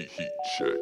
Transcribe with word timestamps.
Check. 0.00 0.78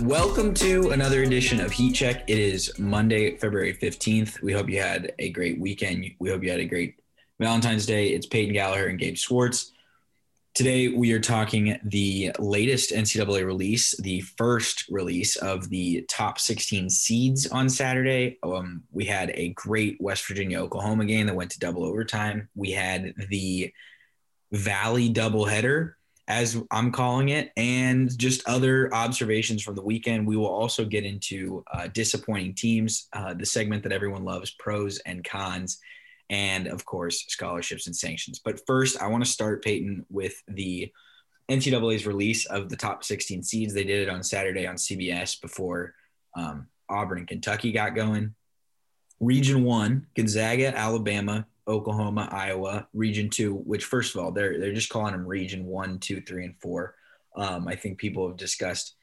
Welcome 0.00 0.54
to 0.54 0.90
another 0.90 1.22
edition 1.24 1.60
of 1.60 1.72
Heat 1.72 1.92
Check. 1.92 2.24
It 2.26 2.38
is 2.38 2.72
Monday, 2.78 3.36
February 3.36 3.74
15th. 3.74 4.40
We 4.40 4.54
hope 4.54 4.70
you 4.70 4.80
had 4.80 5.12
a 5.18 5.28
great 5.30 5.60
weekend. 5.60 6.06
We 6.18 6.30
hope 6.30 6.42
you 6.42 6.50
had 6.50 6.60
a 6.60 6.64
great 6.64 6.94
Valentine's 7.38 7.84
Day. 7.84 8.08
It's 8.08 8.26
Peyton 8.26 8.54
Gallaher 8.54 8.88
and 8.88 8.98
Gabe 8.98 9.18
Swartz. 9.18 9.72
Today, 10.52 10.88
we 10.88 11.12
are 11.12 11.20
talking 11.20 11.78
the 11.84 12.32
latest 12.40 12.90
NCAA 12.90 13.46
release, 13.46 13.96
the 14.00 14.20
first 14.20 14.84
release 14.90 15.36
of 15.36 15.68
the 15.70 16.04
top 16.10 16.40
16 16.40 16.90
seeds 16.90 17.46
on 17.46 17.68
Saturday. 17.68 18.36
Um, 18.42 18.82
we 18.90 19.04
had 19.04 19.30
a 19.34 19.50
great 19.50 19.96
West 20.00 20.26
Virginia 20.26 20.58
Oklahoma 20.58 21.04
game 21.04 21.28
that 21.28 21.36
went 21.36 21.52
to 21.52 21.60
double 21.60 21.84
overtime. 21.84 22.48
We 22.56 22.72
had 22.72 23.14
the 23.28 23.72
Valley 24.50 25.08
doubleheader, 25.08 25.92
as 26.26 26.60
I'm 26.72 26.90
calling 26.90 27.28
it, 27.28 27.52
and 27.56 28.10
just 28.18 28.46
other 28.48 28.92
observations 28.92 29.62
from 29.62 29.76
the 29.76 29.84
weekend. 29.84 30.26
We 30.26 30.36
will 30.36 30.48
also 30.48 30.84
get 30.84 31.04
into 31.04 31.62
uh, 31.72 31.86
disappointing 31.86 32.54
teams, 32.54 33.06
uh, 33.12 33.34
the 33.34 33.46
segment 33.46 33.84
that 33.84 33.92
everyone 33.92 34.24
loves, 34.24 34.50
pros 34.50 34.98
and 34.98 35.22
cons 35.22 35.78
and 36.30 36.68
of 36.68 36.86
course 36.86 37.24
scholarships 37.28 37.86
and 37.86 37.94
sanctions. 37.94 38.38
But 38.38 38.64
first, 38.66 39.02
I 39.02 39.08
want 39.08 39.24
to 39.24 39.30
start 39.30 39.64
Peyton 39.64 40.06
with 40.08 40.40
the 40.48 40.90
NCAA's 41.50 42.06
release 42.06 42.46
of 42.46 42.68
the 42.68 42.76
top 42.76 43.04
16 43.04 43.42
seeds. 43.42 43.74
They 43.74 43.84
did 43.84 44.00
it 44.00 44.08
on 44.08 44.22
Saturday 44.22 44.66
on 44.66 44.76
CBS 44.76 45.40
before 45.40 45.94
um, 46.36 46.68
Auburn 46.88 47.18
and 47.18 47.28
Kentucky 47.28 47.72
got 47.72 47.96
going. 47.96 48.34
Region 49.18 49.64
one: 49.64 50.06
Gonzaga, 50.14 50.74
Alabama, 50.74 51.46
Oklahoma, 51.68 52.28
Iowa. 52.30 52.88
Region 52.94 53.28
two, 53.28 53.54
which 53.54 53.84
first 53.84 54.14
of 54.14 54.22
all, 54.22 54.30
they're 54.30 54.58
they're 54.58 54.72
just 54.72 54.88
calling 54.88 55.12
them 55.12 55.26
Region 55.26 55.66
one, 55.66 55.98
two, 55.98 56.22
three, 56.22 56.44
and 56.46 56.58
four. 56.58 56.94
Um, 57.36 57.68
I 57.68 57.74
think 57.74 57.98
people 57.98 58.26
have 58.28 58.38
discussed 58.38 58.94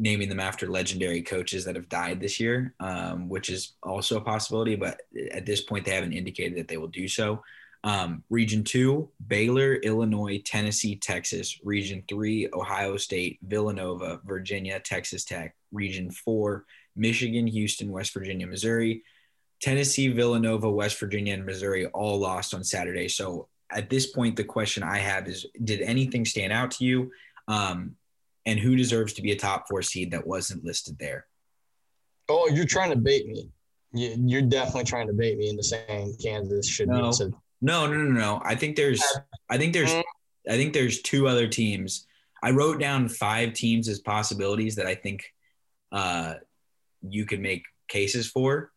naming 0.00 0.30
them 0.30 0.40
after 0.40 0.66
legendary 0.66 1.20
coaches 1.20 1.62
that 1.66 1.76
have 1.76 1.88
died 1.90 2.18
this 2.18 2.40
year, 2.40 2.74
um, 2.80 3.28
which 3.28 3.50
is 3.50 3.74
also 3.82 4.16
a 4.16 4.20
possibility. 4.20 4.74
But 4.74 5.02
at 5.30 5.44
this 5.44 5.60
point, 5.60 5.84
they 5.84 5.94
haven't 5.94 6.14
indicated 6.14 6.58
that 6.58 6.68
they 6.68 6.78
will 6.78 6.88
do 6.88 7.06
so. 7.06 7.42
Um, 7.84 8.24
region 8.30 8.64
two, 8.64 9.10
Baylor, 9.26 9.74
Illinois, 9.74 10.42
Tennessee, 10.44 10.96
Texas. 10.96 11.60
Region 11.62 12.02
three, 12.08 12.48
Ohio 12.54 12.96
State, 12.96 13.38
Villanova, 13.42 14.20
Virginia, 14.24 14.80
Texas 14.80 15.24
Tech. 15.24 15.54
Region 15.70 16.10
four, 16.10 16.64
Michigan, 16.96 17.46
Houston, 17.46 17.92
West 17.92 18.14
Virginia, 18.14 18.46
Missouri. 18.46 19.02
Tennessee, 19.60 20.08
Villanova, 20.08 20.70
West 20.70 20.98
Virginia, 20.98 21.34
and 21.34 21.44
Missouri 21.44 21.84
all 21.88 22.18
lost 22.18 22.54
on 22.54 22.64
Saturday. 22.64 23.08
So 23.08 23.48
at 23.70 23.90
this 23.90 24.06
point, 24.06 24.36
the 24.36 24.44
question 24.44 24.82
I 24.82 24.96
have 24.96 25.28
is 25.28 25.46
Did 25.62 25.82
anything 25.82 26.24
stand 26.24 26.54
out 26.54 26.70
to 26.72 26.84
you? 26.86 27.10
Um, 27.48 27.96
and 28.46 28.58
who 28.58 28.76
deserves 28.76 29.12
to 29.14 29.22
be 29.22 29.32
a 29.32 29.36
top 29.36 29.66
four 29.68 29.82
seed 29.82 30.10
that 30.12 30.26
wasn't 30.26 30.64
listed 30.64 30.98
there? 30.98 31.26
Oh, 32.28 32.48
you're 32.48 32.64
trying 32.66 32.90
to 32.90 32.96
bait 32.96 33.26
me. 33.26 33.48
You- 33.92 34.14
You're 34.24 34.42
definitely 34.42 34.84
trying 34.84 35.08
to 35.08 35.12
bait 35.12 35.36
me 35.36 35.48
into 35.48 35.62
saying 35.62 36.16
Kansas 36.22 36.68
should 36.68 36.88
No. 36.88 37.10
be. 37.10 37.26
No, 37.62 37.86
no, 37.86 37.96
no, 37.96 38.10
no. 38.12 38.40
I 38.44 38.54
think 38.54 38.76
there's, 38.76 39.02
I 39.50 39.58
think 39.58 39.72
there's, 39.74 39.90
I 39.92 40.56
think 40.56 40.72
there's 40.72 41.02
two 41.02 41.28
other 41.28 41.46
teams. 41.48 42.06
I 42.42 42.52
wrote 42.52 42.80
down 42.80 43.08
five 43.08 43.52
teams 43.52 43.86
as 43.88 43.98
possibilities 44.00 44.76
that 44.76 44.86
I 44.86 44.94
think 44.94 45.24
uh, 45.92 46.34
you 47.02 47.26
could 47.26 47.40
make 47.40 47.64
cases 47.88 48.30
for. 48.30 48.72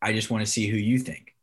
I 0.00 0.12
just 0.14 0.30
want 0.30 0.42
to 0.44 0.50
see 0.50 0.66
who 0.68 0.78
you 0.78 0.98
think. 0.98 1.34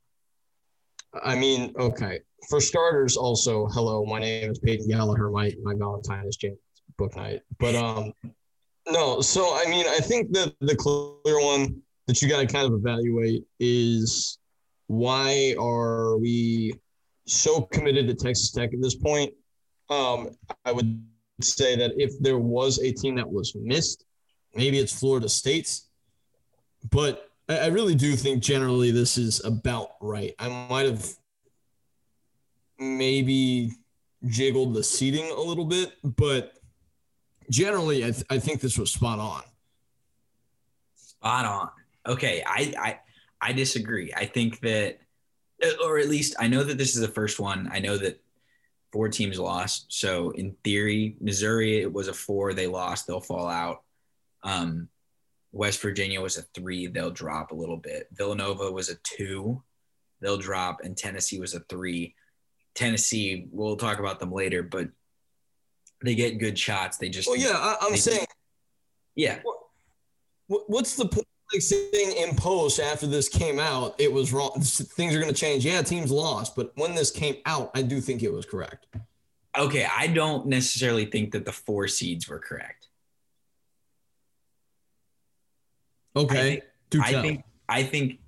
I 1.23 1.35
mean, 1.35 1.73
okay. 1.77 2.19
For 2.49 2.59
starters, 2.61 3.15
also, 3.17 3.67
hello, 3.67 4.05
my 4.05 4.19
name 4.19 4.49
is 4.49 4.57
Peyton 4.59 4.87
Gallaher. 4.89 5.31
My 5.31 5.51
my 5.61 5.73
Valentine 5.75 6.25
is 6.27 6.37
James 6.37 6.57
Bouknight. 6.97 7.41
But 7.59 7.75
um, 7.75 8.13
no. 8.87 9.21
So 9.21 9.55
I 9.55 9.69
mean, 9.69 9.85
I 9.87 9.99
think 9.99 10.31
that 10.33 10.53
the 10.59 10.75
clear 10.75 11.39
one 11.41 11.81
that 12.07 12.21
you 12.21 12.29
got 12.29 12.39
to 12.39 12.47
kind 12.47 12.65
of 12.65 12.73
evaluate 12.73 13.43
is 13.59 14.39
why 14.87 15.55
are 15.59 16.17
we 16.17 16.73
so 17.25 17.61
committed 17.61 18.07
to 18.07 18.15
Texas 18.15 18.51
Tech 18.51 18.73
at 18.73 18.81
this 18.81 18.95
point? 18.95 19.33
Um, 19.89 20.29
I 20.65 20.71
would 20.71 21.03
say 21.41 21.75
that 21.75 21.91
if 21.97 22.17
there 22.19 22.39
was 22.39 22.79
a 22.79 22.91
team 22.91 23.15
that 23.15 23.29
was 23.29 23.53
missed, 23.55 24.05
maybe 24.55 24.79
it's 24.79 24.97
Florida 24.97 25.29
State's, 25.29 25.89
but 26.89 27.29
I, 27.49 27.57
I 27.59 27.65
really 27.67 27.95
do 27.95 28.15
think 28.15 28.41
generally 28.41 28.91
this 28.91 29.17
is 29.17 29.43
about 29.43 29.89
right. 30.01 30.33
I 30.39 30.47
might 30.69 30.85
have 30.85 31.05
maybe 32.79 33.71
jiggled 34.27 34.73
the 34.73 34.83
seating 34.83 35.29
a 35.31 35.41
little 35.41 35.65
bit, 35.65 35.93
but 36.03 36.56
generally, 37.49 38.03
I, 38.03 38.11
th- 38.11 38.25
I 38.29 38.39
think 38.39 38.61
this 38.61 38.77
was 38.77 38.91
spot 38.91 39.19
on. 39.19 39.43
Spot 40.95 41.45
on. 41.45 41.69
Okay, 42.05 42.43
I, 42.45 42.73
I 42.79 42.99
I 43.41 43.53
disagree. 43.53 44.13
I 44.15 44.25
think 44.25 44.59
that, 44.61 44.99
or 45.83 45.99
at 45.99 46.09
least 46.09 46.35
I 46.39 46.47
know 46.47 46.63
that 46.63 46.77
this 46.77 46.95
is 46.95 47.01
the 47.01 47.07
first 47.07 47.39
one. 47.39 47.69
I 47.71 47.79
know 47.79 47.97
that 47.97 48.21
four 48.91 49.09
teams 49.09 49.39
lost. 49.39 49.87
So 49.89 50.31
in 50.31 50.55
theory, 50.63 51.15
Missouri 51.19 51.81
it 51.81 51.91
was 51.91 52.07
a 52.07 52.13
four. 52.13 52.53
They 52.53 52.67
lost. 52.67 53.07
They'll 53.07 53.19
fall 53.19 53.47
out. 53.47 53.83
Um, 54.43 54.89
West 55.51 55.81
Virginia 55.81 56.21
was 56.21 56.37
a 56.37 56.43
three. 56.53 56.87
They'll 56.87 57.11
drop 57.11 57.51
a 57.51 57.55
little 57.55 57.77
bit. 57.77 58.07
Villanova 58.11 58.71
was 58.71 58.89
a 58.89 58.95
two. 59.03 59.61
They'll 60.19 60.37
drop, 60.37 60.81
and 60.83 60.97
Tennessee 60.97 61.39
was 61.39 61.53
a 61.53 61.59
three. 61.61 62.15
Tennessee, 62.73 63.47
we'll 63.51 63.75
talk 63.75 63.99
about 63.99 64.19
them 64.19 64.31
later, 64.31 64.63
but 64.63 64.89
they 66.03 66.15
get 66.15 66.37
good 66.39 66.57
shots. 66.57 66.97
They 66.97 67.09
just 67.09 67.27
Well, 67.27 67.37
yeah, 67.37 67.51
I, 67.53 67.77
I'm 67.81 67.91
They- 67.91 67.97
saying, 67.97 68.25
yeah. 69.15 69.39
what, 70.47 70.69
what's 70.69 70.95
the 70.95 71.05
point? 71.07 71.27
Like 71.53 71.61
saying 71.61 72.17
in 72.17 72.35
post 72.35 72.77
after 72.79 73.07
this 73.07 73.29
came 73.29 73.57
out, 73.57 73.95
it 73.99 74.11
was 74.11 74.33
wrong. 74.33 74.51
Things 74.61 75.15
are 75.15 75.19
going 75.21 75.33
to 75.33 75.39
change. 75.39 75.65
Yeah, 75.65 75.81
teams 75.81 76.11
lost, 76.11 76.57
but 76.57 76.73
when 76.75 76.93
this 76.93 77.09
came 77.09 77.37
out, 77.45 77.71
I 77.73 77.83
do 77.83 78.01
think 78.01 78.21
it 78.21 78.33
was 78.33 78.45
correct. 78.45 78.85
Okay, 79.57 79.87
I 79.97 80.07
don't 80.07 80.47
necessarily 80.47 81.05
think 81.05 81.31
that 81.31 81.45
the 81.45 81.53
four 81.53 81.87
seeds 81.87 82.27
were 82.27 82.39
correct. 82.39 82.87
Okay, 86.15 86.61
do 86.89 87.01
I 87.01 87.11
tell. 87.11 87.21
think 87.21 87.43
I 87.69 87.83
think 87.83 88.19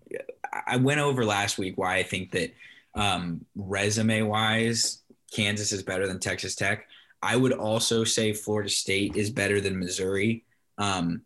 I 0.67 0.77
went 0.77 0.99
over 0.99 1.25
last 1.25 1.57
week 1.57 1.77
why 1.77 1.95
I 1.97 2.03
think 2.03 2.31
that 2.31 2.53
um, 2.95 3.45
resume 3.55 4.21
wise, 4.23 5.01
Kansas 5.31 5.71
is 5.71 5.83
better 5.83 6.07
than 6.07 6.19
Texas 6.19 6.55
Tech. 6.55 6.87
I 7.21 7.35
would 7.35 7.53
also 7.53 8.03
say 8.03 8.33
Florida 8.33 8.69
State 8.69 9.15
is 9.15 9.29
better 9.29 9.59
than 9.59 9.79
Missouri. 9.79 10.45
Um, 10.77 11.23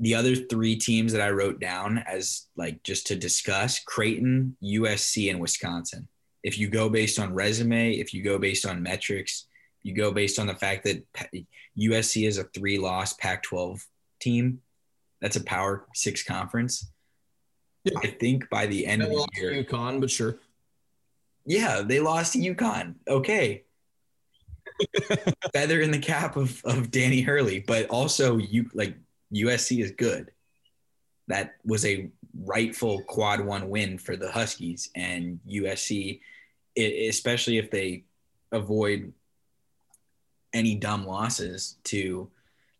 the 0.00 0.14
other 0.14 0.34
three 0.34 0.76
teams 0.76 1.12
that 1.12 1.20
I 1.20 1.30
wrote 1.30 1.60
down 1.60 1.98
as 1.98 2.46
like 2.56 2.82
just 2.82 3.08
to 3.08 3.16
discuss 3.16 3.80
Creighton, 3.80 4.56
USC, 4.62 5.30
and 5.30 5.40
Wisconsin. 5.40 6.08
If 6.42 6.58
you 6.58 6.68
go 6.68 6.88
based 6.88 7.18
on 7.18 7.34
resume, 7.34 7.92
if 7.92 8.14
you 8.14 8.22
go 8.22 8.38
based 8.38 8.64
on 8.64 8.82
metrics, 8.82 9.46
you 9.82 9.94
go 9.94 10.12
based 10.12 10.38
on 10.38 10.46
the 10.46 10.54
fact 10.54 10.84
that 10.84 11.04
USC 11.78 12.26
is 12.26 12.38
a 12.38 12.44
three 12.44 12.78
loss 12.78 13.14
Pac 13.14 13.42
12 13.42 13.84
team. 14.20 14.60
That's 15.20 15.36
a 15.36 15.44
power 15.44 15.86
six 15.94 16.22
conference. 16.22 16.90
Yeah. 17.84 17.98
I 18.02 18.08
think 18.08 18.48
by 18.50 18.66
the 18.66 18.86
end 18.86 19.02
I 19.02 19.06
of 19.06 19.10
the 19.10 19.16
lost 19.18 19.36
year, 19.36 19.64
UConn, 19.64 20.00
but 20.00 20.10
sure. 20.10 20.38
yeah, 21.44 21.82
they 21.82 22.00
lost 22.00 22.34
to 22.34 22.38
UConn. 22.38 22.94
Okay. 23.08 23.64
Feather 25.52 25.80
in 25.80 25.90
the 25.90 25.98
cap 25.98 26.36
of, 26.36 26.60
of 26.64 26.90
Danny 26.90 27.20
Hurley, 27.20 27.60
but 27.60 27.88
also 27.90 28.36
you 28.36 28.70
like 28.74 28.96
USC 29.34 29.82
is 29.82 29.92
good. 29.92 30.30
That 31.28 31.56
was 31.64 31.84
a 31.84 32.10
rightful 32.44 33.02
quad 33.02 33.40
one 33.44 33.68
win 33.68 33.98
for 33.98 34.16
the 34.16 34.30
Huskies 34.30 34.90
and 34.94 35.40
USC, 35.48 36.20
especially 36.76 37.58
if 37.58 37.70
they 37.70 38.04
avoid 38.52 39.12
any 40.52 40.74
dumb 40.74 41.06
losses 41.06 41.76
to 41.84 42.30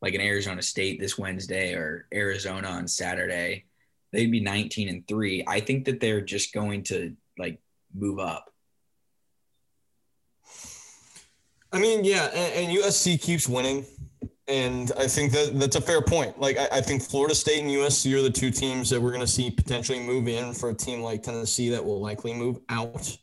like 0.00 0.14
an 0.14 0.20
Arizona 0.20 0.62
State 0.62 1.00
this 1.00 1.18
Wednesday 1.18 1.74
or 1.74 2.06
Arizona 2.14 2.68
on 2.68 2.86
Saturday, 2.86 3.64
they'd 4.12 4.30
be 4.30 4.40
19 4.40 4.88
and 4.88 5.08
3. 5.08 5.44
I 5.46 5.60
think 5.60 5.84
that 5.86 6.00
they're 6.00 6.20
just 6.20 6.54
going 6.54 6.84
to 6.84 7.14
like 7.36 7.60
move 7.94 8.18
up. 8.18 8.52
I 11.72 11.78
mean, 11.78 12.04
yeah, 12.04 12.26
and, 12.26 12.66
and 12.68 12.78
USC 12.78 13.20
keeps 13.20 13.48
winning, 13.48 13.84
and 14.46 14.90
I 14.98 15.06
think 15.06 15.32
that 15.32 15.58
that's 15.58 15.76
a 15.76 15.80
fair 15.80 16.00
point. 16.00 16.40
Like, 16.40 16.56
I, 16.56 16.68
I 16.72 16.80
think 16.80 17.02
Florida 17.02 17.34
State 17.34 17.62
and 17.62 17.70
USC 17.70 18.14
are 18.18 18.22
the 18.22 18.30
two 18.30 18.50
teams 18.50 18.88
that 18.90 19.00
we're 19.00 19.10
going 19.10 19.20
to 19.20 19.26
see 19.26 19.50
potentially 19.50 20.00
move 20.00 20.28
in 20.28 20.54
for 20.54 20.70
a 20.70 20.74
team 20.74 21.02
like 21.02 21.22
Tennessee 21.22 21.68
that 21.70 21.84
will 21.84 22.00
likely 22.00 22.32
move 22.32 22.58
out. 22.68 23.16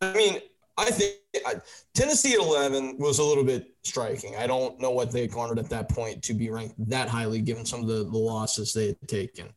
I 0.00 0.12
mean, 0.14 0.40
I 0.78 0.90
think 0.90 1.16
I, 1.46 1.54
Tennessee 1.94 2.34
at 2.34 2.40
11 2.40 2.96
was 2.98 3.18
a 3.18 3.24
little 3.24 3.44
bit 3.44 3.74
striking. 3.82 4.36
I 4.36 4.46
don't 4.46 4.78
know 4.80 4.90
what 4.90 5.10
they 5.10 5.26
garnered 5.26 5.58
at 5.58 5.70
that 5.70 5.88
point 5.88 6.22
to 6.24 6.34
be 6.34 6.50
ranked 6.50 6.74
that 6.88 7.08
highly, 7.08 7.40
given 7.40 7.64
some 7.64 7.80
of 7.80 7.86
the, 7.86 8.04
the 8.04 8.18
losses 8.18 8.72
they 8.72 8.88
had 8.88 9.08
taken. 9.08 9.48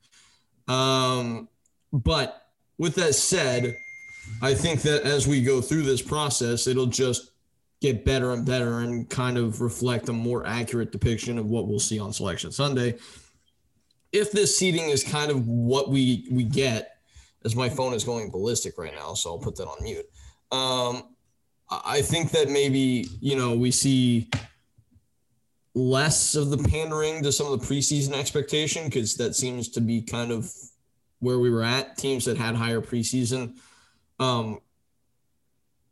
Um, 0.68 1.50
but 1.92 2.48
with 2.78 2.96
that 2.96 3.16
said, 3.16 3.76
I 4.42 4.54
think 4.54 4.82
that 4.84 5.04
as 5.04 5.28
we 5.28 5.42
go 5.42 5.62
through 5.62 5.84
this 5.84 6.02
process, 6.02 6.68
it'll 6.68 6.86
just 6.86 7.29
get 7.82 8.04
better 8.04 8.32
and 8.32 8.46
better 8.46 8.80
and 8.80 9.10
kind 9.10 9.38
of 9.38 9.62
reflect 9.62 10.10
a 10.10 10.14
more 10.14 10.46
accurate 10.46 10.92
depiction 10.92 11.38
of 11.38 11.46
what 11.46 11.68
we'll 11.68 11.80
see 11.80 12.00
on 12.00 12.12
Selection 12.12 12.52
Sunday. 12.52 12.98
If 14.12 14.32
this 14.32 14.58
seating 14.58 14.90
is 14.90 15.04
kind 15.04 15.32
of 15.32 15.48
what 15.48 15.90
we 15.90 16.28
we 16.32 16.44
get, 16.44 16.98
as 17.46 17.56
my 17.56 17.70
phone 17.70 17.94
is 17.94 18.04
going 18.04 18.32
ballistic 18.32 18.78
right 18.78 18.94
now, 18.94 19.14
so 19.14 19.32
I'll 19.32 19.40
put 19.40 19.56
that 19.58 19.68
on 19.68 19.84
mute. 19.84 20.06
Um, 20.52 21.16
I 21.70 22.02
think 22.02 22.32
that 22.32 22.50
maybe 22.50 23.08
you 23.22 23.38
know 23.38 23.56
we 23.56 23.72
see 23.72 24.30
less 25.76 26.36
of 26.36 26.50
the 26.50 26.58
pandering 26.58 27.24
to 27.24 27.32
some 27.32 27.52
of 27.52 27.60
the 27.60 27.66
preseason 27.66 28.14
expectation 28.14 28.86
because 28.86 29.16
that 29.16 29.36
seems 29.36 29.70
to 29.70 29.82
be 29.82 30.02
kind 30.02 30.32
of 30.32 30.52
where 31.20 31.40
we 31.40 31.50
were 31.50 31.64
at. 31.64 31.98
Teams 31.98 32.26
that 32.26 32.38
had 32.38 32.56
higher 32.56 32.82
preseason 32.82 33.54
um, 34.20 34.60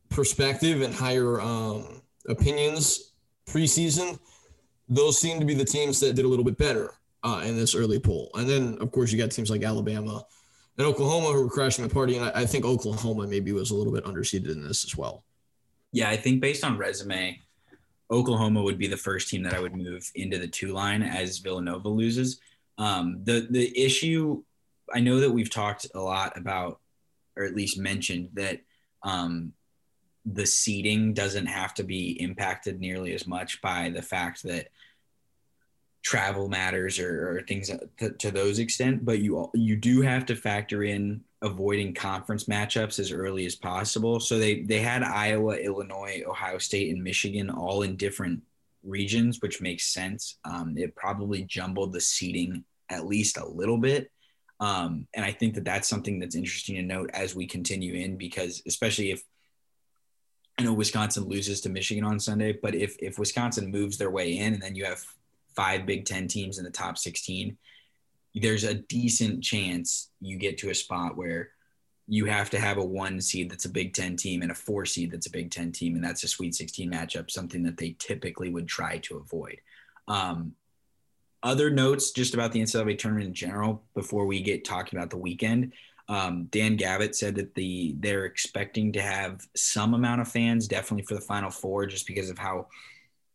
perspective 0.09 0.81
and 0.81 0.93
higher 0.93 1.39
um, 1.41 2.01
opinions 2.27 3.13
preseason, 3.47 4.19
those 4.89 5.19
seem 5.19 5.39
to 5.39 5.45
be 5.45 5.53
the 5.53 5.65
teams 5.65 5.99
that 5.99 6.15
did 6.15 6.25
a 6.25 6.27
little 6.27 6.45
bit 6.45 6.57
better 6.57 6.93
uh, 7.23 7.41
in 7.45 7.55
this 7.55 7.75
early 7.75 7.99
poll. 7.99 8.29
And 8.35 8.49
then, 8.49 8.77
of 8.79 8.91
course, 8.91 9.11
you 9.11 9.17
got 9.17 9.31
teams 9.31 9.49
like 9.49 9.63
Alabama 9.63 10.23
and 10.77 10.87
Oklahoma 10.87 11.27
who 11.27 11.43
were 11.43 11.49
crashing 11.49 11.87
the 11.87 11.93
party. 11.93 12.17
And 12.17 12.25
I, 12.25 12.41
I 12.41 12.45
think 12.45 12.65
Oklahoma 12.65 13.27
maybe 13.27 13.51
was 13.51 13.71
a 13.71 13.75
little 13.75 13.93
bit 13.93 14.05
underseeded 14.05 14.51
in 14.51 14.65
this 14.65 14.85
as 14.85 14.95
well. 14.95 15.23
Yeah, 15.91 16.09
I 16.09 16.17
think 16.17 16.41
based 16.41 16.63
on 16.63 16.77
resume, 16.77 17.39
Oklahoma 18.11 18.61
would 18.61 18.77
be 18.77 18.87
the 18.87 18.97
first 18.97 19.29
team 19.29 19.43
that 19.43 19.53
I 19.53 19.59
would 19.59 19.75
move 19.75 20.09
into 20.15 20.37
the 20.37 20.47
two 20.47 20.73
line 20.73 21.01
as 21.03 21.39
Villanova 21.39 21.89
loses. 21.89 22.39
Um, 22.77 23.21
the 23.23 23.47
the 23.49 23.77
issue, 23.77 24.43
I 24.93 24.99
know 24.99 25.19
that 25.19 25.31
we've 25.31 25.49
talked 25.49 25.87
a 25.95 25.99
lot 25.99 26.37
about, 26.37 26.79
or 27.35 27.43
at 27.43 27.55
least 27.55 27.79
mentioned 27.79 28.29
that 28.33 28.61
um, 29.03 29.53
the 30.33 30.45
seating 30.45 31.13
doesn't 31.13 31.45
have 31.45 31.73
to 31.75 31.83
be 31.83 32.21
impacted 32.21 32.79
nearly 32.79 33.13
as 33.13 33.25
much 33.25 33.61
by 33.61 33.89
the 33.89 34.01
fact 34.01 34.43
that 34.43 34.67
travel 36.03 36.47
matters 36.47 36.99
or, 36.99 37.37
or 37.37 37.41
things 37.41 37.71
to, 37.97 38.11
to, 38.11 38.31
those 38.31 38.59
extent 38.59 39.03
but 39.03 39.19
you 39.19 39.49
you 39.53 39.75
do 39.75 40.01
have 40.01 40.25
to 40.25 40.35
factor 40.35 40.83
in 40.83 41.21
avoiding 41.41 41.93
conference 41.93 42.45
matchups 42.45 42.99
as 42.99 43.11
early 43.11 43.45
as 43.45 43.55
possible. 43.55 44.19
So 44.19 44.39
they 44.39 44.61
they 44.61 44.79
had 44.79 45.03
Iowa 45.03 45.55
Illinois 45.55 46.23
Ohio 46.27 46.57
State 46.57 46.93
and 46.93 47.03
Michigan 47.03 47.49
all 47.49 47.81
in 47.83 47.95
different 47.95 48.41
regions 48.83 49.41
which 49.41 49.61
makes 49.61 49.93
sense. 49.93 50.37
Um, 50.45 50.77
it 50.77 50.95
probably 50.95 51.43
jumbled 51.43 51.93
the 51.93 52.01
seating 52.01 52.63
at 52.89 53.05
least 53.05 53.37
a 53.37 53.47
little 53.47 53.77
bit. 53.77 54.11
Um, 54.59 55.07
and 55.13 55.23
I 55.23 55.31
think 55.31 55.53
that 55.55 55.65
that's 55.65 55.87
something 55.87 56.19
that's 56.19 56.35
interesting 56.35 56.75
to 56.75 56.81
note 56.81 57.11
as 57.13 57.35
we 57.35 57.45
continue 57.45 57.93
in 57.93 58.17
because 58.17 58.63
especially 58.65 59.11
if 59.11 59.23
I 60.57 60.63
know 60.63 60.73
Wisconsin 60.73 61.25
loses 61.25 61.61
to 61.61 61.69
Michigan 61.69 62.03
on 62.03 62.19
Sunday, 62.19 62.57
but 62.61 62.73
if 62.73 62.95
if 62.99 63.19
Wisconsin 63.19 63.69
moves 63.69 63.97
their 63.97 64.09
way 64.09 64.37
in 64.37 64.53
and 64.53 64.61
then 64.61 64.75
you 64.75 64.85
have 64.85 65.03
five 65.55 65.85
Big 65.85 66.05
Ten 66.05 66.27
teams 66.27 66.57
in 66.57 66.63
the 66.63 66.71
top 66.71 66.97
16, 66.97 67.57
there's 68.35 68.63
a 68.63 68.75
decent 68.75 69.43
chance 69.43 70.09
you 70.19 70.37
get 70.37 70.57
to 70.59 70.69
a 70.69 70.75
spot 70.75 71.17
where 71.17 71.49
you 72.07 72.25
have 72.25 72.49
to 72.51 72.59
have 72.59 72.77
a 72.77 72.83
one 72.83 73.19
seed 73.19 73.51
that's 73.51 73.65
a 73.65 73.69
Big 73.69 73.93
Ten 73.93 74.15
team 74.15 74.41
and 74.41 74.51
a 74.51 74.55
four 74.55 74.85
seed 74.85 75.11
that's 75.11 75.27
a 75.27 75.31
Big 75.31 75.51
Ten 75.51 75.71
team, 75.71 75.95
and 75.95 76.03
that's 76.03 76.23
a 76.23 76.27
Sweet 76.27 76.55
16 76.55 76.91
matchup, 76.91 77.29
something 77.29 77.63
that 77.63 77.77
they 77.77 77.95
typically 77.99 78.49
would 78.49 78.67
try 78.67 78.97
to 78.99 79.17
avoid. 79.17 79.59
Um, 80.07 80.53
other 81.43 81.69
notes 81.69 82.11
just 82.11 82.33
about 82.33 82.51
the 82.51 82.61
NCAA 82.61 82.97
tournament 82.97 83.27
in 83.27 83.33
general 83.33 83.83
before 83.93 84.25
we 84.25 84.41
get 84.41 84.65
talking 84.65 84.97
about 84.97 85.09
the 85.09 85.17
weekend. 85.17 85.73
Um, 86.09 86.45
Dan 86.51 86.77
Gavitt 86.77 87.15
said 87.15 87.35
that 87.35 87.53
the 87.55 87.95
they're 87.99 88.25
expecting 88.25 88.93
to 88.93 89.01
have 89.01 89.45
some 89.55 89.93
amount 89.93 90.21
of 90.21 90.27
fans, 90.27 90.67
definitely 90.67 91.05
for 91.05 91.15
the 91.15 91.21
Final 91.21 91.49
Four, 91.49 91.85
just 91.85 92.07
because 92.07 92.29
of 92.29 92.37
how 92.37 92.67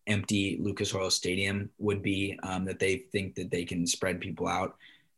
empty 0.06 0.58
Lucas 0.60 0.94
Oil 0.94 1.10
Stadium 1.10 1.70
would 1.78 2.02
be. 2.02 2.38
Um, 2.42 2.64
that 2.64 2.78
they 2.78 2.96
think 3.12 3.34
that 3.34 3.50
they 3.50 3.64
can 3.64 3.86
spread 3.86 4.20
people 4.20 4.48
out. 4.48 4.76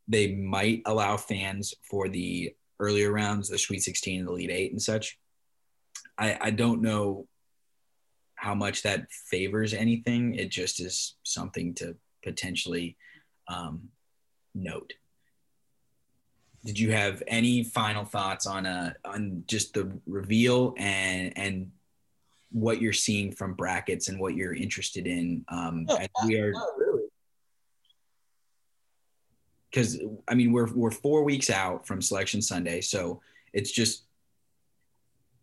They 0.09 0.35
might 0.35 0.83
allow 0.87 1.17
fans 1.17 1.75
for 1.89 2.09
the 2.09 2.55
earlier 2.81 3.12
rounds, 3.12 3.49
the 3.49 3.59
Sweet 3.59 3.83
16 3.83 4.21
and 4.21 4.29
the 4.29 4.33
Elite 4.33 4.50
Eight 4.50 4.73
and 4.73 4.83
such. 4.83 5.19
I, 6.19 6.37
I 6.41 6.50
don't 6.50 6.83
know 6.83 7.27
how 8.35 8.55
much 8.55 8.83
that 8.83 9.11
favors 9.11 9.73
anything. 9.73 10.35
It 10.35 10.50
just 10.50 10.81
is 10.81 11.15
something 11.23 11.75
to 11.75 11.97
potentially 12.23 12.97
um, 13.49 13.89
note 14.55 14.93
did 16.64 16.78
you 16.78 16.93
have 16.93 17.22
any 17.26 17.62
final 17.62 18.05
thoughts 18.05 18.46
on 18.46 18.66
uh 18.66 18.93
on 19.05 19.44
just 19.46 19.75
the 19.75 19.90
reveal 20.06 20.75
and 20.78 21.37
and 21.37 21.70
what 22.50 22.81
you're 22.81 22.93
seeing 22.93 23.32
from 23.32 23.55
brackets 23.55 24.08
and 24.08 24.19
what 24.19 24.34
you're 24.34 24.55
interested 24.55 25.06
in 25.06 25.44
um 25.49 25.87
as 26.00 26.08
we 26.26 26.38
are 26.38 26.52
because 29.70 29.99
i 30.28 30.34
mean 30.34 30.52
we're 30.52 30.72
we're 30.72 30.90
four 30.90 31.22
weeks 31.25 31.50
out 31.50 31.87
from 31.87 32.00
selection 32.00 32.40
sunday 32.40 32.81
so 32.81 33.20
it's 33.52 33.70
just 33.70 34.05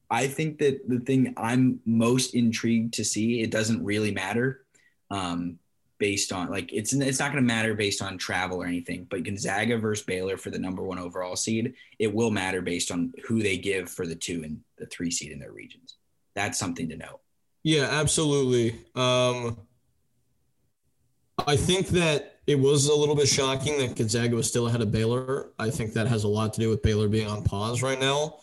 i 0.09 0.25
think 0.25 0.57
that 0.57 0.79
the 0.87 0.99
thing 0.99 1.33
i'm 1.37 1.79
most 1.85 2.33
intrigued 2.33 2.93
to 2.93 3.03
see 3.03 3.41
it 3.41 3.51
doesn't 3.51 3.83
really 3.83 4.11
matter 4.11 4.65
um 5.11 5.59
based 6.01 6.33
on 6.33 6.49
like 6.49 6.73
it's 6.73 6.93
it's 6.93 7.19
not 7.19 7.31
going 7.31 7.43
to 7.43 7.47
matter 7.47 7.75
based 7.75 8.01
on 8.01 8.17
travel 8.17 8.61
or 8.61 8.65
anything. 8.65 9.05
But 9.07 9.21
Gonzaga 9.23 9.77
versus 9.77 10.03
Baylor 10.03 10.35
for 10.35 10.49
the 10.49 10.57
number 10.57 10.81
one 10.81 10.97
overall 10.97 11.35
seed, 11.35 11.75
it 11.99 12.11
will 12.11 12.31
matter 12.31 12.59
based 12.59 12.91
on 12.91 13.13
who 13.23 13.43
they 13.43 13.55
give 13.55 13.87
for 13.87 14.07
the 14.07 14.15
two 14.15 14.41
and 14.43 14.59
the 14.79 14.87
three 14.87 15.11
seed 15.11 15.31
in 15.31 15.37
their 15.37 15.51
regions. 15.51 15.97
That's 16.33 16.57
something 16.57 16.89
to 16.89 16.97
know. 16.97 17.19
Yeah, 17.61 17.87
absolutely. 17.91 18.79
Um, 18.95 19.59
I 21.45 21.55
think 21.55 21.89
that 21.89 22.39
it 22.47 22.57
was 22.57 22.87
a 22.87 22.95
little 22.95 23.15
bit 23.15 23.27
shocking 23.27 23.77
that 23.77 23.95
Gonzaga 23.95 24.35
was 24.35 24.47
still 24.47 24.67
ahead 24.67 24.81
of 24.81 24.91
Baylor. 24.91 25.51
I 25.59 25.69
think 25.69 25.93
that 25.93 26.07
has 26.07 26.23
a 26.23 26.27
lot 26.27 26.51
to 26.55 26.59
do 26.61 26.69
with 26.69 26.81
Baylor 26.81 27.09
being 27.09 27.27
on 27.27 27.43
pause 27.43 27.83
right 27.83 27.99
now. 27.99 28.39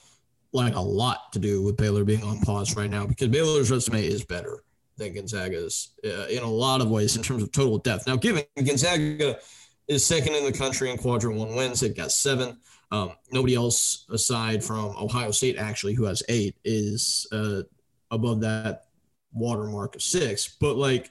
Like 0.53 0.77
a 0.77 0.81
lot 0.81 1.33
to 1.33 1.41
do 1.41 1.61
with 1.63 1.77
Baylor 1.77 2.05
being 2.05 2.23
on 2.23 2.39
pause 2.41 2.77
right 2.77 2.89
now 2.89 3.05
because 3.05 3.29
Baylor's 3.29 3.69
resume 3.69 4.07
is 4.07 4.25
better 4.25 4.63
than 4.99 5.15
Gonzaga's 5.15 5.91
uh, 6.05 6.27
in 6.27 6.43
a 6.43 6.51
lot 6.51 6.81
of 6.81 6.91
ways 6.91 7.17
in 7.17 7.23
terms 7.23 7.43
of 7.43 7.53
total 7.53 7.79
depth. 7.79 8.07
Now, 8.07 8.17
given 8.17 8.43
Gonzaga 8.57 9.39
is 9.87 10.05
second 10.05 10.35
in 10.35 10.45
the 10.45 10.53
country 10.53 10.91
in 10.91 10.99
quadrant 10.99 11.39
one 11.39 11.55
wins, 11.55 11.81
they've 11.81 11.97
got 11.97 12.13
seven. 12.13 12.59
Um, 12.91 13.13
nobody 13.31 13.55
else 13.55 14.07
aside 14.11 14.63
from 14.63 14.95
Ohio 14.99 15.31
State, 15.31 15.57
actually, 15.57 15.95
who 15.95 16.05
has 16.05 16.23
eight, 16.29 16.57
is 16.65 17.27
uh, 17.33 17.63
above 18.11 18.41
that 18.41 18.87
watermark 19.33 19.95
of 19.95 20.03
six. 20.03 20.57
But 20.61 20.77
like, 20.77 21.11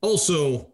also, 0.00 0.72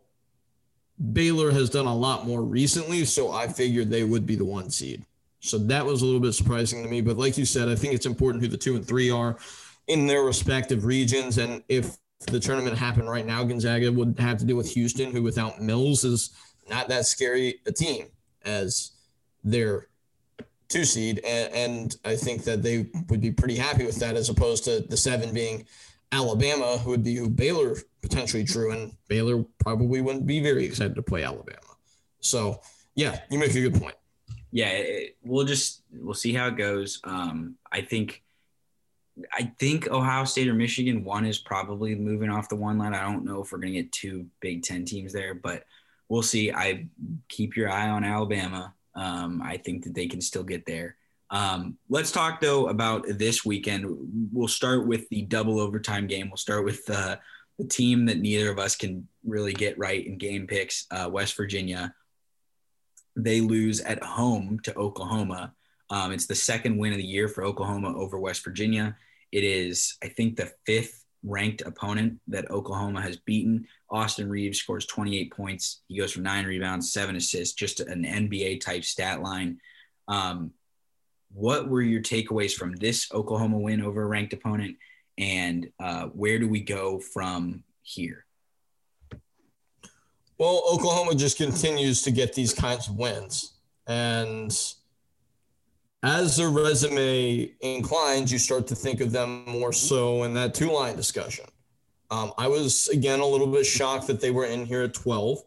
Baylor 1.12 1.50
has 1.50 1.70
done 1.70 1.86
a 1.86 1.94
lot 1.94 2.26
more 2.26 2.42
recently, 2.42 3.04
so 3.04 3.30
I 3.30 3.46
figured 3.46 3.90
they 3.90 4.04
would 4.04 4.26
be 4.26 4.36
the 4.36 4.44
one 4.44 4.70
seed. 4.70 5.04
So 5.40 5.58
that 5.58 5.84
was 5.84 6.02
a 6.02 6.04
little 6.04 6.20
bit 6.20 6.32
surprising 6.32 6.82
to 6.82 6.88
me. 6.88 7.00
But 7.00 7.18
like 7.18 7.36
you 7.36 7.44
said, 7.44 7.68
I 7.68 7.74
think 7.74 7.94
it's 7.94 8.06
important 8.06 8.42
who 8.42 8.48
the 8.48 8.56
two 8.56 8.74
and 8.74 8.86
three 8.86 9.10
are 9.10 9.36
in 9.88 10.06
their 10.06 10.22
respective 10.22 10.84
regions. 10.84 11.38
And 11.38 11.62
if 11.68 11.96
the 12.26 12.40
tournament 12.40 12.76
happened 12.76 13.10
right 13.10 13.26
now, 13.26 13.42
Gonzaga 13.44 13.90
would 13.90 14.18
have 14.18 14.38
to 14.38 14.44
deal 14.44 14.56
with 14.56 14.70
Houston, 14.72 15.10
who 15.10 15.22
without 15.22 15.60
Mills 15.60 16.04
is 16.04 16.30
not 16.68 16.88
that 16.88 17.06
scary 17.06 17.60
a 17.66 17.72
team 17.72 18.06
as 18.44 18.92
their 19.42 19.88
two 20.68 20.84
seed. 20.84 21.20
And, 21.24 21.54
and 21.54 21.96
I 22.04 22.16
think 22.16 22.44
that 22.44 22.62
they 22.62 22.86
would 23.08 23.20
be 23.20 23.30
pretty 23.30 23.56
happy 23.56 23.84
with 23.86 23.96
that 24.00 24.16
as 24.16 24.28
opposed 24.28 24.64
to 24.64 24.80
the 24.80 24.96
seven 24.96 25.32
being 25.32 25.66
Alabama, 26.12 26.78
who 26.78 26.90
would 26.90 27.04
be 27.04 27.16
who 27.16 27.28
Baylor 27.28 27.76
potentially 28.02 28.42
drew. 28.42 28.72
And 28.72 28.92
Baylor 29.08 29.44
probably 29.58 30.00
wouldn't 30.00 30.26
be 30.26 30.40
very 30.40 30.64
excited 30.64 30.94
to 30.96 31.02
play 31.02 31.22
Alabama. 31.22 31.60
So, 32.20 32.60
yeah, 32.94 33.20
you 33.30 33.38
make 33.38 33.54
a 33.54 33.60
good 33.60 33.80
point. 33.80 33.94
Yeah, 34.50 34.68
it, 34.70 35.16
we'll 35.22 35.44
just 35.44 35.82
we'll 35.92 36.14
see 36.14 36.32
how 36.32 36.48
it 36.48 36.56
goes. 36.56 37.00
Um, 37.04 37.56
I 37.70 37.82
think 37.82 38.22
I 39.32 39.52
think 39.58 39.88
Ohio 39.88 40.24
State 40.24 40.48
or 40.48 40.54
Michigan, 40.54 41.04
one 41.04 41.26
is 41.26 41.38
probably 41.38 41.94
moving 41.94 42.30
off 42.30 42.48
the 42.48 42.56
one 42.56 42.78
line. 42.78 42.94
I 42.94 43.02
don't 43.02 43.24
know 43.24 43.42
if 43.42 43.52
we're 43.52 43.58
going 43.58 43.72
to 43.72 43.82
get 43.82 43.92
two 43.92 44.26
Big 44.40 44.62
Ten 44.62 44.84
teams 44.84 45.12
there, 45.12 45.34
but 45.34 45.64
we'll 46.08 46.22
see. 46.22 46.52
I 46.52 46.86
keep 47.28 47.56
your 47.56 47.70
eye 47.70 47.88
on 47.88 48.04
Alabama. 48.04 48.74
Um, 48.94 49.42
I 49.44 49.56
think 49.56 49.84
that 49.84 49.94
they 49.94 50.06
can 50.06 50.20
still 50.20 50.42
get 50.42 50.66
there. 50.66 50.96
Um, 51.30 51.76
let's 51.88 52.10
talk 52.10 52.40
though 52.40 52.68
about 52.68 53.04
this 53.06 53.44
weekend. 53.44 53.86
We'll 54.32 54.48
start 54.48 54.86
with 54.86 55.08
the 55.10 55.22
double 55.22 55.60
overtime 55.60 56.06
game. 56.06 56.28
We'll 56.28 56.38
start 56.38 56.64
with 56.64 56.88
uh, 56.88 57.16
the 57.58 57.66
team 57.66 58.06
that 58.06 58.18
neither 58.18 58.50
of 58.50 58.58
us 58.58 58.76
can 58.76 59.06
really 59.24 59.52
get 59.52 59.78
right 59.78 60.06
in 60.06 60.16
game 60.16 60.46
picks. 60.46 60.86
Uh, 60.90 61.08
West 61.10 61.36
Virginia. 61.36 61.94
They 63.14 63.40
lose 63.40 63.80
at 63.80 64.02
home 64.02 64.60
to 64.62 64.74
Oklahoma. 64.76 65.52
Um, 65.90 66.12
it's 66.12 66.26
the 66.26 66.34
second 66.34 66.78
win 66.78 66.92
of 66.92 66.98
the 66.98 67.04
year 67.04 67.28
for 67.28 67.44
Oklahoma 67.44 67.96
over 67.96 68.18
West 68.18 68.44
Virginia. 68.44 68.96
It 69.32 69.44
is, 69.44 69.96
I 70.02 70.08
think, 70.08 70.36
the 70.36 70.52
fifth 70.66 71.04
ranked 71.22 71.62
opponent 71.62 72.20
that 72.28 72.50
Oklahoma 72.50 73.02
has 73.02 73.16
beaten. 73.16 73.66
Austin 73.90 74.28
Reaves 74.28 74.58
scores 74.58 74.86
28 74.86 75.32
points. 75.32 75.82
He 75.88 75.98
goes 75.98 76.12
for 76.12 76.20
nine 76.20 76.46
rebounds, 76.46 76.92
seven 76.92 77.16
assists, 77.16 77.54
just 77.54 77.80
an 77.80 78.04
NBA 78.04 78.60
type 78.60 78.84
stat 78.84 79.22
line. 79.22 79.58
Um, 80.06 80.52
what 81.32 81.68
were 81.68 81.82
your 81.82 82.00
takeaways 82.00 82.52
from 82.52 82.74
this 82.76 83.10
Oklahoma 83.12 83.58
win 83.58 83.82
over 83.82 84.02
a 84.02 84.06
ranked 84.06 84.32
opponent? 84.32 84.76
And 85.18 85.70
uh, 85.80 86.06
where 86.06 86.38
do 86.38 86.48
we 86.48 86.60
go 86.60 87.00
from 87.00 87.64
here? 87.82 88.24
Well, 90.38 90.62
Oklahoma 90.70 91.16
just 91.16 91.36
continues 91.36 92.02
to 92.02 92.12
get 92.12 92.32
these 92.32 92.54
kinds 92.54 92.88
of 92.88 92.96
wins. 92.96 93.54
And 93.88 94.56
as 96.02 96.36
their 96.36 96.50
resume 96.50 97.50
inclines, 97.60 98.32
you 98.32 98.38
start 98.38 98.66
to 98.68 98.74
think 98.74 99.00
of 99.00 99.10
them 99.12 99.44
more 99.46 99.72
so 99.72 100.22
in 100.22 100.34
that 100.34 100.54
two 100.54 100.70
line 100.70 100.96
discussion. 100.96 101.44
Um, 102.10 102.32
I 102.38 102.48
was, 102.48 102.88
again, 102.88 103.20
a 103.20 103.26
little 103.26 103.46
bit 103.46 103.66
shocked 103.66 104.06
that 104.06 104.20
they 104.20 104.30
were 104.30 104.46
in 104.46 104.64
here 104.64 104.82
at 104.82 104.94
12 104.94 105.42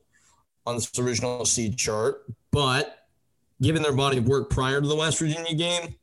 on 0.67 0.75
this 0.75 0.91
original 0.99 1.45
seed 1.45 1.77
chart, 1.77 2.23
but 2.51 3.07
given 3.61 3.81
their 3.81 3.93
body 3.93 4.17
of 4.17 4.27
work 4.27 4.49
prior 4.49 4.81
to 4.81 4.87
the 4.87 4.95
West 4.95 5.19
Virginia 5.19 5.55
game, 5.55 5.95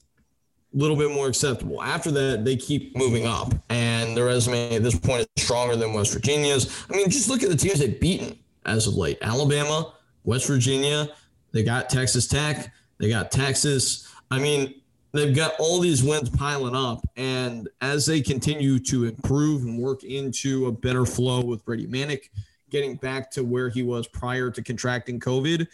a 0.74 0.76
little 0.76 0.96
bit 0.96 1.10
more 1.10 1.28
acceptable. 1.28 1.82
After 1.82 2.10
that, 2.10 2.44
they 2.44 2.56
keep 2.56 2.96
moving 2.96 3.26
up, 3.26 3.54
and 3.70 4.16
their 4.16 4.26
resume 4.26 4.76
at 4.76 4.82
this 4.82 4.98
point 4.98 5.26
is 5.36 5.44
stronger 5.44 5.76
than 5.76 5.92
West 5.92 6.12
Virginia's. 6.12 6.84
I 6.90 6.96
mean, 6.96 7.08
just 7.08 7.28
look 7.28 7.42
at 7.42 7.48
the 7.48 7.56
teams 7.56 7.78
they've 7.78 7.98
beaten 7.98 8.38
as 8.66 8.86
of 8.86 8.94
late 8.94 9.18
Alabama, 9.22 9.94
West 10.24 10.46
Virginia, 10.46 11.08
they 11.52 11.62
got 11.62 11.88
Texas 11.88 12.26
Tech, 12.26 12.72
they 12.98 13.08
got 13.08 13.30
Texas. 13.30 14.07
I 14.30 14.38
mean, 14.38 14.74
they've 15.12 15.34
got 15.34 15.54
all 15.58 15.80
these 15.80 16.02
wins 16.02 16.30
piling 16.30 16.74
up. 16.74 17.00
And 17.16 17.68
as 17.80 18.06
they 18.06 18.20
continue 18.20 18.78
to 18.80 19.04
improve 19.06 19.62
and 19.62 19.78
work 19.78 20.04
into 20.04 20.66
a 20.66 20.72
better 20.72 21.06
flow 21.06 21.44
with 21.44 21.64
Brady 21.64 21.86
Manek 21.86 22.28
getting 22.70 22.96
back 22.96 23.30
to 23.32 23.42
where 23.42 23.68
he 23.68 23.82
was 23.82 24.06
prior 24.06 24.50
to 24.50 24.62
contracting 24.62 25.18
COVID, 25.20 25.66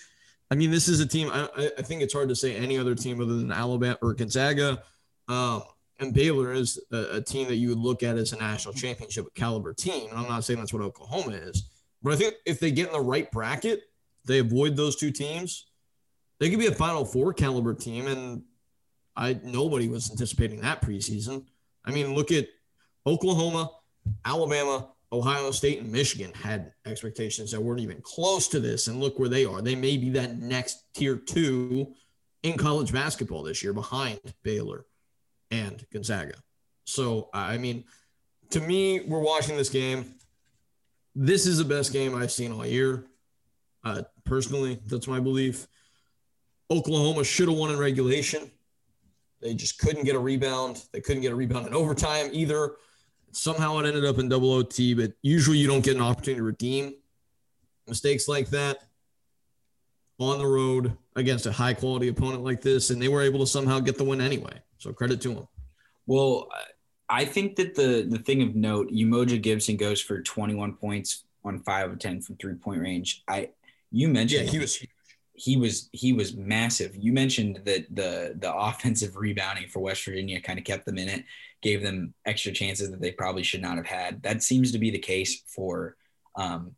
I 0.50 0.54
mean, 0.54 0.70
this 0.70 0.88
is 0.88 1.00
a 1.00 1.06
team. 1.06 1.30
I, 1.32 1.48
I 1.78 1.82
think 1.82 2.02
it's 2.02 2.14
hard 2.14 2.28
to 2.28 2.36
say 2.36 2.54
any 2.54 2.78
other 2.78 2.94
team 2.94 3.20
other 3.20 3.36
than 3.36 3.50
Alabama 3.50 3.98
or 4.02 4.14
Gonzaga. 4.14 4.82
Um, 5.28 5.62
and 6.00 6.12
Baylor 6.12 6.52
is 6.52 6.78
a, 6.92 7.16
a, 7.16 7.20
team 7.20 7.48
that 7.48 7.56
you 7.56 7.70
would 7.70 7.78
look 7.78 8.02
at 8.02 8.18
as 8.18 8.32
a 8.32 8.36
national 8.36 8.74
championship 8.74 9.26
caliber 9.34 9.72
team. 9.72 10.10
And 10.10 10.18
I'm 10.18 10.28
not 10.28 10.44
saying 10.44 10.58
that's 10.58 10.72
what 10.72 10.82
Oklahoma 10.82 11.32
is, 11.32 11.70
but 12.02 12.12
I 12.12 12.16
think 12.16 12.34
if 12.44 12.60
they 12.60 12.70
get 12.70 12.88
in 12.88 12.92
the 12.92 13.00
right 13.00 13.30
bracket, 13.30 13.84
they 14.26 14.40
avoid 14.40 14.76
those 14.76 14.96
two 14.96 15.10
teams, 15.10 15.66
they 16.44 16.50
could 16.50 16.58
be 16.58 16.66
a 16.66 16.72
Final 16.72 17.06
Four 17.06 17.32
caliber 17.32 17.72
team. 17.72 18.06
And 18.06 18.42
I 19.16 19.40
nobody 19.42 19.88
was 19.88 20.10
anticipating 20.10 20.60
that 20.60 20.82
preseason. 20.82 21.46
I 21.86 21.90
mean, 21.90 22.14
look 22.14 22.30
at 22.30 22.48
Oklahoma, 23.06 23.70
Alabama, 24.26 24.90
Ohio 25.10 25.50
State, 25.52 25.80
and 25.80 25.90
Michigan 25.90 26.34
had 26.34 26.74
expectations 26.84 27.50
that 27.52 27.62
weren't 27.62 27.80
even 27.80 28.02
close 28.02 28.46
to 28.48 28.60
this. 28.60 28.88
And 28.88 29.00
look 29.00 29.18
where 29.18 29.30
they 29.30 29.46
are. 29.46 29.62
They 29.62 29.74
may 29.74 29.96
be 29.96 30.10
that 30.10 30.36
next 30.36 30.84
tier 30.92 31.16
two 31.16 31.94
in 32.42 32.58
college 32.58 32.92
basketball 32.92 33.42
this 33.42 33.62
year 33.62 33.72
behind 33.72 34.20
Baylor 34.42 34.84
and 35.50 35.82
Gonzaga. 35.94 36.34
So, 36.84 37.30
I 37.32 37.56
mean, 37.56 37.84
to 38.50 38.60
me, 38.60 39.00
we're 39.00 39.18
watching 39.18 39.56
this 39.56 39.70
game. 39.70 40.16
This 41.14 41.46
is 41.46 41.56
the 41.56 41.64
best 41.64 41.90
game 41.94 42.14
I've 42.14 42.32
seen 42.32 42.52
all 42.52 42.66
year. 42.66 43.06
Uh, 43.82 44.02
personally, 44.24 44.78
that's 44.84 45.08
my 45.08 45.20
belief. 45.20 45.68
Oklahoma 46.70 47.24
should 47.24 47.48
have 47.48 47.56
won 47.56 47.70
in 47.70 47.78
regulation. 47.78 48.50
They 49.40 49.54
just 49.54 49.78
couldn't 49.78 50.04
get 50.04 50.16
a 50.16 50.18
rebound. 50.18 50.82
They 50.92 51.00
couldn't 51.00 51.22
get 51.22 51.32
a 51.32 51.34
rebound 51.34 51.66
in 51.66 51.74
overtime 51.74 52.30
either. 52.32 52.76
Somehow 53.32 53.78
it 53.78 53.86
ended 53.86 54.04
up 54.04 54.18
in 54.18 54.28
double 54.28 54.52
OT, 54.52 54.94
but 54.94 55.12
usually 55.22 55.58
you 55.58 55.66
don't 55.66 55.84
get 55.84 55.96
an 55.96 56.02
opportunity 56.02 56.38
to 56.38 56.44
redeem 56.44 56.94
mistakes 57.86 58.28
like 58.28 58.48
that 58.50 58.78
on 60.18 60.38
the 60.38 60.46
road 60.46 60.96
against 61.16 61.46
a 61.46 61.52
high 61.52 61.74
quality 61.74 62.08
opponent 62.08 62.42
like 62.42 62.62
this. 62.62 62.90
And 62.90 63.02
they 63.02 63.08
were 63.08 63.22
able 63.22 63.40
to 63.40 63.46
somehow 63.46 63.80
get 63.80 63.98
the 63.98 64.04
win 64.04 64.20
anyway. 64.20 64.62
So 64.78 64.92
credit 64.92 65.20
to 65.22 65.34
them. 65.34 65.48
Well, 66.06 66.48
I 67.08 67.24
think 67.24 67.56
that 67.56 67.74
the 67.74 68.06
the 68.08 68.18
thing 68.18 68.42
of 68.42 68.54
note, 68.54 68.90
Umoja 68.90 69.40
Gibson 69.40 69.76
goes 69.76 70.00
for 70.00 70.22
21 70.22 70.74
points 70.74 71.24
on 71.44 71.60
five 71.60 71.90
of 71.90 71.98
10 71.98 72.22
from 72.22 72.36
three 72.36 72.54
point 72.54 72.80
range. 72.80 73.22
I 73.28 73.50
you 73.90 74.08
mentioned 74.08 74.46
yeah, 74.46 74.50
he 74.50 74.58
was 74.58 74.84
he 75.34 75.56
was 75.56 75.88
he 75.92 76.12
was 76.12 76.36
massive. 76.36 76.94
You 76.96 77.12
mentioned 77.12 77.60
that 77.64 77.86
the 77.94 78.34
the 78.38 78.54
offensive 78.54 79.16
rebounding 79.16 79.68
for 79.68 79.80
West 79.80 80.04
Virginia 80.04 80.40
kind 80.40 80.58
of 80.58 80.64
kept 80.64 80.86
them 80.86 80.96
in 80.96 81.08
it, 81.08 81.24
gave 81.60 81.82
them 81.82 82.14
extra 82.24 82.52
chances 82.52 82.90
that 82.90 83.00
they 83.00 83.10
probably 83.10 83.42
should 83.42 83.60
not 83.60 83.76
have 83.76 83.86
had. 83.86 84.22
That 84.22 84.42
seems 84.42 84.70
to 84.72 84.78
be 84.78 84.90
the 84.90 84.98
case 84.98 85.42
for 85.46 85.96
um, 86.36 86.76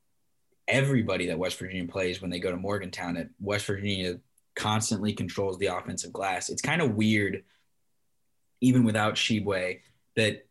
everybody 0.66 1.26
that 1.26 1.38
West 1.38 1.58
Virginia 1.58 1.86
plays 1.86 2.22
when 2.22 2.30
they 2.30 2.40
go 2.40 2.50
to 2.50 2.56
Morgantown. 2.56 3.14
That 3.14 3.28
West 3.40 3.66
Virginia 3.66 4.18
constantly 4.54 5.12
controls 5.12 5.58
the 5.58 5.66
offensive 5.66 6.12
glass. 6.12 6.48
It's 6.48 6.62
kind 6.62 6.80
of 6.80 6.94
weird, 6.94 7.44
even 8.62 8.84
without 8.84 9.16
Tshiebwe, 9.16 9.80
that 10.16 10.46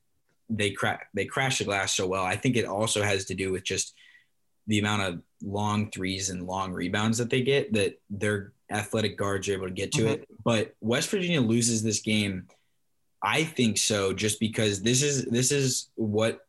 they 0.47 0.69
crack 0.69 1.07
they 1.15 1.25
crash 1.25 1.57
the 1.57 1.65
glass 1.65 1.95
so 1.95 2.05
well. 2.05 2.24
I 2.24 2.35
think 2.35 2.55
it 2.55 2.65
also 2.65 3.01
has 3.01 3.25
to 3.25 3.33
do 3.33 3.51
with 3.51 3.63
just 3.63 3.95
the 4.67 4.77
amount 4.77 5.01
of 5.01 5.21
long 5.45 5.91
threes 5.91 6.29
and 6.29 6.47
long 6.47 6.73
rebounds 6.73 7.17
that 7.19 7.29
they 7.29 7.41
get 7.41 7.71
that 7.73 7.99
their 8.09 8.51
athletic 8.71 9.17
guards 9.17 9.47
are 9.47 9.53
able 9.53 9.67
to 9.67 9.73
get 9.73 9.91
to 9.93 10.01
mm-hmm. 10.01 10.13
it. 10.13 10.27
But 10.43 10.75
West 10.81 11.09
Virginia 11.09 11.41
loses 11.41 11.83
this 11.83 12.01
game. 12.01 12.47
I 13.21 13.43
think 13.43 13.77
so, 13.77 14.13
just 14.13 14.39
because 14.39 14.81
this 14.81 15.01
is 15.01 15.25
this 15.25 15.51
is 15.51 15.89
what 15.95 16.41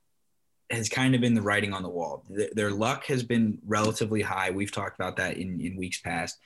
has 0.71 0.89
kind 0.89 1.15
of 1.15 1.21
been 1.21 1.35
the 1.35 1.43
writing 1.43 1.73
on 1.73 1.83
the 1.83 1.89
wall. 1.89 2.25
Their 2.53 2.71
luck 2.71 3.05
has 3.07 3.23
been 3.23 3.59
relatively 3.67 4.21
high. 4.21 4.51
We've 4.51 4.73
talked 4.73 4.99
about 4.99 5.17
that 5.17 5.37
in, 5.37 5.61
in 5.61 5.77
weeks 5.77 6.01
past. 6.01 6.39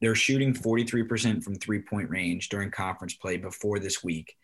They're 0.00 0.14
shooting 0.14 0.54
43% 0.54 1.42
from 1.42 1.56
three 1.56 1.80
point 1.80 2.10
range 2.10 2.48
during 2.48 2.70
conference 2.70 3.14
play 3.14 3.38
before 3.38 3.78
this 3.78 4.04
week. 4.04 4.36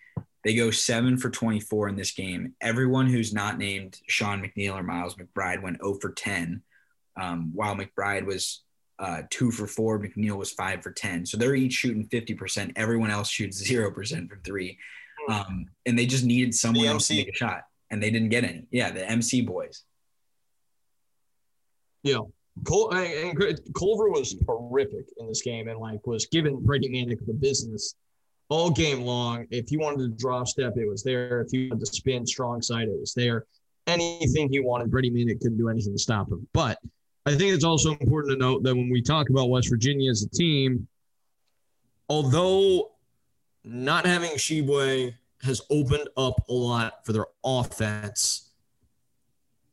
They 0.45 0.57
go 0.57 0.71
seven 0.73 1.17
for 1.19 1.31
24 1.31 1.89
in 1.89 1.97
this 1.97 2.11
game. 2.11 2.55
Everyone 2.61 3.07
who's 3.07 3.33
not 3.33 3.59
named 3.59 4.01
Sean 4.09 4.43
McNeil 4.43 4.75
or 4.75 4.83
Miles 4.83 5.15
McBride 5.15 5.63
went 5.63 5.79
0 5.83 5.99
for 6.01 6.11
10 6.11 6.63
um, 7.21 7.51
while 7.55 7.77
McBride 7.77 8.25
was 8.25 8.63
uh, 8.99 9.23
two 9.31 9.51
for 9.51 9.67
four, 9.67 9.99
McNeil 9.99 10.37
was 10.37 10.53
five 10.53 10.83
for 10.83 10.93
10. 10.93 11.27
So 11.27 11.37
they're 11.37 11.55
each 11.55 11.73
shooting 11.73 12.07
50%. 12.09 12.73
Everyone 12.77 13.11
else 13.11 13.29
shoots 13.29 13.63
0% 13.69 14.29
from 14.29 14.41
three. 14.45 14.79
Hmm. 15.27 15.33
Um, 15.33 15.67
and 15.87 15.99
they 15.99 16.07
just 16.07 16.25
needed 16.25 16.55
someone 16.55 16.87
else 16.87 17.09
to 17.09 17.15
make 17.15 17.29
a 17.29 17.35
shot, 17.35 17.63
and 17.91 18.03
they 18.03 18.11
didn't 18.11 18.29
get 18.29 18.45
any. 18.45 18.67
Yeah, 18.71 18.91
the 18.91 19.09
MC 19.09 19.43
boys. 19.43 19.85
Yeah. 22.03 22.19
Col- 22.65 22.93
and 22.93 23.37
Culver 23.77 24.11
was 24.11 24.37
horrific 24.47 25.07
in 25.19 25.27
this 25.27 25.43
game 25.43 25.69
and 25.69 25.79
like 25.79 26.07
was 26.07 26.27
giving 26.27 26.61
Brady 26.61 26.89
Manek 26.89 27.25
the 27.27 27.33
business 27.33 27.95
all 28.51 28.71
game 28.71 29.03
long. 29.03 29.47
If 29.51 29.69
he 29.69 29.79
wanted 29.79 29.99
to 29.99 30.09
drop 30.09 30.47
step, 30.47 30.75
it 30.77 30.87
was 30.87 31.03
there. 31.03 31.41
If 31.41 31.49
he 31.51 31.69
wanted 31.69 31.87
to 31.87 31.93
spin 31.93 32.27
strong 32.27 32.61
side, 32.61 32.89
it 32.89 33.01
was 33.01 33.15
there. 33.15 33.47
Anything 33.87 34.49
he 34.51 34.61
wanted, 34.61 34.91
Brady 34.91 35.11
Manek 35.11 35.41
couldn't 35.41 35.57
do 35.57 35.71
anything 35.71 35.95
to 35.95 35.99
stop 35.99 36.31
him. 36.31 36.47
But 36.53 36.79
I 37.25 37.35
think 37.37 37.55
it's 37.55 37.65
also 37.65 37.97
important 38.01 38.33
to 38.33 38.39
note 38.39 38.63
that 38.65 38.75
when 38.75 38.91
we 38.91 39.01
talk 39.01 39.31
about 39.31 39.49
West 39.49 39.69
Virginia 39.69 40.11
as 40.11 40.23
a 40.23 40.29
team, 40.29 40.89
although 42.09 42.93
not 43.65 44.07
having 44.07 44.31
Tshiebwe 44.33 45.15
has 45.43 45.61
opened 45.71 46.09
up 46.17 46.49
a 46.49 46.53
lot 46.53 47.05
for 47.05 47.13
their 47.13 47.27
offense. 47.45 48.51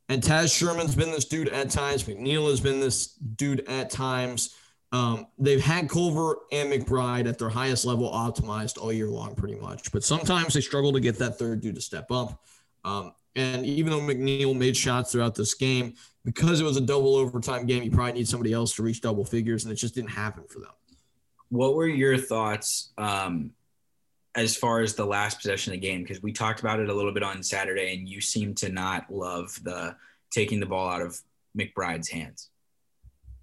And 0.10 0.22
Taz 0.22 0.56
Sherman's 0.56 0.96
been 0.96 1.12
this 1.12 1.26
dude 1.26 1.50
at 1.50 1.70
times. 1.70 2.04
McNeil 2.04 2.50
has 2.50 2.60
been 2.60 2.80
this 2.80 3.08
dude 3.08 3.68
at 3.68 3.90
times. 3.92 4.56
Um, 4.92 5.28
they've 5.38 5.62
had 5.62 5.88
Culver 5.88 6.38
and 6.52 6.72
McBride 6.72 7.30
at 7.30 7.38
their 7.38 7.50
highest 7.50 7.86
level 7.86 8.12
optimized 8.12 8.80
all 8.80 8.92
year 8.92 9.08
long, 9.08 9.36
pretty 9.36 9.56
much. 9.56 9.92
But 9.92 10.04
sometimes 10.04 10.56
they 10.56 10.62
struggle 10.62 10.92
to 10.94 11.00
get 11.00 11.20
that 11.20 11.38
third 11.38 11.62
dude 11.62 11.76
to 11.76 11.82
step 11.82 12.12
up. 12.12 12.44
Um, 12.84 13.14
and 13.40 13.66
even 13.66 13.92
though 13.92 14.00
McNeil 14.00 14.56
made 14.56 14.76
shots 14.76 15.12
throughout 15.12 15.36
this 15.36 15.54
game, 15.54 15.94
because 16.26 16.60
it 16.60 16.64
was 16.64 16.78
a 16.78 16.82
double 16.82 17.16
overtime 17.16 17.66
game, 17.66 17.84
you 17.84 17.92
probably 17.92 18.14
need 18.14 18.28
somebody 18.28 18.54
else 18.54 18.76
to 18.76 18.84
reach 18.84 19.02
double 19.02 19.24
figures, 19.24 19.64
and 19.64 19.72
it 19.72 19.78
just 19.78 19.96
didn't 19.96 20.12
happen 20.12 20.44
for 20.48 20.60
them. 20.60 20.72
What 21.50 21.76
were 21.76 21.88
your 21.88 22.18
thoughts 22.18 22.92
um, 22.98 23.52
as 24.36 24.56
far 24.56 24.82
as 24.82 24.94
the 24.94 25.06
last 25.06 25.38
possession 25.38 25.74
of 25.74 25.80
the 25.80 25.88
game? 25.88 26.02
Because 26.04 26.22
we 26.22 26.32
talked 26.32 26.60
about 26.60 26.80
it 26.80 26.90
a 26.90 26.94
little 26.94 27.14
bit 27.14 27.24
on 27.24 27.42
Saturday, 27.42 27.96
and 27.96 28.08
you 28.08 28.22
seem 28.22 28.54
to 28.56 28.70
not 28.70 29.06
love 29.10 29.58
the 29.64 29.96
taking 30.32 30.60
the 30.60 30.66
ball 30.66 30.90
out 30.90 31.02
of 31.02 31.20
McBride's 31.58 32.10
hands. 32.10 32.50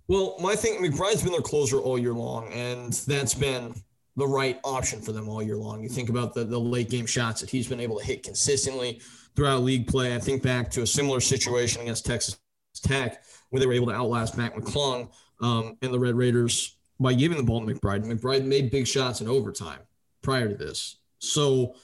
Well, 0.08 0.36
my 0.38 0.54
thing, 0.54 0.80
McBride's 0.80 1.22
been 1.22 1.32
their 1.32 1.40
closer 1.40 1.78
all 1.78 1.98
year 1.98 2.14
long, 2.14 2.52
and 2.52 2.92
that's 2.92 3.34
been 3.34 3.74
the 4.16 4.26
right 4.26 4.60
option 4.62 5.00
for 5.00 5.12
them 5.12 5.28
all 5.28 5.42
year 5.42 5.56
long. 5.56 5.82
You 5.82 5.88
think 5.88 6.08
about 6.08 6.32
the, 6.32 6.44
the 6.44 6.58
late 6.58 6.88
game 6.88 7.06
shots 7.06 7.40
that 7.40 7.50
he's 7.50 7.66
been 7.66 7.80
able 7.80 7.98
to 7.98 8.04
hit 8.04 8.22
consistently 8.22 9.00
throughout 9.36 9.62
league 9.62 9.86
play. 9.86 10.14
I 10.14 10.18
think 10.18 10.42
back 10.42 10.70
to 10.72 10.82
a 10.82 10.86
similar 10.86 11.20
situation 11.20 11.82
against 11.82 12.06
Texas 12.06 12.38
Tech 12.82 13.22
where 13.50 13.60
they 13.60 13.66
were 13.66 13.72
able 13.72 13.86
to 13.86 13.94
outlast 13.94 14.36
Mac 14.36 14.54
McClung 14.54 15.10
um, 15.40 15.76
and 15.82 15.92
the 15.92 15.98
Red 15.98 16.14
Raiders 16.14 16.76
by 16.98 17.12
giving 17.12 17.36
the 17.36 17.44
ball 17.44 17.64
to 17.64 17.72
McBride. 17.72 18.04
McBride 18.04 18.44
made 18.44 18.70
big 18.70 18.86
shots 18.86 19.20
in 19.20 19.28
overtime 19.28 19.80
prior 20.22 20.48
to 20.48 20.54
this. 20.54 20.96
So 21.18 21.74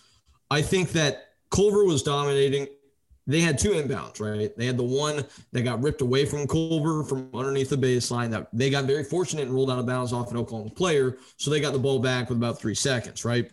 I 0.51 0.63
think 0.63 0.93
that 0.93 1.29
Culver 1.51 1.85
was 1.85 2.03
dominating 2.03 2.67
they 3.27 3.41
had 3.41 3.57
two 3.57 3.71
inbounds, 3.71 4.21
right? 4.21 4.55
They 4.57 4.67
had 4.67 4.77
the 4.77 4.83
one 4.83 5.25
that 5.53 5.63
got 5.63 5.81
ripped 5.81 6.01
away 6.01 6.25
from 6.25 6.47
Culver 6.47 7.05
from 7.05 7.31
underneath 7.33 7.71
the 7.71 7.77
baseline 7.77 8.31
that 8.31 8.49
they 8.53 8.69
got 8.69 8.85
very 8.85 9.05
fortunate 9.05 9.43
and 9.43 9.55
rolled 9.55 9.71
out 9.71 9.79
of 9.79 9.87
bounds 9.87 10.13
off 10.13 10.33
an 10.33 10.37
Oklahoma 10.37 10.71
player. 10.71 11.17
So 11.37 11.51
they 11.51 11.61
got 11.61 11.73
the 11.73 11.79
ball 11.79 12.01
back 12.01 12.29
with 12.29 12.39
about 12.39 12.61
three 12.61 12.75
seconds, 12.75 13.25
right? 13.25 13.49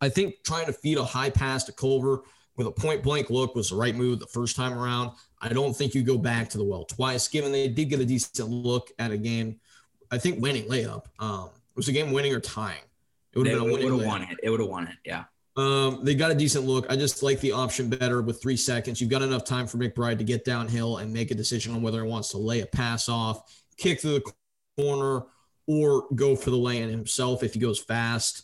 I 0.00 0.08
think 0.08 0.36
trying 0.44 0.66
to 0.66 0.72
feed 0.72 0.96
a 0.96 1.04
high 1.04 1.28
pass 1.28 1.64
to 1.64 1.72
Culver 1.72 2.22
with 2.60 2.66
a 2.66 2.78
point 2.78 3.02
blank 3.02 3.30
look 3.30 3.54
was 3.54 3.70
the 3.70 3.74
right 3.74 3.96
move 3.96 4.18
the 4.18 4.26
first 4.26 4.54
time 4.54 4.74
around. 4.74 5.12
I 5.40 5.48
don't 5.48 5.74
think 5.74 5.94
you 5.94 6.02
go 6.02 6.18
back 6.18 6.50
to 6.50 6.58
the 6.58 6.64
well 6.64 6.84
twice, 6.84 7.26
given 7.26 7.52
they 7.52 7.68
did 7.68 7.86
get 7.86 8.00
a 8.00 8.04
decent 8.04 8.50
look 8.50 8.90
at 8.98 9.10
a 9.10 9.16
game. 9.16 9.58
I 10.10 10.18
think 10.18 10.42
winning 10.42 10.64
layup. 10.64 11.04
Um, 11.18 11.48
was 11.74 11.86
the 11.86 11.92
game 11.92 12.12
winning 12.12 12.34
or 12.34 12.40
tying? 12.40 12.82
It 13.32 13.38
would 13.38 13.46
have 13.46 13.60
been 13.60 13.66
a 13.66 13.72
winning. 13.72 13.90
Would 13.90 14.00
have 14.02 14.06
won 14.06 14.22
it. 14.24 14.38
It 14.42 14.50
would 14.50 14.60
have 14.60 14.68
won 14.68 14.88
it. 14.88 14.96
Yeah. 15.06 15.24
Um, 15.56 16.04
they 16.04 16.14
got 16.14 16.30
a 16.30 16.34
decent 16.34 16.66
look. 16.66 16.84
I 16.92 16.96
just 16.96 17.22
like 17.22 17.40
the 17.40 17.52
option 17.52 17.88
better 17.88 18.20
with 18.20 18.42
three 18.42 18.58
seconds. 18.58 19.00
You've 19.00 19.08
got 19.08 19.22
enough 19.22 19.46
time 19.46 19.66
for 19.66 19.78
McBride 19.78 20.18
to 20.18 20.24
get 20.24 20.44
downhill 20.44 20.98
and 20.98 21.10
make 21.10 21.30
a 21.30 21.34
decision 21.34 21.74
on 21.74 21.80
whether 21.80 22.04
he 22.04 22.10
wants 22.10 22.28
to 22.32 22.36
lay 22.36 22.60
a 22.60 22.66
pass 22.66 23.08
off, 23.08 23.42
kick 23.78 24.02
to 24.02 24.08
the 24.08 24.32
corner, 24.76 25.22
or 25.66 26.08
go 26.14 26.36
for 26.36 26.50
the 26.50 26.58
lay 26.58 26.82
in 26.82 26.90
himself 26.90 27.42
if 27.42 27.54
he 27.54 27.58
goes 27.58 27.78
fast. 27.78 28.42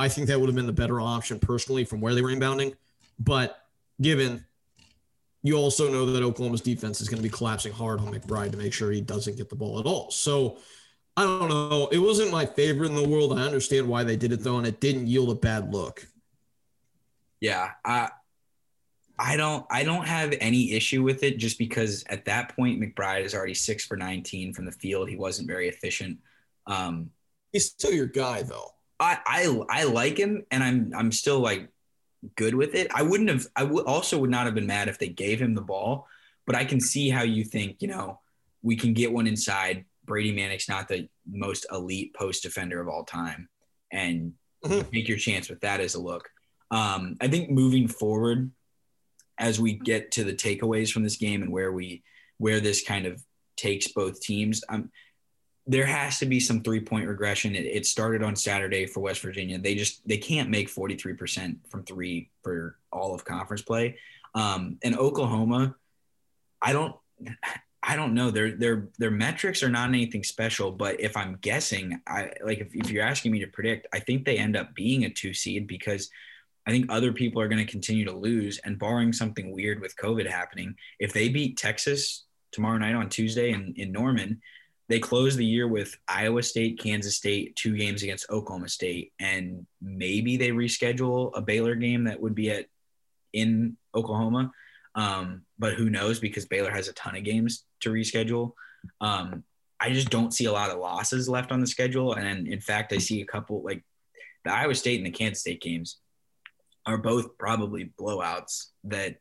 I 0.00 0.08
think 0.08 0.26
that 0.26 0.40
would 0.40 0.48
have 0.48 0.56
been 0.56 0.66
the 0.66 0.72
better 0.72 1.00
option 1.00 1.38
personally 1.38 1.84
from 1.84 2.00
where 2.00 2.12
they 2.12 2.22
were 2.22 2.30
inbounding. 2.30 2.74
But 3.18 3.58
given 4.00 4.44
you 5.42 5.56
also 5.56 5.90
know 5.90 6.06
that 6.06 6.22
Oklahoma's 6.22 6.60
defense 6.60 7.00
is 7.00 7.08
going 7.08 7.20
to 7.20 7.28
be 7.28 7.34
collapsing 7.34 7.72
hard 7.72 8.00
on 8.00 8.14
McBride 8.14 8.52
to 8.52 8.56
make 8.56 8.72
sure 8.72 8.90
he 8.90 9.00
doesn't 9.00 9.36
get 9.36 9.48
the 9.48 9.56
ball 9.56 9.80
at 9.80 9.86
all. 9.86 10.10
So 10.10 10.58
I 11.16 11.24
don't 11.24 11.48
know. 11.48 11.88
It 11.90 11.98
wasn't 11.98 12.30
my 12.30 12.46
favorite 12.46 12.88
in 12.88 12.94
the 12.94 13.08
world. 13.08 13.38
I 13.38 13.42
understand 13.42 13.88
why 13.88 14.04
they 14.04 14.16
did 14.16 14.32
it 14.32 14.40
though, 14.40 14.58
and 14.58 14.66
it 14.66 14.80
didn't 14.80 15.08
yield 15.08 15.30
a 15.30 15.34
bad 15.34 15.72
look. 15.72 16.06
Yeah, 17.40 17.70
I 17.84 18.08
I 19.18 19.36
don't 19.36 19.66
I 19.70 19.82
don't 19.82 20.06
have 20.06 20.32
any 20.40 20.72
issue 20.72 21.02
with 21.02 21.22
it 21.22 21.38
just 21.38 21.58
because 21.58 22.04
at 22.08 22.24
that 22.26 22.54
point 22.56 22.80
McBride 22.80 23.24
is 23.24 23.34
already 23.34 23.54
six 23.54 23.84
for 23.84 23.96
19 23.96 24.54
from 24.54 24.64
the 24.64 24.72
field. 24.72 25.08
He 25.08 25.16
wasn't 25.16 25.48
very 25.48 25.68
efficient. 25.68 26.18
Um, 26.66 27.10
He's 27.52 27.66
still 27.66 27.92
your 27.92 28.06
guy 28.06 28.42
though. 28.42 28.70
I, 28.98 29.18
I 29.26 29.60
I 29.68 29.84
like 29.84 30.16
him 30.16 30.44
and 30.50 30.62
I'm 30.62 30.92
I'm 30.96 31.12
still 31.12 31.40
like 31.40 31.68
good 32.36 32.54
with 32.54 32.74
it. 32.74 32.88
I 32.94 33.02
wouldn't 33.02 33.30
have 33.30 33.46
I 33.56 33.64
also 33.64 34.18
would 34.18 34.30
not 34.30 34.46
have 34.46 34.54
been 34.54 34.66
mad 34.66 34.88
if 34.88 34.98
they 34.98 35.08
gave 35.08 35.40
him 35.40 35.54
the 35.54 35.60
ball, 35.60 36.06
but 36.46 36.56
I 36.56 36.64
can 36.64 36.80
see 36.80 37.08
how 37.08 37.22
you 37.22 37.44
think, 37.44 37.76
you 37.80 37.88
know, 37.88 38.20
we 38.62 38.76
can 38.76 38.92
get 38.92 39.12
one 39.12 39.26
inside. 39.26 39.84
Brady 40.04 40.34
Manek's 40.34 40.68
not 40.68 40.88
the 40.88 41.08
most 41.30 41.66
elite 41.70 42.14
post 42.14 42.42
defender 42.42 42.80
of 42.80 42.88
all 42.88 43.04
time. 43.04 43.48
And 43.92 44.32
mm-hmm. 44.64 44.88
take 44.90 45.08
your 45.08 45.18
chance 45.18 45.48
with 45.48 45.60
that 45.60 45.80
as 45.80 45.94
a 45.94 46.00
look. 46.00 46.28
Um, 46.70 47.16
I 47.20 47.28
think 47.28 47.50
moving 47.50 47.86
forward, 47.88 48.50
as 49.38 49.60
we 49.60 49.74
get 49.74 50.12
to 50.12 50.24
the 50.24 50.32
takeaways 50.32 50.90
from 50.92 51.02
this 51.02 51.16
game 51.16 51.42
and 51.42 51.52
where 51.52 51.72
we 51.72 52.02
where 52.38 52.60
this 52.60 52.82
kind 52.82 53.06
of 53.06 53.22
takes 53.56 53.88
both 53.88 54.20
teams, 54.20 54.62
um, 54.68 54.90
there 55.66 55.86
has 55.86 56.18
to 56.18 56.26
be 56.26 56.40
some 56.40 56.62
three 56.62 56.80
point 56.80 57.06
regression. 57.06 57.54
It, 57.54 57.66
it, 57.66 57.86
started 57.86 58.22
on 58.22 58.34
Saturday 58.34 58.86
for 58.86 59.00
West 59.00 59.20
Virginia. 59.20 59.58
They 59.58 59.74
just 59.74 60.06
they 60.06 60.18
can't 60.18 60.50
make 60.50 60.68
forty 60.68 60.96
three 60.96 61.14
percent 61.14 61.58
from 61.70 61.84
three 61.84 62.30
for 62.42 62.76
all 62.92 63.14
of 63.14 63.24
conference 63.24 63.62
play. 63.62 63.98
Um, 64.34 64.78
and 64.82 64.96
Oklahoma, 64.96 65.76
I 66.60 66.72
don't. 66.72 66.96
I 67.84 67.96
don't 67.96 68.14
know. 68.14 68.30
Their 68.30 68.52
their 68.52 68.88
their 68.98 69.10
metrics 69.10 69.62
are 69.62 69.68
not 69.68 69.88
anything 69.88 70.22
special, 70.22 70.70
but 70.70 71.00
if 71.00 71.16
I'm 71.16 71.38
guessing, 71.40 72.00
I 72.06 72.30
like 72.44 72.58
if, 72.58 72.74
if 72.74 72.90
you're 72.90 73.04
asking 73.04 73.32
me 73.32 73.40
to 73.40 73.48
predict, 73.48 73.88
I 73.92 73.98
think 73.98 74.24
they 74.24 74.38
end 74.38 74.56
up 74.56 74.74
being 74.74 75.04
a 75.04 75.10
two 75.10 75.34
seed 75.34 75.66
because 75.66 76.08
I 76.66 76.70
think 76.70 76.86
other 76.88 77.12
people 77.12 77.42
are 77.42 77.48
going 77.48 77.64
to 77.64 77.70
continue 77.70 78.04
to 78.04 78.12
lose. 78.12 78.58
And 78.64 78.78
barring 78.78 79.12
something 79.12 79.50
weird 79.50 79.80
with 79.80 79.96
COVID 79.96 80.30
happening, 80.30 80.76
if 81.00 81.12
they 81.12 81.28
beat 81.28 81.56
Texas 81.56 82.24
tomorrow 82.52 82.78
night 82.78 82.94
on 82.94 83.08
Tuesday 83.08 83.50
in, 83.50 83.74
in 83.76 83.90
Norman, 83.90 84.40
they 84.92 85.00
close 85.00 85.36
the 85.36 85.46
year 85.46 85.66
with 85.66 85.96
Iowa 86.06 86.42
State, 86.42 86.78
Kansas 86.78 87.16
State, 87.16 87.56
two 87.56 87.74
games 87.74 88.02
against 88.02 88.28
Oklahoma 88.28 88.68
State, 88.68 89.14
and 89.18 89.66
maybe 89.80 90.36
they 90.36 90.50
reschedule 90.50 91.30
a 91.34 91.40
Baylor 91.40 91.74
game 91.74 92.04
that 92.04 92.20
would 92.20 92.34
be 92.34 92.50
at 92.50 92.66
in 93.32 93.78
Oklahoma. 93.94 94.52
Um, 94.94 95.46
but 95.58 95.72
who 95.72 95.88
knows 95.88 96.20
because 96.20 96.44
Baylor 96.44 96.70
has 96.70 96.88
a 96.88 96.92
ton 96.92 97.16
of 97.16 97.24
games 97.24 97.64
to 97.80 97.88
reschedule. 97.88 98.52
Um, 99.00 99.44
I 99.80 99.94
just 99.94 100.10
don't 100.10 100.34
see 100.34 100.44
a 100.44 100.52
lot 100.52 100.68
of 100.68 100.78
losses 100.78 101.26
left 101.26 101.52
on 101.52 101.60
the 101.60 101.66
schedule. 101.66 102.12
And 102.12 102.46
in 102.46 102.60
fact, 102.60 102.92
I 102.92 102.98
see 102.98 103.22
a 103.22 103.26
couple 103.26 103.62
like 103.62 103.82
the 104.44 104.52
Iowa 104.52 104.74
State 104.74 104.98
and 104.98 105.06
the 105.06 105.10
Kansas 105.10 105.40
State 105.40 105.62
games 105.62 106.00
are 106.84 106.98
both 106.98 107.38
probably 107.38 107.94
blowouts 107.98 108.66
that 108.84 109.16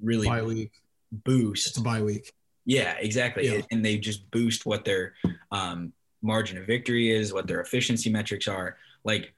really 0.00 0.28
bye 0.28 0.42
week. 0.42 0.70
boost. 1.10 1.66
It's 1.66 1.78
a 1.78 1.82
bye 1.82 2.02
week. 2.02 2.32
Yeah, 2.66 2.94
exactly. 2.98 3.48
Yeah. 3.48 3.62
And 3.70 3.84
they 3.84 3.96
just 3.96 4.30
boost 4.30 4.66
what 4.66 4.84
their 4.84 5.14
um, 5.50 5.92
margin 6.20 6.58
of 6.58 6.66
victory 6.66 7.10
is, 7.10 7.32
what 7.32 7.46
their 7.46 7.60
efficiency 7.60 8.10
metrics 8.10 8.48
are. 8.48 8.76
Like 9.04 9.32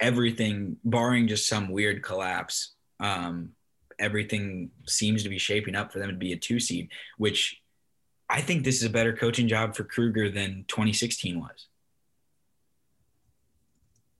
everything, 0.00 0.76
barring 0.84 1.26
just 1.26 1.48
some 1.48 1.68
weird 1.68 2.02
collapse, 2.02 2.74
um, 3.00 3.50
everything 3.98 4.70
seems 4.86 5.24
to 5.24 5.28
be 5.28 5.38
shaping 5.38 5.74
up 5.74 5.92
for 5.92 5.98
them 5.98 6.10
to 6.10 6.16
be 6.16 6.32
a 6.32 6.36
two 6.36 6.60
seed, 6.60 6.88
which 7.18 7.60
I 8.30 8.40
think 8.40 8.64
this 8.64 8.76
is 8.76 8.84
a 8.84 8.90
better 8.90 9.14
coaching 9.14 9.48
job 9.48 9.74
for 9.74 9.84
Kruger 9.84 10.30
than 10.30 10.64
2016 10.68 11.40
was. 11.40 11.66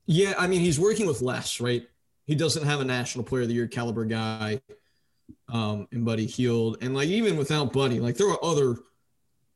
Yeah, 0.05 0.33
I 0.37 0.47
mean, 0.47 0.61
he's 0.61 0.79
working 0.79 1.07
with 1.07 1.21
less, 1.21 1.59
right? 1.59 1.87
he 2.27 2.35
doesn't 2.35 2.65
have 2.65 2.81
a 2.81 2.85
national 2.85 3.23
player 3.23 3.43
of 3.43 3.47
the 3.47 3.55
year 3.55 3.67
caliber 3.67 4.05
guy 4.05 4.61
um, 5.49 5.87
and 5.91 6.05
Buddy 6.05 6.25
Hield. 6.25 6.77
And 6.81 6.93
like 6.93 7.07
even 7.07 7.37
without 7.37 7.73
Buddy, 7.73 7.99
like 7.99 8.15
there 8.15 8.27
were 8.27 8.43
other 8.43 8.77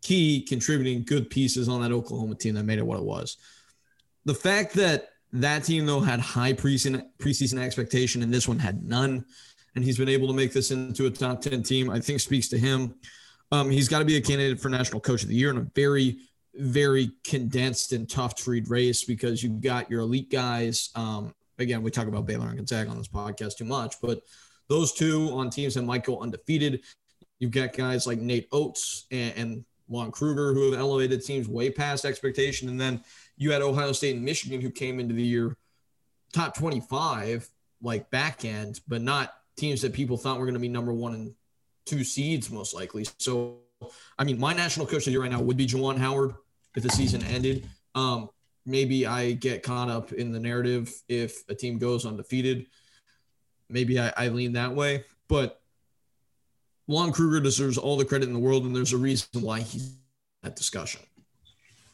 key 0.01 0.41
contributing 0.41 1.03
good 1.03 1.29
pieces 1.29 1.69
on 1.69 1.81
that 1.81 1.91
Oklahoma 1.91 2.35
team 2.35 2.55
that 2.55 2.63
made 2.63 2.79
it 2.79 2.85
what 2.85 2.97
it 2.97 3.05
was. 3.05 3.37
The 4.25 4.33
fact 4.33 4.73
that 4.75 5.09
that 5.33 5.63
team 5.63 5.85
though 5.85 6.01
had 6.01 6.19
high 6.19 6.53
preseason 6.53 7.05
preseason 7.19 7.59
expectation 7.59 8.21
and 8.21 8.33
this 8.33 8.47
one 8.47 8.59
had 8.59 8.83
none, 8.83 9.25
and 9.75 9.83
he's 9.83 9.97
been 9.97 10.09
able 10.09 10.27
to 10.27 10.33
make 10.33 10.53
this 10.53 10.71
into 10.71 11.05
a 11.05 11.09
top 11.09 11.41
ten 11.41 11.63
team, 11.63 11.89
I 11.89 11.99
think 11.99 12.19
speaks 12.19 12.47
to 12.49 12.57
him. 12.57 12.95
Um, 13.51 13.69
he's 13.69 13.89
got 13.89 13.99
to 13.99 14.05
be 14.05 14.17
a 14.17 14.21
candidate 14.21 14.59
for 14.59 14.69
National 14.69 15.01
Coach 15.01 15.23
of 15.23 15.29
the 15.29 15.35
Year 15.35 15.49
in 15.49 15.57
a 15.57 15.67
very 15.75 16.19
very 16.53 17.11
condensed 17.23 17.93
and 17.93 18.09
tough 18.09 18.35
to 18.35 18.49
read 18.49 18.69
race 18.69 19.05
because 19.05 19.41
you've 19.41 19.61
got 19.61 19.89
your 19.89 20.01
elite 20.01 20.29
guys 20.29 20.89
um, 20.95 21.33
again, 21.61 21.81
we 21.83 21.91
talk 21.91 22.07
about 22.07 22.25
Baylor 22.25 22.47
and 22.47 22.57
Gonzaga 22.57 22.89
on 22.89 22.97
this 22.97 23.07
podcast 23.07 23.57
too 23.57 23.65
much, 23.65 23.95
but 24.01 24.21
those 24.71 24.93
two 24.93 25.29
on 25.33 25.49
teams 25.49 25.73
that 25.73 25.81
might 25.81 26.05
go 26.05 26.21
undefeated. 26.21 26.81
You've 27.39 27.51
got 27.51 27.75
guys 27.75 28.07
like 28.07 28.19
Nate 28.19 28.47
Oats 28.53 29.05
and, 29.11 29.65
and 29.89 30.11
Kruger 30.13 30.53
who 30.53 30.71
have 30.71 30.79
elevated 30.79 31.25
teams 31.25 31.49
way 31.49 31.69
past 31.69 32.05
expectation. 32.05 32.69
And 32.69 32.79
then 32.79 33.03
you 33.35 33.51
had 33.51 33.61
Ohio 33.61 33.91
State 33.91 34.15
and 34.15 34.23
Michigan 34.23 34.61
who 34.61 34.71
came 34.71 35.01
into 35.01 35.13
the 35.13 35.23
year 35.23 35.57
top 36.31 36.55
25, 36.55 37.49
like 37.81 38.09
back 38.11 38.45
end, 38.45 38.79
but 38.87 39.01
not 39.01 39.33
teams 39.57 39.81
that 39.81 39.91
people 39.91 40.15
thought 40.15 40.39
were 40.39 40.45
going 40.45 40.53
to 40.53 40.59
be 40.61 40.69
number 40.69 40.93
one 40.93 41.15
and 41.15 41.33
two 41.85 42.05
seeds 42.05 42.49
most 42.49 42.73
likely. 42.73 43.05
So, 43.19 43.57
I 44.17 44.23
mean, 44.23 44.39
my 44.39 44.53
national 44.53 44.85
coach 44.85 44.99
of 44.99 45.05
the 45.05 45.11
year 45.11 45.21
right 45.21 45.31
now 45.31 45.41
would 45.41 45.57
be 45.57 45.67
Juwan 45.67 45.97
Howard 45.97 46.33
if 46.77 46.83
the 46.83 46.89
season 46.89 47.23
ended. 47.25 47.67
Um, 47.93 48.29
maybe 48.65 49.05
I 49.05 49.33
get 49.33 49.63
caught 49.63 49.89
up 49.89 50.13
in 50.13 50.31
the 50.31 50.39
narrative 50.39 50.93
if 51.09 51.43
a 51.49 51.55
team 51.55 51.77
goes 51.77 52.05
undefeated. 52.05 52.67
Maybe 53.71 53.99
I, 53.99 54.13
I 54.15 54.27
lean 54.29 54.53
that 54.53 54.75
way. 54.75 55.05
But 55.27 55.61
Lon 56.87 57.11
Kruger 57.11 57.39
deserves 57.39 57.77
all 57.77 57.97
the 57.97 58.05
credit 58.05 58.27
in 58.27 58.33
the 58.33 58.39
world, 58.39 58.65
and 58.65 58.75
there's 58.75 58.93
a 58.93 58.97
reason 58.97 59.41
why 59.41 59.61
he's 59.61 59.95
that 60.43 60.55
discussion. 60.55 61.01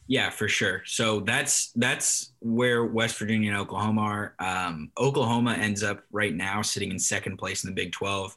Yeah, 0.08 0.30
for 0.30 0.48
sure. 0.48 0.84
So 0.86 1.20
that's 1.20 1.72
that's 1.74 2.32
where 2.40 2.86
West 2.86 3.18
Virginia 3.20 3.52
and 3.52 3.60
Oklahoma 3.60 4.02
are. 4.02 4.36
Um, 4.40 4.92
Oklahoma 4.98 5.54
ends 5.54 5.84
up 5.84 6.04
right 6.12 6.34
now 6.34 6.62
sitting 6.62 6.92
in 6.92 7.00
second 7.00 7.38
place 7.38 7.64
in 7.64 7.70
the 7.70 7.76
Big 7.76 7.92
12. 7.92 8.36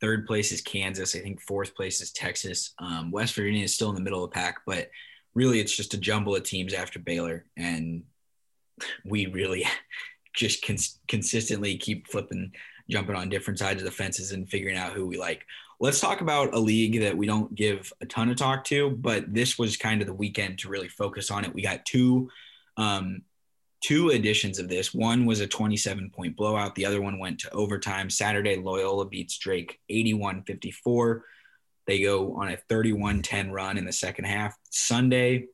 Third 0.00 0.26
place 0.26 0.50
is 0.50 0.62
Kansas. 0.62 1.14
I 1.14 1.18
think 1.18 1.40
fourth 1.42 1.74
place 1.74 2.00
is 2.00 2.10
Texas. 2.10 2.72
Um, 2.78 3.10
West 3.10 3.34
Virginia 3.34 3.64
is 3.64 3.74
still 3.74 3.90
in 3.90 3.94
the 3.94 4.00
middle 4.00 4.24
of 4.24 4.30
the 4.30 4.34
pack, 4.34 4.60
but 4.66 4.90
really 5.34 5.60
it's 5.60 5.76
just 5.76 5.94
a 5.94 5.98
jumble 5.98 6.34
of 6.34 6.42
teams 6.42 6.72
after 6.72 6.98
Baylor, 6.98 7.44
and 7.56 8.04
we 9.04 9.26
really 9.26 9.66
just 10.34 10.64
cons- 10.64 10.98
consistently 11.08 11.76
keep 11.76 12.08
flipping, 12.08 12.52
jumping 12.90 13.16
on 13.16 13.28
different 13.28 13.58
sides 13.58 13.80
of 13.80 13.84
the 13.84 13.90
fences 13.90 14.32
and 14.32 14.48
figuring 14.48 14.76
out 14.76 14.92
who 14.92 15.06
we 15.06 15.16
like. 15.16 15.44
Let's 15.80 16.00
talk 16.00 16.20
about 16.20 16.54
a 16.54 16.58
league 16.58 17.00
that 17.00 17.16
we 17.16 17.26
don't 17.26 17.54
give 17.54 17.92
a 18.00 18.06
ton 18.06 18.30
of 18.30 18.36
talk 18.36 18.64
to, 18.64 18.90
but 18.90 19.32
this 19.32 19.58
was 19.58 19.76
kind 19.76 20.00
of 20.00 20.06
the 20.06 20.14
weekend 20.14 20.58
to 20.60 20.68
really 20.68 20.88
focus 20.88 21.30
on 21.30 21.44
it. 21.44 21.54
We 21.54 21.62
got 21.62 21.84
two 21.84 22.28
um, 22.76 23.22
two 23.84 24.08
editions 24.08 24.58
of 24.58 24.68
this. 24.68 24.94
One 24.94 25.26
was 25.26 25.40
a 25.40 25.46
27 25.46 26.10
point 26.10 26.36
blowout. 26.36 26.74
The 26.74 26.86
other 26.86 27.02
one 27.02 27.18
went 27.18 27.40
to 27.40 27.52
overtime. 27.52 28.08
Saturday, 28.08 28.56
Loyola 28.56 29.04
beats 29.04 29.36
Drake 29.36 29.78
81 29.90 30.44
54. 30.44 31.24
They 31.86 32.02
go 32.02 32.34
on 32.36 32.48
a 32.48 32.56
31 32.56 33.20
10 33.20 33.52
run 33.52 33.76
in 33.76 33.84
the 33.84 33.92
second 33.92 34.24
half. 34.24 34.56
Sunday, 34.70 35.48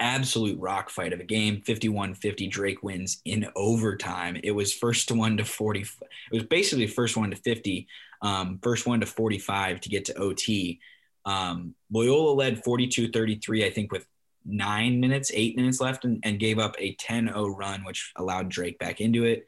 absolute 0.00 0.58
rock 0.58 0.90
fight 0.90 1.12
of 1.12 1.20
a 1.20 1.24
game 1.24 1.60
51 1.60 2.14
50 2.14 2.48
drake 2.48 2.82
wins 2.82 3.22
in 3.24 3.46
overtime 3.54 4.36
it 4.42 4.50
was 4.50 4.72
first 4.72 5.12
one 5.12 5.36
to 5.36 5.44
40 5.44 5.82
it 5.82 5.88
was 6.32 6.42
basically 6.42 6.86
first 6.88 7.16
one 7.16 7.30
to 7.30 7.36
50 7.36 7.86
um, 8.24 8.58
first 8.62 8.86
one 8.86 9.00
to 9.00 9.06
45 9.06 9.82
to 9.82 9.88
get 9.90 10.06
to 10.06 10.16
OT. 10.16 10.80
Um, 11.26 11.74
Loyola 11.92 12.32
led 12.32 12.64
42 12.64 13.10
33, 13.10 13.66
I 13.66 13.70
think, 13.70 13.92
with 13.92 14.06
nine 14.46 14.98
minutes, 14.98 15.30
eight 15.34 15.56
minutes 15.56 15.80
left, 15.80 16.06
and, 16.06 16.20
and 16.24 16.40
gave 16.40 16.58
up 16.58 16.74
a 16.78 16.94
10 16.94 17.28
0 17.28 17.48
run, 17.48 17.84
which 17.84 18.12
allowed 18.16 18.48
Drake 18.48 18.78
back 18.78 19.02
into 19.02 19.24
it. 19.24 19.46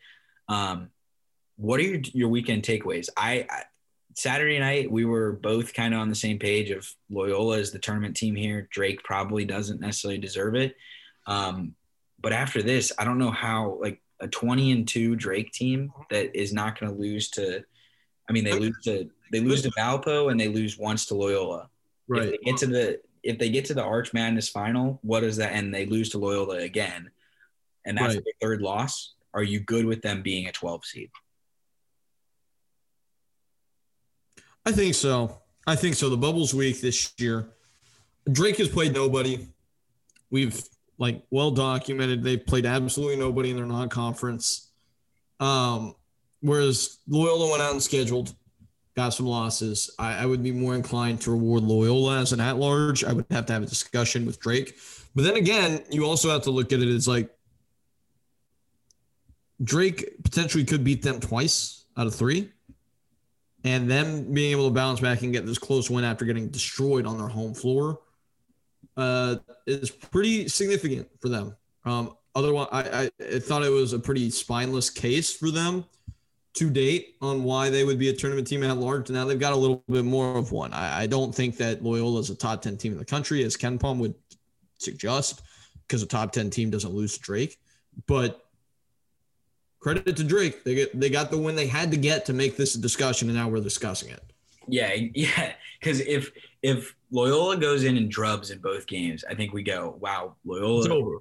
Um, 0.48 0.90
what 1.56 1.80
are 1.80 1.84
your, 1.84 2.00
your 2.12 2.28
weekend 2.28 2.62
takeaways? 2.62 3.08
I, 3.16 3.46
I 3.48 3.62
Saturday 4.16 4.58
night, 4.58 4.90
we 4.90 5.04
were 5.04 5.32
both 5.32 5.74
kind 5.74 5.92
of 5.92 6.00
on 6.00 6.08
the 6.08 6.14
same 6.14 6.38
page 6.38 6.70
of 6.70 6.90
Loyola 7.10 7.58
is 7.58 7.70
the 7.70 7.78
tournament 7.78 8.16
team 8.16 8.34
here. 8.34 8.66
Drake 8.70 9.04
probably 9.04 9.44
doesn't 9.44 9.78
necessarily 9.78 10.18
deserve 10.18 10.54
it. 10.54 10.74
Um, 11.26 11.74
but 12.18 12.32
after 12.32 12.62
this, 12.62 12.92
I 12.98 13.04
don't 13.04 13.18
know 13.18 13.30
how 13.30 13.78
like 13.80 14.00
a 14.20 14.26
20 14.26 14.72
and 14.72 14.88
2 14.88 15.16
Drake 15.16 15.52
team 15.52 15.92
that 16.10 16.34
is 16.34 16.54
not 16.54 16.80
going 16.80 16.90
to 16.90 16.98
lose 16.98 17.28
to 17.30 17.62
I 18.28 18.32
mean 18.32 18.42
they 18.44 18.58
lose 18.58 18.76
to 18.84 19.08
they 19.30 19.40
lose 19.40 19.62
to 19.62 19.70
Valpo 19.72 20.30
and 20.30 20.40
they 20.40 20.48
lose 20.48 20.78
once 20.78 21.04
to 21.06 21.14
Loyola. 21.14 21.68
Right. 22.08 22.22
If 22.22 22.30
they 22.30 22.38
get 22.38 22.56
to 22.58 22.66
the 22.66 23.00
if 23.22 23.38
they 23.38 23.50
get 23.50 23.66
to 23.66 23.74
the 23.74 23.84
Arch 23.84 24.14
Madness 24.14 24.48
final, 24.48 24.98
what 25.02 25.24
is 25.24 25.36
that 25.36 25.52
and 25.52 25.74
they 25.74 25.84
lose 25.84 26.08
to 26.10 26.18
Loyola 26.18 26.56
again 26.56 27.10
and 27.84 27.98
that's 27.98 28.14
Right. 28.14 28.24
their 28.24 28.48
third 28.48 28.62
loss, 28.62 29.12
are 29.34 29.42
you 29.42 29.60
good 29.60 29.84
with 29.84 30.00
them 30.00 30.22
being 30.22 30.48
a 30.48 30.52
12 30.52 30.86
seed? 30.86 31.10
I 34.66 34.72
think 34.72 34.96
so. 34.96 35.38
I 35.64 35.76
think 35.76 35.94
so. 35.94 36.10
The 36.10 36.16
bubbles 36.16 36.52
week 36.52 36.80
this 36.80 37.12
year. 37.18 37.46
Drake 38.30 38.56
has 38.56 38.68
played 38.68 38.92
nobody. 38.92 39.46
We've 40.30 40.60
like 40.98 41.22
well 41.30 41.52
documented. 41.52 42.24
They've 42.24 42.44
played 42.44 42.66
absolutely 42.66 43.16
nobody 43.16 43.50
in 43.50 43.56
their 43.56 43.66
non-conference. 43.66 44.72
Um, 45.38 45.94
whereas 46.40 46.98
Loyola 47.06 47.50
went 47.50 47.62
out 47.62 47.72
and 47.72 47.82
scheduled, 47.82 48.34
got 48.96 49.10
some 49.10 49.26
losses. 49.26 49.94
I, 50.00 50.14
I 50.14 50.26
would 50.26 50.42
be 50.42 50.50
more 50.50 50.74
inclined 50.74 51.20
to 51.22 51.30
reward 51.30 51.62
Loyola 51.62 52.20
as 52.20 52.32
an 52.32 52.40
at-large. 52.40 53.04
I 53.04 53.12
would 53.12 53.26
have 53.30 53.46
to 53.46 53.52
have 53.52 53.62
a 53.62 53.66
discussion 53.66 54.26
with 54.26 54.40
Drake. 54.40 54.76
But 55.14 55.22
then 55.22 55.36
again, 55.36 55.84
you 55.90 56.04
also 56.06 56.28
have 56.30 56.42
to 56.42 56.50
look 56.50 56.72
at 56.72 56.80
it 56.80 56.88
as 56.88 57.06
like 57.06 57.30
Drake 59.62 60.24
potentially 60.24 60.64
could 60.64 60.82
beat 60.82 61.02
them 61.02 61.20
twice 61.20 61.84
out 61.96 62.08
of 62.08 62.14
three 62.16 62.50
and 63.64 63.90
them 63.90 64.32
being 64.32 64.52
able 64.52 64.68
to 64.68 64.74
bounce 64.74 65.00
back 65.00 65.22
and 65.22 65.32
get 65.32 65.46
this 65.46 65.58
close 65.58 65.90
win 65.90 66.04
after 66.04 66.24
getting 66.24 66.48
destroyed 66.48 67.06
on 67.06 67.18
their 67.18 67.28
home 67.28 67.54
floor 67.54 68.00
uh, 68.96 69.36
is 69.66 69.90
pretty 69.90 70.48
significant 70.48 71.08
for 71.20 71.28
them. 71.28 71.56
Um, 71.84 72.16
otherwise, 72.34 72.68
I, 72.72 73.10
I, 73.20 73.38
thought 73.38 73.62
it 73.62 73.70
was 73.70 73.92
a 73.92 73.98
pretty 73.98 74.30
spineless 74.30 74.90
case 74.90 75.32
for 75.34 75.50
them 75.50 75.84
to 76.54 76.70
date 76.70 77.16
on 77.20 77.44
why 77.44 77.68
they 77.68 77.84
would 77.84 77.98
be 77.98 78.08
a 78.08 78.12
tournament 78.12 78.46
team 78.46 78.62
at 78.62 78.76
large. 78.78 79.10
Now 79.10 79.26
they've 79.26 79.38
got 79.38 79.52
a 79.52 79.56
little 79.56 79.84
bit 79.88 80.04
more 80.04 80.36
of 80.38 80.52
one. 80.52 80.72
I, 80.72 81.02
I 81.02 81.06
don't 81.06 81.34
think 81.34 81.56
that 81.58 81.82
Loyola 81.82 82.20
is 82.20 82.30
a 82.30 82.34
top 82.34 82.62
10 82.62 82.78
team 82.78 82.92
in 82.92 82.98
the 82.98 83.04
country, 83.04 83.44
as 83.44 83.56
KenPom 83.56 83.98
would 83.98 84.14
suggest, 84.78 85.42
because 85.86 86.02
a 86.02 86.06
top 86.06 86.32
10 86.32 86.50
team 86.50 86.70
doesn't 86.70 86.94
lose 86.94 87.16
Drake. 87.18 87.58
But 88.06 88.45
credit 89.86 90.16
to 90.16 90.24
Drake. 90.24 90.64
They 90.64 90.74
get 90.74 90.98
they 90.98 91.08
got 91.08 91.30
the 91.30 91.38
win 91.38 91.54
they 91.54 91.68
had 91.68 91.92
to 91.92 91.96
get 91.96 92.26
to 92.26 92.32
make 92.32 92.56
this 92.56 92.74
a 92.74 92.80
discussion, 92.80 93.28
and 93.28 93.38
now 93.38 93.48
we're 93.48 93.60
discussing 93.60 94.10
it. 94.10 94.22
Yeah, 94.66 94.92
yeah. 95.14 95.52
Because 95.78 96.00
if 96.00 96.32
if 96.60 96.96
Loyola 97.12 97.56
goes 97.56 97.84
in 97.84 97.96
and 97.96 98.10
drubs 98.10 98.50
in 98.50 98.58
both 98.58 98.88
games, 98.88 99.24
I 99.30 99.34
think 99.36 99.52
we 99.52 99.62
go, 99.62 99.96
wow, 100.00 100.34
It's 100.34 100.44
Loyola 100.44 100.92
over. 100.92 101.18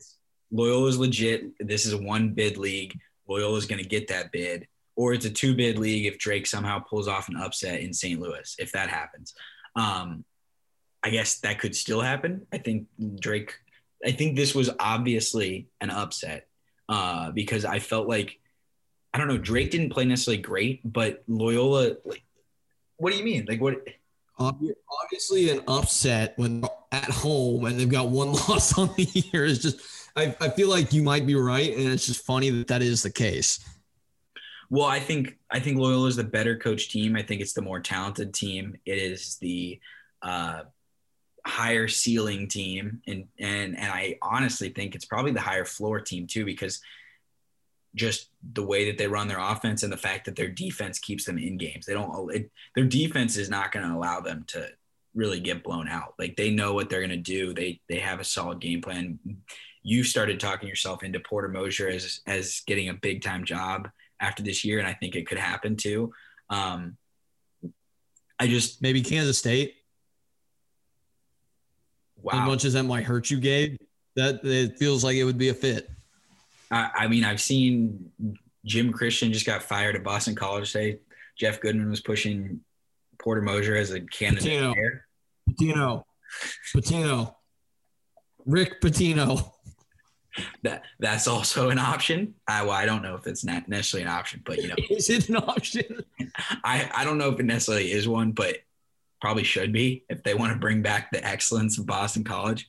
Loyola's 0.52 0.98
legit. 0.98 1.52
This 1.60 1.86
is 1.86 1.94
a 1.94 1.98
one 1.98 2.30
bid 2.30 2.58
league. 2.58 2.98
Loyola's 3.28 3.68
going 3.68 3.82
to 3.82 3.88
get 3.88 4.08
that 4.08 4.32
bid, 4.32 4.68
or 4.96 5.14
it's 5.14 5.26
a 5.26 5.30
two 5.30 5.56
bid 5.56 5.78
league 5.78 6.08
if 6.08 6.18
Drake 6.18 6.48
somehow 6.48 6.80
pulls 6.80 7.08
off 7.08 7.30
an 7.30 7.36
upset 7.36 7.82
in 7.82 7.94
St. 7.94 8.20
Louis. 8.20 8.56
If 8.58 8.72
that 8.72 8.90
happens, 8.90 9.36
um, 9.76 10.26
I 11.04 11.12
guess 11.12 11.38
that 11.42 11.60
could 11.60 11.76
still 11.76 12.02
happen. 12.02 12.48
I 12.52 12.58
think 12.58 12.88
Drake. 13.20 13.54
I 14.04 14.12
think 14.12 14.36
this 14.36 14.56
was 14.56 14.72
obviously 14.80 15.68
an 15.82 15.92
upset 15.92 16.48
uh, 16.90 17.32
because 17.32 17.64
I 17.64 17.78
felt 17.78 18.08
like 18.08 18.40
I 19.16 19.18
don't 19.18 19.30
know. 19.30 19.38
Drake 19.38 19.72
didn't 19.72 19.92
play 19.92 20.04
necessarily 20.04 20.42
great, 20.42 20.82
but 20.84 21.24
Loyola. 21.30 21.96
Like, 22.04 22.26
what 22.98 23.14
do 23.14 23.18
you 23.18 23.24
mean? 23.24 23.46
Like 23.48 23.62
what? 23.62 23.82
Obviously, 24.38 25.50
an 25.52 25.62
upset 25.70 26.34
when 26.36 26.66
at 26.92 27.10
home 27.10 27.64
and 27.64 27.80
they've 27.80 27.88
got 27.88 28.10
one 28.10 28.34
loss 28.50 28.78
on 28.78 28.90
the 28.98 29.04
year 29.04 29.46
is 29.46 29.60
just. 29.60 29.80
I, 30.18 30.36
I 30.42 30.50
feel 30.50 30.70
like 30.70 30.92
you 30.92 31.02
might 31.02 31.26
be 31.26 31.36
right, 31.36 31.74
and 31.74 31.94
it's 31.94 32.06
just 32.06 32.26
funny 32.26 32.50
that 32.50 32.68
that 32.68 32.82
is 32.82 33.04
the 33.04 33.10
case. 33.10 33.66
Well, 34.70 34.86
I 34.86 35.00
think 35.00 35.38
I 35.50 35.62
think 35.62 35.78
Loyola 35.78 36.08
is 36.08 36.18
the 36.18 36.26
better 36.26 36.58
coach 36.58 36.90
team. 36.90 37.16
I 37.16 37.22
think 37.22 37.40
it's 37.40 37.54
the 37.54 37.62
more 37.62 37.80
talented 37.80 38.34
team. 38.34 38.76
It 38.86 38.98
is 38.98 39.38
the 39.38 39.80
uh, 40.22 40.64
higher 41.48 41.88
ceiling 41.88 42.50
team, 42.50 43.02
and 43.08 43.28
and 43.40 43.78
and 43.78 43.92
I 43.94 44.18
honestly 44.22 44.72
think 44.72 44.94
it's 44.94 45.06
probably 45.06 45.32
the 45.32 45.40
higher 45.40 45.64
floor 45.64 46.02
team 46.02 46.28
too, 46.28 46.44
because 46.44 46.82
just 47.96 48.30
the 48.54 48.64
way 48.64 48.86
that 48.86 48.98
they 48.98 49.08
run 49.08 49.28
their 49.28 49.40
offense 49.40 49.82
and 49.84 49.92
the 49.92 49.98
fact 49.98 50.26
that 50.26 50.36
their 50.36 50.50
defense 50.50 51.00
keeps 51.00 51.26
them 51.26 51.38
in 51.38 51.58
games. 51.58 51.86
They 51.86 51.94
don't. 51.94 52.34
It, 52.36 52.52
their 52.76 52.86
defense 52.86 53.38
is 53.38 53.50
not 53.50 53.72
going 53.72 53.88
to 53.88 53.96
allow 53.96 54.20
them 54.20 54.44
to 54.48 54.68
really 55.16 55.40
get 55.40 55.64
blown 55.64 55.88
out. 55.88 56.14
Like 56.20 56.36
they 56.36 56.52
know 56.52 56.74
what 56.74 56.90
they're 56.90 57.00
going 57.00 57.10
to 57.10 57.18
do. 57.18 57.54
They 57.54 57.80
they 57.88 58.00
have 58.00 58.20
a 58.20 58.26
solid 58.26 58.60
game 58.60 58.82
plan. 58.82 59.18
You 59.82 60.04
started 60.04 60.40
talking 60.40 60.68
yourself 60.68 61.04
into 61.04 61.20
Porter 61.20 61.48
Moser 61.48 61.88
as 61.88 62.20
as 62.28 62.62
getting 62.68 62.90
a 62.90 62.94
big 62.94 63.24
time 63.24 63.46
job 63.46 63.90
after 64.20 64.44
this 64.44 64.64
year, 64.66 64.80
and 64.80 64.88
I 64.88 64.94
think 64.94 65.16
it 65.16 65.28
could 65.28 65.38
happen 65.38 65.76
too. 65.78 66.14
Um, 66.50 66.98
I 68.40 68.48
just 68.48 68.82
Maybe 68.82 69.02
Kansas 69.02 69.38
State, 69.38 69.76
Wow. 72.22 72.42
as 72.42 72.48
much 72.48 72.66
as 72.66 72.74
that 72.74 72.84
might 72.84 73.04
hurt 73.06 73.30
you, 73.30 73.40
Gabe, 73.40 73.78
that 74.16 74.44
it 74.44 74.78
feels 74.80 75.04
like 75.04 75.16
it 75.16 75.24
would 75.24 75.38
be 75.38 75.50
a 75.50 75.54
fit. 75.54 75.90
I, 76.76 76.90
I 76.96 77.08
mean, 77.08 77.24
I've 77.24 77.40
seen 77.40 78.12
Jim 78.66 78.92
Christian 78.92 79.32
just 79.32 79.46
got 79.46 79.64
fired 79.64 79.96
at 79.96 80.04
Boston 80.04 80.36
College 80.36 80.74
today. 80.74 81.00
Jeff 81.38 81.62
Goodman 81.62 81.90
was 81.90 82.02
pushing 82.02 82.60
Porter 83.18 83.42
Moser 83.42 83.78
as 83.78 83.92
a 83.92 84.02
candidate. 84.02 84.62
Pitino. 84.62 84.74
there. 84.76 85.06
Pitino, 85.50 86.04
Pitino, 86.76 87.36
Rick 88.46 88.82
Pitino. 88.82 89.52
That 90.64 90.84
that's 91.00 91.30
also 91.30 91.70
an 91.70 91.80
option. 91.80 92.36
I, 92.46 92.64
well, 92.64 92.72
I 92.72 92.86
don't 92.86 93.02
know 93.02 93.16
if 93.16 93.26
it's 93.26 93.46
not 93.46 93.70
necessarily 93.70 94.06
an 94.10 94.14
option, 94.14 94.42
but 94.46 94.62
you 94.62 94.68
know, 94.68 94.76
Is 94.90 95.10
it 95.10 95.30
an 95.30 95.38
option? 95.38 96.04
I, 96.66 96.90
I 96.94 97.06
don't 97.06 97.18
know 97.18 97.30
if 97.30 97.40
it 97.40 97.46
necessarily 97.46 97.90
is 97.90 98.06
one, 98.06 98.34
but 98.34 98.58
probably 99.22 99.44
should 99.44 99.72
be 99.72 100.04
if 100.10 100.24
they 100.24 100.34
want 100.34 100.52
to 100.52 100.60
bring 100.60 100.82
back 100.82 101.10
the 101.12 101.26
excellence 101.26 101.78
of 101.78 101.86
Boston 101.86 102.26
College. 102.26 102.68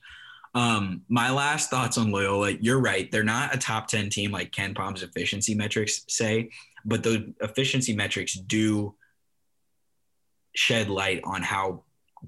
Um, 0.57 1.03
my 1.07 1.29
last 1.29 1.69
thoughts 1.69 1.99
on 1.99 2.11
Loyola, 2.11 2.49
you're 2.49 2.79
right. 2.79 3.11
They're 3.11 3.23
not 3.23 3.53
a 3.53 3.59
top 3.59 3.87
10 3.87 4.09
team 4.09 4.31
like 4.31 4.51
KenPom's 4.51 5.03
efficiency 5.03 5.53
metrics 5.53 6.03
say, 6.09 6.49
but 6.83 7.03
the 7.03 7.31
efficiency 7.41 7.95
metrics 7.95 8.33
do 8.33 8.95
shed 10.55 10.89
light 10.89 11.21
on 11.23 11.43
how 11.43 11.83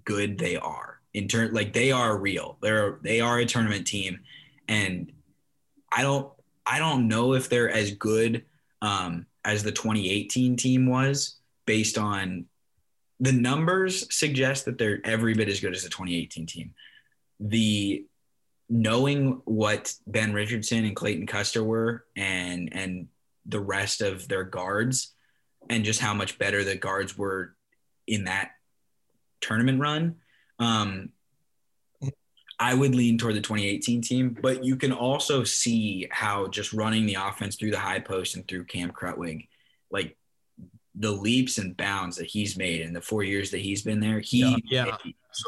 good 0.05 0.37
they 0.37 0.55
are 0.57 0.99
in 1.15 1.27
turn 1.27 1.55
like 1.55 1.73
they 1.73 1.91
are 1.91 2.19
real. 2.19 2.59
They're 2.61 2.99
they 3.01 3.19
are 3.19 3.39
a 3.39 3.47
tournament 3.47 3.87
team 3.87 4.19
and 4.67 5.11
I 5.91 6.03
don't 6.03 6.31
I 6.67 6.77
don't 6.77 7.07
know 7.07 7.33
if 7.33 7.49
they're 7.49 7.71
as 7.71 7.93
good 7.93 8.45
um, 8.83 9.25
as 9.43 9.63
the 9.63 9.71
2018 9.71 10.55
team 10.55 10.85
was 10.85 11.37
based 11.65 11.97
on 11.97 12.45
the 13.19 13.31
numbers 13.31 14.05
suggest 14.15 14.65
that 14.65 14.77
they're 14.77 15.01
every 15.03 15.33
bit 15.33 15.49
as 15.49 15.59
good 15.59 15.73
as 15.73 15.81
the 15.81 15.89
2018 15.89 16.45
team. 16.45 16.75
The 17.39 18.05
knowing 18.69 19.41
what 19.45 19.93
Ben 20.05 20.33
Richardson 20.33 20.85
and 20.85 20.95
Clayton 20.95 21.27
Custer 21.27 21.63
were 21.63 22.05
and 22.15 22.69
and 22.71 23.07
the 23.45 23.59
rest 23.59 24.01
of 24.01 24.27
their 24.27 24.43
guards 24.43 25.13
and 25.69 25.83
just 25.83 25.99
how 25.99 26.13
much 26.13 26.37
better 26.37 26.63
the 26.63 26.75
guards 26.75 27.17
were 27.17 27.55
in 28.07 28.25
that 28.25 28.51
tournament 29.41 29.79
run. 29.79 30.15
Um, 30.59 31.09
I 32.59 32.73
would 32.73 32.93
lean 32.93 33.17
toward 33.17 33.35
the 33.35 33.41
2018 33.41 34.01
team, 34.01 34.37
but 34.41 34.65
you 34.65 34.75
can 34.75 34.91
also 34.91 35.45
see 35.45 36.07
how 36.11 36.47
just 36.47 36.73
running 36.73 37.05
the 37.05 37.15
offense 37.15 37.55
through 37.55 37.71
the 37.71 37.79
high 37.79 37.99
post 37.99 38.35
and 38.35 38.45
through 38.47 38.65
Cam 38.65 38.91
Krutwig, 38.91 39.47
like 39.89 40.17
the 40.93 41.11
leaps 41.11 41.57
and 41.57 41.77
bounds 41.77 42.17
that 42.17 42.25
he's 42.25 42.57
made 42.57 42.81
in 42.81 42.91
the 42.91 43.01
four 43.01 43.23
years 43.23 43.51
that 43.51 43.59
he's 43.59 43.81
been 43.81 44.01
there, 44.01 44.19
he 44.19 44.41
Yeah, 44.41 44.85
yeah, 44.85 44.97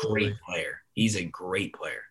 a 0.04 0.08
great 0.08 0.36
player. 0.48 0.82
He's 0.94 1.18
a 1.18 1.26
great 1.26 1.74
player. 1.74 2.04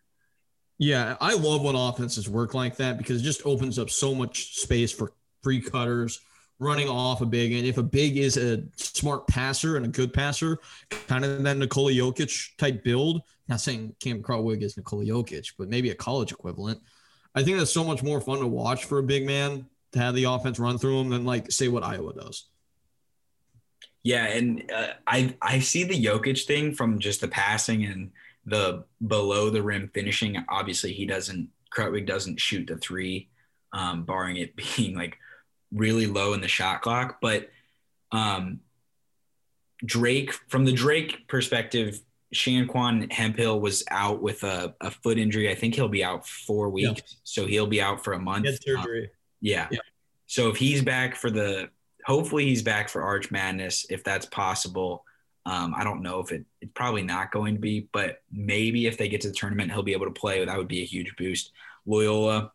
Yeah, 0.81 1.19
I 1.21 1.35
love 1.35 1.61
when 1.61 1.77
offenses 1.77 2.27
work 2.27 2.55
like 2.55 2.77
that 2.77 2.97
because 2.97 3.21
it 3.21 3.25
just 3.25 3.45
opens 3.45 3.79
up 3.79 3.91
so 3.91 4.15
much 4.15 4.57
space 4.57 4.91
for 4.91 5.13
free 5.43 5.61
cutters 5.61 6.23
running 6.59 6.89
off 6.89 7.21
a 7.21 7.27
big. 7.27 7.53
And 7.53 7.67
if 7.67 7.77
a 7.77 7.83
big 7.83 8.17
is 8.17 8.39
a 8.39 8.63
smart 8.77 9.27
passer 9.27 9.77
and 9.77 9.85
a 9.85 9.91
good 9.91 10.15
passer, 10.15 10.59
kind 11.07 11.27
of 11.27 11.43
that 11.43 11.59
Nikola 11.59 11.93
Jokic 11.93 12.57
type 12.57 12.83
build, 12.83 13.21
not 13.47 13.61
saying 13.61 13.95
Cam 14.01 14.23
Krutwig 14.23 14.63
is 14.63 14.79
Nikola 14.79 15.05
Jokic, 15.05 15.53
but 15.59 15.69
maybe 15.69 15.91
a 15.91 15.95
college 15.95 16.33
equivalent. 16.33 16.81
I 17.35 17.43
think 17.43 17.59
that's 17.59 17.71
so 17.71 17.85
much 17.85 18.03
more 18.03 18.23
fun 18.23 18.39
to 18.39 18.47
watch 18.47 18.87
for 18.87 19.01
a 19.01 19.03
big 19.03 19.27
man 19.27 19.67
to 19.93 19.99
have 19.99 20.15
the 20.15 20.25
offense 20.25 20.59
run 20.59 20.79
through 20.79 21.03
him 21.03 21.11
than 21.11 21.27
like 21.27 21.53
say 21.53 21.69
what 21.69 21.85
Iowa 21.85 22.15
does. 22.15 22.47
Yeah, 24.03 24.25
and 24.25 24.65
uh, 24.75 24.95
I 25.07 25.37
I 25.43 25.59
see 25.59 25.85
the 25.85 26.03
Jokic 26.03 26.47
thing 26.47 26.73
from 26.73 27.01
just 27.01 27.21
the 27.21 27.29
passing 27.29 27.85
and 27.85 28.13
the 28.51 28.85
below 29.07 29.49
the 29.51 29.63
rim 29.63 29.91
finishing. 29.95 30.37
Obviously, 30.49 30.93
he 30.93 31.07
doesn't 31.07 31.49
Krutwig 31.75 32.07
doesn't 32.07 32.41
shoot 32.41 32.67
the 32.67 32.77
three, 32.77 33.29
um, 33.73 34.05
barring 34.05 34.37
it 34.37 34.55
being 34.77 34.95
like 34.97 35.17
really 35.73 36.07
low 36.07 36.33
in 36.35 36.41
the 36.41 36.49
shot 36.49 36.83
clock. 36.83 37.19
But 37.23 37.49
um, 38.13 38.61
Drake, 39.85 40.33
from 40.49 40.65
the 40.65 40.73
Drake 40.73 41.27
perspective, 41.29 42.01
Shanquan 42.35 43.11
Hemphill 43.13 43.61
was 43.61 43.83
out 43.91 44.21
with 44.23 44.43
a, 44.45 44.75
a 44.81 44.91
foot 44.91 45.19
injury. 45.19 45.51
I 45.51 45.55
think 45.55 45.75
he'll 45.75 45.89
be 45.89 46.05
out 46.05 46.27
four 46.27 46.69
weeks, 46.71 46.89
Yeah. 47.07 47.17
so 47.25 47.47
he'll 47.47 47.67
be 47.67 47.81
out 47.81 48.05
for 48.05 48.13
a 48.13 48.19
month. 48.19 48.45
Head 48.47 48.55
Um, 48.55 48.59
surgery. 48.63 49.11
yeah. 49.41 49.69
Yeah. 49.71 49.79
So 50.27 50.49
if 50.49 50.57
he's 50.57 50.83
back 50.83 51.17
for 51.17 51.31
the, 51.31 51.71
hopefully 52.05 52.45
he's 52.45 52.63
back 52.63 52.89
for 52.89 53.03
Arch 53.03 53.31
Madness 53.31 53.87
if 53.91 54.05
that's 54.05 54.27
possible. 54.27 55.05
Um, 55.47 55.75
I 55.77 55.85
don't 55.85 56.03
know 56.03 56.21
if 56.21 56.33
it, 56.33 56.45
it's 56.61 56.73
probably 56.75 57.03
not 57.03 57.33
going 57.33 57.55
to 57.55 57.61
be, 57.61 57.89
but 57.93 58.23
maybe 58.31 58.87
if 58.87 58.99
they 58.99 59.09
get 59.09 59.23
to 59.23 59.29
the 59.29 59.35
tournament, 59.35 59.73
he'll 59.73 59.83
be 59.83 59.93
able 59.93 60.07
to 60.07 60.13
play. 60.13 60.45
That 60.45 60.59
would 60.59 60.69
be 60.69 60.83
a 60.83 60.87
huge 60.87 61.15
boost. 61.17 61.53
Loyola, 61.87 62.53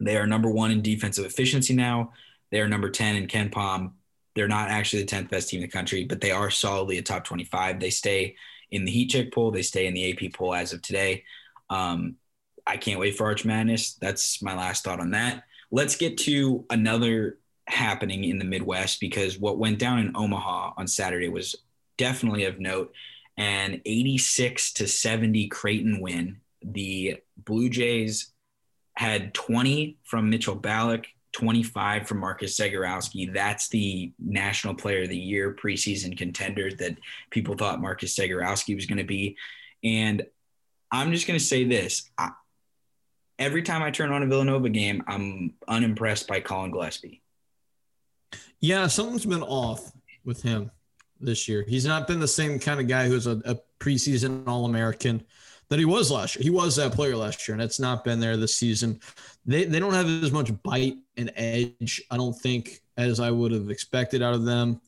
they 0.00 0.16
are 0.16 0.26
number 0.26 0.50
one 0.50 0.70
in 0.70 0.82
defensive 0.82 1.24
efficiency 1.24 1.74
now. 1.74 2.12
They 2.50 2.60
are 2.60 2.68
number 2.68 2.90
10 2.90 3.16
in 3.16 3.26
KenPom. 3.28 3.92
They're 4.34 4.48
not 4.48 4.68
actually 4.68 5.04
the 5.04 5.14
10th 5.14 5.30
best 5.30 5.48
team 5.48 5.58
in 5.58 5.68
the 5.68 5.72
country, 5.72 6.04
but 6.04 6.20
they 6.20 6.32
are 6.32 6.50
solidly 6.50 6.98
a 6.98 7.02
top 7.02 7.24
25. 7.24 7.78
They 7.78 7.90
stay 7.90 8.36
in 8.70 8.84
the 8.84 8.90
heat 8.90 9.10
check 9.10 9.32
poll. 9.32 9.50
They 9.50 9.62
stay 9.62 9.86
in 9.86 9.94
the 9.94 10.12
AP 10.12 10.32
poll 10.32 10.54
as 10.54 10.72
of 10.72 10.82
today. 10.82 11.24
Um, 11.70 12.16
I 12.66 12.76
can't 12.76 13.00
wait 13.00 13.16
for 13.16 13.24
Arch 13.24 13.44
Madness. 13.44 13.94
That's 13.94 14.42
my 14.42 14.56
last 14.56 14.84
thought 14.84 15.00
on 15.00 15.10
that. 15.12 15.44
Let's 15.70 15.96
get 15.96 16.18
to 16.18 16.64
another 16.70 17.38
happening 17.66 18.24
in 18.24 18.38
the 18.38 18.44
Midwest 18.44 19.00
because 19.00 19.38
what 19.38 19.58
went 19.58 19.78
down 19.78 19.98
in 19.98 20.16
Omaha 20.16 20.72
on 20.76 20.86
Saturday 20.86 21.28
was 21.28 21.56
definitely 22.02 22.46
of 22.46 22.58
note. 22.58 22.92
An 23.36 23.80
86 23.86 24.72
to 24.74 24.88
70 24.88 25.46
Creighton 25.48 26.00
win. 26.00 26.40
The 26.60 27.18
Blue 27.36 27.70
Jays 27.70 28.32
had 28.94 29.32
20 29.32 29.98
from 30.02 30.28
Mitchell 30.28 30.56
Ballock, 30.56 31.06
25 31.32 32.08
from 32.08 32.18
Marcus 32.18 32.58
Zegarowski. 32.58 33.32
That's 33.32 33.68
the 33.68 34.12
National 34.18 34.74
Player 34.74 35.04
of 35.04 35.10
the 35.10 35.16
Year 35.16 35.54
preseason 35.54 36.18
contender 36.18 36.70
that 36.72 36.98
people 37.30 37.54
thought 37.54 37.80
Marcus 37.80 38.16
Zegarowski 38.16 38.74
was 38.74 38.86
going 38.86 38.98
to 38.98 39.04
be. 39.04 39.36
And 39.84 40.26
I'm 40.90 41.12
just 41.12 41.26
going 41.26 41.38
to 41.38 41.44
say 41.44 41.64
this. 41.64 42.10
I, 42.18 42.30
every 43.38 43.62
time 43.62 43.82
I 43.82 43.92
turn 43.92 44.12
on 44.12 44.24
a 44.24 44.26
Villanova 44.26 44.68
game, 44.68 45.04
I'm 45.06 45.54
unimpressed 45.68 46.26
by 46.26 46.40
Collin 46.40 46.72
Gillespie. 46.72 47.22
Yeah, 48.60 48.88
something's 48.88 49.24
been 49.24 49.42
off 49.42 49.92
with 50.24 50.42
him 50.42 50.70
this 51.22 51.48
year. 51.48 51.64
He's 51.66 51.86
not 51.86 52.06
been 52.06 52.20
the 52.20 52.28
same 52.28 52.58
kind 52.58 52.80
of 52.80 52.88
guy 52.88 53.08
who's 53.08 53.26
a, 53.26 53.40
a 53.44 53.56
preseason 53.80 54.46
All 54.46 54.64
American 54.64 55.24
that 55.68 55.78
he 55.78 55.84
was 55.84 56.10
last 56.10 56.36
year. 56.36 56.42
He 56.42 56.50
was 56.50 56.76
that 56.76 56.92
player 56.92 57.16
last 57.16 57.48
year, 57.48 57.54
and 57.54 57.62
it's 57.62 57.80
not 57.80 58.04
been 58.04 58.20
there 58.20 58.36
this 58.36 58.54
season. 58.54 59.00
They 59.46 59.64
they 59.64 59.80
don't 59.80 59.94
have 59.94 60.06
as 60.22 60.32
much 60.32 60.50
bite 60.62 60.96
and 61.16 61.32
edge, 61.34 62.02
I 62.10 62.16
don't 62.16 62.34
think, 62.34 62.82
as 62.96 63.20
I 63.20 63.30
would 63.30 63.52
have 63.52 63.70
expected 63.70 64.22
out 64.22 64.34
of 64.34 64.44
them. 64.44 64.80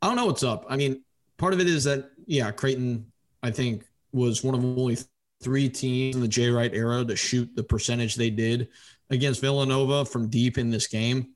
I 0.00 0.06
don't 0.06 0.16
know 0.16 0.26
what's 0.26 0.42
up. 0.42 0.64
I 0.68 0.76
mean, 0.76 1.02
part 1.36 1.52
of 1.52 1.60
it 1.60 1.68
is 1.68 1.84
that 1.84 2.10
yeah, 2.26 2.50
Creighton, 2.52 3.12
I 3.42 3.50
think, 3.50 3.84
was 4.12 4.42
one 4.42 4.54
of 4.54 4.64
only 4.64 4.96
three 5.42 5.68
teams 5.68 6.16
in 6.16 6.22
the 6.22 6.28
Jay 6.28 6.48
Wright 6.48 6.72
era 6.72 7.04
to 7.04 7.16
shoot 7.16 7.54
the 7.54 7.62
percentage 7.62 8.14
they 8.14 8.30
did 8.30 8.68
against 9.10 9.42
Villanova 9.42 10.06
from 10.06 10.28
deep 10.28 10.56
in 10.56 10.70
this 10.70 10.86
game 10.86 11.33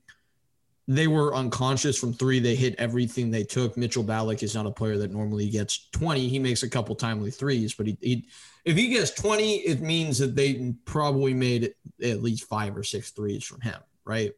they 0.89 1.05
were 1.05 1.35
unconscious 1.35 1.99
from 1.99 2.13
three. 2.13 2.39
They 2.39 2.55
hit 2.55 2.73
everything 2.79 3.29
they 3.29 3.43
took. 3.43 3.77
Mitchell 3.77 4.01
Ballock 4.01 4.41
is 4.41 4.55
not 4.55 4.65
a 4.65 4.71
player 4.71 4.97
that 4.97 5.11
normally 5.11 5.47
gets 5.47 5.87
20. 5.91 6.27
He 6.27 6.39
makes 6.39 6.63
a 6.63 6.69
couple 6.69 6.95
timely 6.95 7.29
threes, 7.29 7.75
but 7.75 7.85
he, 7.85 7.97
he 8.01 8.27
if 8.65 8.75
he 8.75 8.87
gets 8.87 9.11
20, 9.11 9.57
it 9.57 9.81
means 9.81 10.17
that 10.17 10.35
they 10.35 10.73
probably 10.85 11.35
made 11.35 11.75
at 12.03 12.23
least 12.23 12.45
five 12.45 12.75
or 12.75 12.81
six 12.81 13.11
threes 13.11 13.43
from 13.43 13.61
him, 13.61 13.79
right? 14.03 14.31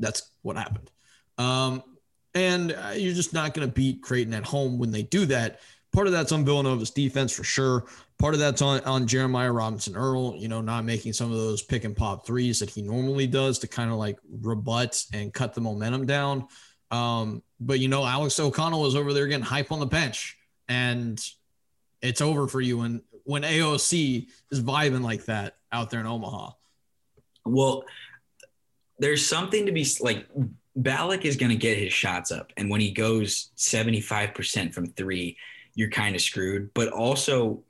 That's 0.00 0.28
what 0.42 0.56
happened. 0.56 0.90
Um, 1.38 1.84
and 2.34 2.72
uh, 2.72 2.94
you're 2.96 3.14
just 3.14 3.32
not 3.32 3.54
going 3.54 3.66
to 3.66 3.72
beat 3.72 4.02
Creighton 4.02 4.34
at 4.34 4.44
home 4.44 4.76
when 4.76 4.90
they 4.90 5.04
do 5.04 5.24
that. 5.26 5.60
Part 5.92 6.06
of 6.06 6.12
that's 6.12 6.32
on 6.32 6.44
Villanova's 6.44 6.90
defense 6.90 7.32
for 7.32 7.44
sure. 7.44 7.84
Part 8.18 8.34
of 8.34 8.40
that's 8.40 8.62
on, 8.62 8.80
on 8.80 9.06
Jeremiah 9.06 9.50
Robinson 9.50 9.96
Earl, 9.96 10.34
you 10.36 10.48
know, 10.48 10.60
not 10.60 10.84
making 10.84 11.12
some 11.12 11.30
of 11.30 11.38
those 11.38 11.62
pick 11.62 11.84
and 11.84 11.96
pop 11.96 12.26
threes 12.26 12.58
that 12.60 12.70
he 12.70 12.82
normally 12.82 13.26
does 13.26 13.58
to 13.60 13.68
kind 13.68 13.90
of 13.90 13.96
like 13.96 14.18
rebut 14.40 15.02
and 15.12 15.32
cut 15.32 15.54
the 15.54 15.60
momentum 15.60 16.06
down. 16.06 16.46
Um, 16.90 17.42
but, 17.60 17.80
you 17.80 17.88
know, 17.88 18.04
Alex 18.04 18.38
O'Connell 18.38 18.82
was 18.82 18.96
over 18.96 19.12
there 19.12 19.26
getting 19.26 19.44
hype 19.44 19.72
on 19.72 19.80
the 19.80 19.86
bench 19.86 20.36
and 20.68 21.20
it's 22.02 22.20
over 22.20 22.46
for 22.46 22.60
you 22.60 22.78
when, 22.78 23.02
when 23.24 23.42
AOC 23.42 24.28
is 24.50 24.62
vibing 24.62 25.02
like 25.02 25.24
that 25.26 25.56
out 25.72 25.90
there 25.90 26.00
in 26.00 26.06
Omaha. 26.06 26.50
Well, 27.44 27.84
there's 28.98 29.26
something 29.26 29.66
to 29.66 29.72
be 29.72 29.86
like 30.00 30.26
Ballock 30.76 31.24
is 31.24 31.36
going 31.36 31.50
to 31.50 31.56
get 31.56 31.76
his 31.76 31.92
shots 31.92 32.30
up. 32.30 32.52
And 32.56 32.70
when 32.70 32.80
he 32.80 32.92
goes 32.92 33.50
75% 33.56 34.72
from 34.72 34.86
three, 34.86 35.36
you're 35.78 35.88
kind 35.88 36.16
of 36.16 36.20
screwed. 36.20 36.74
But 36.74 36.88
also 36.88 37.62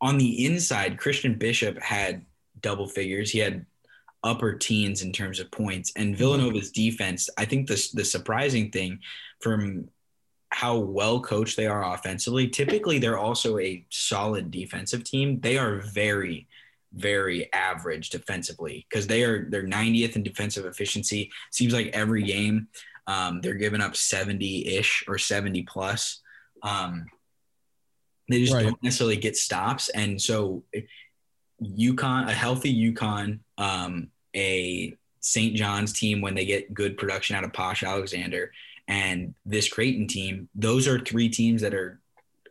on 0.00 0.16
the 0.16 0.46
inside, 0.46 0.96
Christian 0.96 1.34
Bishop 1.34 1.76
had 1.82 2.24
double 2.60 2.86
figures. 2.86 3.32
He 3.32 3.40
had 3.40 3.66
upper 4.22 4.54
teens 4.54 5.02
in 5.02 5.10
terms 5.10 5.40
of 5.40 5.50
points. 5.50 5.92
And 5.96 6.16
Villanova's 6.16 6.70
defense, 6.70 7.28
I 7.36 7.46
think 7.46 7.66
the, 7.66 7.84
the 7.94 8.04
surprising 8.04 8.70
thing 8.70 9.00
from 9.40 9.88
how 10.50 10.78
well 10.78 11.20
coached 11.20 11.56
they 11.56 11.66
are 11.66 11.92
offensively, 11.94 12.46
typically 12.46 13.00
they're 13.00 13.18
also 13.18 13.58
a 13.58 13.84
solid 13.90 14.52
defensive 14.52 15.02
team. 15.02 15.40
They 15.40 15.58
are 15.58 15.80
very, 15.80 16.46
very 16.92 17.52
average 17.52 18.10
defensively 18.10 18.86
because 18.88 19.08
they 19.08 19.24
are 19.24 19.50
they're 19.50 19.66
90th 19.66 20.14
in 20.14 20.22
defensive 20.22 20.64
efficiency. 20.64 21.32
Seems 21.50 21.72
like 21.74 21.88
every 21.88 22.22
game 22.22 22.68
um, 23.08 23.40
they're 23.40 23.54
giving 23.54 23.80
up 23.80 23.96
70 23.96 24.76
ish 24.76 25.02
or 25.08 25.18
70 25.18 25.64
plus. 25.64 26.20
Um, 26.64 27.06
they 28.28 28.40
just 28.40 28.52
Right. 28.52 28.64
don't 28.64 28.82
necessarily 28.82 29.16
get 29.16 29.36
stops, 29.36 29.88
and 29.90 30.20
so 30.20 30.64
UConn, 31.62 32.28
a 32.28 32.32
healthy 32.32 32.72
UConn, 32.92 33.38
um, 33.58 34.10
a 34.34 34.96
St. 35.20 35.54
John's 35.54 35.92
team 35.92 36.20
when 36.20 36.34
they 36.34 36.44
get 36.44 36.74
good 36.74 36.96
production 36.96 37.36
out 37.36 37.44
of 37.44 37.52
Posh 37.52 37.82
Alexander, 37.82 38.52
and 38.88 39.34
this 39.46 39.68
Creighton 39.68 40.06
team, 40.06 40.48
those 40.54 40.88
are 40.88 40.98
three 40.98 41.28
teams 41.28 41.62
that 41.62 41.74
are 41.74 42.00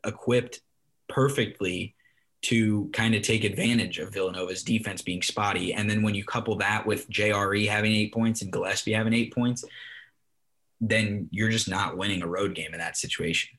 equipped 0.05 0.61
perfectly 1.09 1.95
to 2.43 2.89
kind 2.93 3.15
of 3.15 3.21
take 3.21 3.43
advantage 3.43 3.99
of 3.99 4.11
Villanova's 4.13 4.63
defense 4.63 5.01
being 5.01 5.21
spotty. 5.21 5.73
And 5.73 5.89
then 5.89 6.01
when 6.01 6.13
you 6.13 6.25
couple 6.25 6.55
that 6.57 6.85
with 6.85 7.09
JRE 7.09 7.67
having 7.67 7.93
eight 7.93 8.13
points 8.13 8.41
and 8.41 8.51
Gillespie 8.51 8.91
having 8.93 9.13
eight 9.13 9.33
points, 9.33 9.63
then 10.81 11.29
you're 11.31 11.49
just 11.49 11.69
not 11.69 11.97
winning 11.97 12.21
a 12.21 12.27
road 12.27 12.53
game 12.53 12.73
in 12.73 12.79
that 12.79 12.97
situation. 12.97 13.57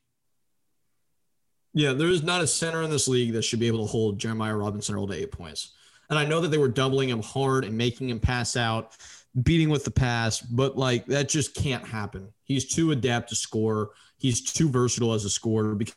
Yeah, 1.74 1.92
there 1.92 2.08
is 2.08 2.22
not 2.22 2.40
a 2.40 2.46
center 2.46 2.82
in 2.82 2.90
this 2.90 3.08
league 3.08 3.32
that 3.32 3.42
should 3.42 3.58
be 3.58 3.66
able 3.66 3.84
to 3.84 3.90
hold 3.90 4.18
Jeremiah 4.18 4.56
Robinson 4.56 4.94
Earl 4.94 5.08
to 5.08 5.14
eight 5.14 5.32
points. 5.32 5.72
And 6.08 6.18
I 6.18 6.24
know 6.24 6.40
that 6.40 6.48
they 6.48 6.58
were 6.58 6.68
doubling 6.68 7.08
him 7.08 7.22
hard 7.22 7.64
and 7.64 7.76
making 7.76 8.08
him 8.08 8.20
pass 8.20 8.56
out, 8.56 8.96
beating 9.42 9.70
with 9.70 9.84
the 9.84 9.90
pass, 9.90 10.40
but 10.40 10.76
like 10.76 11.04
that 11.06 11.28
just 11.28 11.54
can't 11.54 11.86
happen. 11.86 12.28
He's 12.44 12.72
too 12.72 12.92
adept 12.92 13.30
to 13.30 13.34
score. 13.34 13.90
He's 14.18 14.40
too 14.40 14.68
versatile 14.68 15.14
as 15.14 15.24
a 15.24 15.30
scorer 15.30 15.74
because 15.74 15.96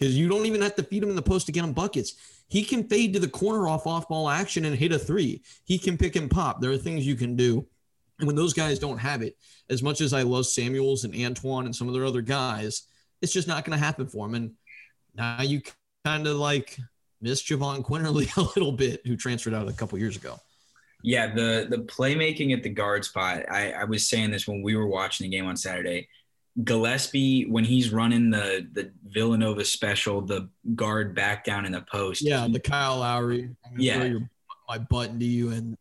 you 0.00 0.28
don't 0.28 0.46
even 0.46 0.62
have 0.62 0.76
to 0.76 0.82
feed 0.82 1.02
him 1.02 1.10
in 1.10 1.16
the 1.16 1.22
post 1.22 1.46
to 1.46 1.52
get 1.52 1.64
him 1.64 1.72
buckets. 1.72 2.14
He 2.48 2.64
can 2.64 2.88
fade 2.88 3.12
to 3.12 3.20
the 3.20 3.28
corner 3.28 3.68
off 3.68 3.86
off 3.86 4.08
ball 4.08 4.30
action 4.30 4.64
and 4.64 4.74
hit 4.74 4.92
a 4.92 4.98
three. 4.98 5.42
He 5.64 5.78
can 5.78 5.98
pick 5.98 6.16
and 6.16 6.30
pop. 6.30 6.60
There 6.60 6.70
are 6.70 6.78
things 6.78 7.06
you 7.06 7.16
can 7.16 7.36
do. 7.36 7.66
And 8.18 8.26
when 8.26 8.36
those 8.36 8.54
guys 8.54 8.78
don't 8.78 8.98
have 8.98 9.22
it, 9.22 9.36
as 9.68 9.82
much 9.82 10.00
as 10.00 10.12
I 10.12 10.22
love 10.22 10.46
Samuels 10.46 11.04
and 11.04 11.14
Antoine 11.14 11.66
and 11.66 11.76
some 11.76 11.88
of 11.88 11.94
their 11.94 12.06
other 12.06 12.22
guys, 12.22 12.84
it's 13.20 13.32
just 13.32 13.48
not 13.48 13.64
going 13.64 13.78
to 13.78 13.84
happen 13.84 14.06
for 14.06 14.26
him. 14.26 14.34
And 14.34 14.52
now 15.14 15.42
you 15.42 15.62
kind 16.04 16.26
of 16.26 16.36
like 16.36 16.78
miss 17.20 17.42
Jahvon 17.42 17.84
Quinerly 17.84 18.34
a 18.36 18.40
little 18.40 18.72
bit, 18.72 19.06
who 19.06 19.16
transferred 19.16 19.54
out 19.54 19.68
a 19.68 19.72
couple 19.72 19.98
years 19.98 20.16
ago. 20.16 20.38
Yeah, 21.02 21.32
the 21.32 21.66
the 21.70 21.78
playmaking 21.78 22.56
at 22.56 22.62
the 22.62 22.70
guard 22.70 23.04
spot. 23.04 23.44
I, 23.50 23.72
I 23.72 23.84
was 23.84 24.08
saying 24.08 24.30
this 24.30 24.48
when 24.48 24.62
we 24.62 24.74
were 24.74 24.88
watching 24.88 25.30
the 25.30 25.36
game 25.36 25.46
on 25.46 25.56
Saturday. 25.56 26.08
Gillespie, 26.64 27.46
when 27.48 27.64
he's 27.64 27.92
running 27.92 28.30
the 28.30 28.66
the 28.72 28.90
Villanova 29.06 29.64
special, 29.64 30.20
the 30.20 30.48
guard 30.74 31.14
back 31.14 31.44
down 31.44 31.64
in 31.66 31.72
the 31.72 31.82
post. 31.82 32.22
Yeah, 32.22 32.48
the 32.50 32.58
Kyle 32.58 32.98
Lowry. 32.98 33.50
Yeah. 33.76 33.94
throw 33.94 34.04
your, 34.04 34.30
my 34.68 34.78
butt 34.78 35.10
into 35.10 35.24
you 35.24 35.52
and 35.52 35.76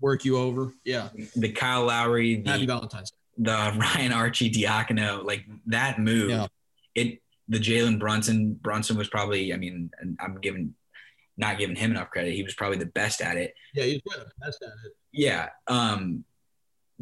work 0.00 0.24
you 0.24 0.38
over. 0.38 0.72
Yeah, 0.84 1.10
the 1.36 1.52
Kyle 1.52 1.84
Lowry, 1.84 2.42
happy 2.44 2.64
Valentine's. 2.64 3.12
The 3.36 3.52
Ryan 3.78 4.12
Arcidiacono, 4.12 5.22
like 5.24 5.44
that 5.66 5.98
move. 5.98 6.30
Yeah. 6.30 6.46
It 6.94 7.21
the 7.52 7.58
Jalen 7.58 7.98
Brunson 7.98 8.54
Brunson 8.54 8.96
was 8.96 9.08
probably. 9.08 9.52
I 9.52 9.56
mean, 9.56 9.90
I'm 10.20 10.38
giving 10.40 10.74
not 11.36 11.58
giving 11.58 11.76
him 11.76 11.90
enough 11.90 12.10
credit. 12.10 12.34
He 12.34 12.42
was 12.42 12.54
probably 12.54 12.78
the 12.78 12.86
best 12.86 13.20
at 13.20 13.36
it. 13.36 13.54
Yeah, 13.74 13.84
he's 13.84 14.00
the 14.04 14.26
best 14.40 14.62
at 14.62 14.68
it. 14.84 14.92
Yeah. 15.12 15.48
Um, 15.66 16.24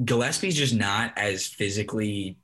Gillespie's 0.04 0.56
just 0.56 0.74
not 0.74 1.16
as 1.16 1.46
physically 1.46 2.38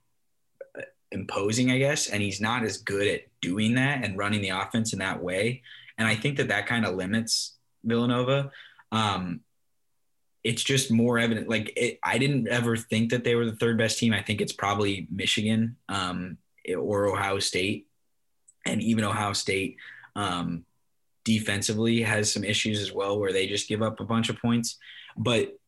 imposing, 1.13 1.71
I 1.71 1.79
guess, 1.79 2.09
and 2.09 2.23
he's 2.23 2.41
not 2.41 2.65
as 2.65 2.79
good 2.79 3.07
at 3.07 3.23
doing 3.41 3.75
that 3.75 4.05
and 4.05 4.19
running 4.19 4.43
the 4.43 4.51
offense 4.51 4.93
in 4.93 4.99
that 4.99 5.23
way. 5.23 5.63
And 5.99 6.07
I 6.07 6.15
think 6.15 6.37
that 6.37 6.49
that 6.49 6.67
kind 6.67 6.85
of 6.85 6.95
limits 6.95 7.57
Villanova. 7.85 8.51
Um, 8.93 9.41
it's 10.45 10.63
just 10.63 10.93
more 10.93 11.19
evident. 11.19 11.49
Like 11.49 11.73
it, 11.77 11.99
I 12.03 12.19
didn't 12.19 12.49
ever 12.49 12.77
think 12.77 13.11
that 13.11 13.25
they 13.25 13.35
were 13.35 13.47
the 13.47 13.57
third 13.57 13.79
best 13.79 13.99
team. 13.99 14.13
I 14.13 14.23
think 14.23 14.41
it's 14.41 14.53
probably 14.53 15.09
Michigan 15.11 15.77
um, 15.89 16.39
or 16.77 17.07
Ohio 17.07 17.39
State, 17.39 17.86
and 18.67 18.83
even 18.83 19.05
Ohio 19.05 19.33
State 19.33 19.77
um, 20.15 20.65
defensively 21.25 22.03
has 22.03 22.33
some 22.33 22.45
issues 22.45 22.81
as 22.81 22.93
well, 22.93 23.19
where 23.19 23.33
they 23.33 23.47
just 23.47 23.69
give 23.69 23.83
up 23.83 24.01
a 24.01 24.05
bunch 24.05 24.29
of 24.29 24.39
points. 24.39 24.77
But 25.17 25.59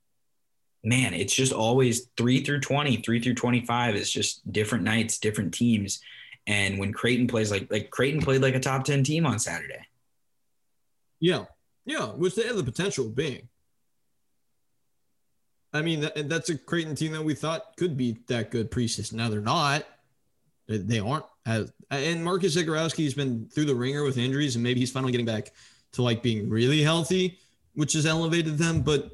man, 0.84 1.14
it's 1.14 1.34
just 1.34 1.52
always 1.52 2.08
three 2.16 2.42
through 2.44 2.60
20, 2.60 2.98
three 2.98 3.20
through 3.20 3.34
25. 3.34 3.94
It's 3.96 4.10
just 4.10 4.50
different 4.52 4.84
nights, 4.84 5.18
different 5.18 5.54
teams. 5.54 6.00
And 6.46 6.78
when 6.78 6.92
Creighton 6.92 7.26
plays 7.26 7.50
like 7.50 7.70
like 7.70 7.90
Creighton 7.90 8.20
played 8.22 8.40
like 8.42 8.54
a 8.54 8.60
top 8.60 8.84
10 8.84 9.02
team 9.04 9.26
on 9.26 9.38
Saturday. 9.38 9.86
Yeah. 11.20 11.44
Yeah. 11.84 12.06
Which 12.06 12.36
they 12.36 12.46
have 12.46 12.56
the 12.56 12.62
potential 12.62 13.06
of 13.06 13.14
being. 13.14 13.48
I 15.72 15.82
mean, 15.82 16.00
that, 16.00 16.28
that's 16.28 16.48
a 16.48 16.56
Creighton 16.56 16.94
team 16.94 17.12
that 17.12 17.22
we 17.24 17.34
thought 17.34 17.76
could 17.76 17.96
be 17.96 18.18
that 18.28 18.50
good 18.50 18.70
preseason. 18.70 19.14
Now 19.14 19.28
they're 19.28 19.40
not. 19.40 19.84
They- 20.66 20.78
They 20.78 21.00
aren't. 21.00 21.26
As, 21.44 21.72
and 21.90 22.24
Marcus 22.24 22.56
Zegarowski's 22.56 23.14
been 23.14 23.48
through 23.48 23.66
the 23.66 23.74
ringer 23.74 24.04
with 24.04 24.18
injuries, 24.18 24.56
and 24.56 24.62
maybe 24.62 24.80
he's 24.80 24.90
finally 24.90 25.12
getting 25.12 25.26
back 25.26 25.52
to 25.92 26.02
like 26.02 26.22
being 26.22 26.48
really 26.48 26.82
healthy, 26.82 27.38
which 27.74 27.94
has 27.94 28.06
elevated 28.06 28.58
them. 28.58 28.82
But 28.82 29.10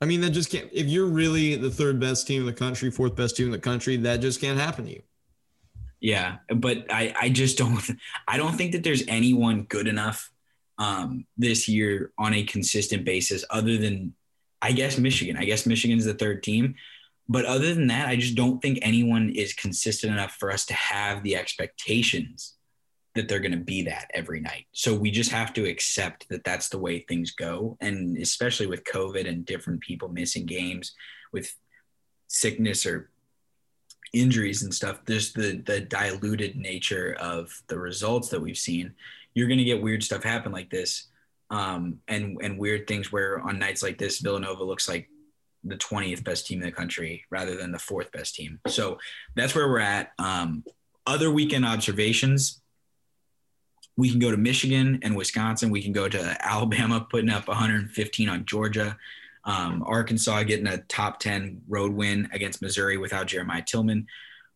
I 0.00 0.06
mean, 0.06 0.20
that 0.22 0.30
just 0.30 0.50
can't. 0.50 0.68
If 0.72 0.86
you're 0.86 1.06
really 1.06 1.56
the 1.56 1.70
third 1.70 2.00
best 2.00 2.26
team 2.26 2.40
in 2.40 2.46
the 2.46 2.52
country, 2.52 2.90
fourth 2.90 3.14
best 3.14 3.36
team 3.36 3.46
in 3.46 3.52
the 3.52 3.58
country, 3.58 3.96
that 3.98 4.20
just 4.20 4.40
can't 4.40 4.58
happen 4.58 4.86
to 4.86 4.92
you. 4.92 5.02
Yeah, 6.00 6.38
but 6.54 6.90
I, 6.90 7.14
I 7.20 7.28
just 7.28 7.58
don't 7.58 7.78
I 8.26 8.36
don't 8.36 8.56
think 8.56 8.72
that 8.72 8.82
there's 8.82 9.04
anyone 9.06 9.64
good 9.64 9.86
enough 9.86 10.30
um, 10.78 11.26
this 11.36 11.68
year 11.68 12.10
on 12.18 12.32
a 12.32 12.42
consistent 12.42 13.04
basis 13.04 13.44
other 13.50 13.76
than 13.76 14.14
I 14.62 14.72
guess 14.72 14.98
Michigan. 14.98 15.36
I 15.36 15.44
guess 15.44 15.66
Michigan's 15.66 16.06
the 16.06 16.14
third 16.14 16.42
team. 16.42 16.74
But 17.30 17.44
other 17.44 17.72
than 17.72 17.86
that, 17.86 18.08
I 18.08 18.16
just 18.16 18.34
don't 18.34 18.60
think 18.60 18.80
anyone 18.82 19.30
is 19.30 19.54
consistent 19.54 20.12
enough 20.12 20.34
for 20.40 20.50
us 20.50 20.66
to 20.66 20.74
have 20.74 21.22
the 21.22 21.36
expectations 21.36 22.56
that 23.14 23.28
they're 23.28 23.38
going 23.38 23.52
to 23.52 23.56
be 23.56 23.82
that 23.82 24.10
every 24.12 24.40
night. 24.40 24.66
So 24.72 24.96
we 24.96 25.12
just 25.12 25.30
have 25.30 25.52
to 25.52 25.64
accept 25.64 26.28
that 26.30 26.42
that's 26.42 26.70
the 26.70 26.78
way 26.78 26.98
things 26.98 27.30
go. 27.30 27.76
And 27.80 28.18
especially 28.18 28.66
with 28.66 28.82
COVID 28.82 29.28
and 29.28 29.46
different 29.46 29.80
people 29.80 30.08
missing 30.08 30.44
games 30.44 30.92
with 31.32 31.54
sickness 32.26 32.84
or 32.84 33.12
injuries 34.12 34.64
and 34.64 34.74
stuff, 34.74 35.04
there's 35.04 35.32
the 35.32 35.62
the 35.64 35.82
diluted 35.82 36.56
nature 36.56 37.16
of 37.20 37.62
the 37.68 37.78
results 37.78 38.30
that 38.30 38.40
we've 38.40 38.58
seen. 38.58 38.94
You're 39.34 39.46
going 39.46 39.58
to 39.58 39.64
get 39.64 39.82
weird 39.82 40.02
stuff 40.02 40.24
happen 40.24 40.50
like 40.50 40.70
this, 40.70 41.06
um, 41.50 41.98
and 42.08 42.38
and 42.42 42.58
weird 42.58 42.88
things 42.88 43.12
where 43.12 43.38
on 43.38 43.60
nights 43.60 43.84
like 43.84 43.98
this, 43.98 44.18
Villanova 44.18 44.64
looks 44.64 44.88
like 44.88 45.08
the 45.64 45.76
20th 45.76 46.24
best 46.24 46.46
team 46.46 46.60
in 46.60 46.66
the 46.66 46.72
country 46.72 47.24
rather 47.30 47.56
than 47.56 47.72
the 47.72 47.78
fourth 47.78 48.10
best 48.12 48.34
team. 48.34 48.60
So 48.66 48.98
that's 49.36 49.54
where 49.54 49.68
we're 49.68 49.80
at. 49.80 50.12
Um, 50.18 50.64
other 51.06 51.30
weekend 51.30 51.64
observations. 51.64 52.62
We 53.96 54.10
can 54.10 54.18
go 54.18 54.30
to 54.30 54.36
Michigan 54.36 55.00
and 55.02 55.16
Wisconsin. 55.16 55.70
We 55.70 55.82
can 55.82 55.92
go 55.92 56.08
to 56.08 56.36
Alabama 56.40 57.06
putting 57.10 57.30
up 57.30 57.48
115 57.48 58.28
on 58.28 58.44
Georgia. 58.44 58.96
Um, 59.44 59.82
Arkansas 59.86 60.42
getting 60.44 60.66
a 60.66 60.78
top 60.78 61.18
10 61.18 61.62
road 61.68 61.92
win 61.92 62.28
against 62.32 62.62
Missouri 62.62 62.98
without 62.98 63.26
Jeremiah 63.26 63.62
Tilmon, 63.62 64.04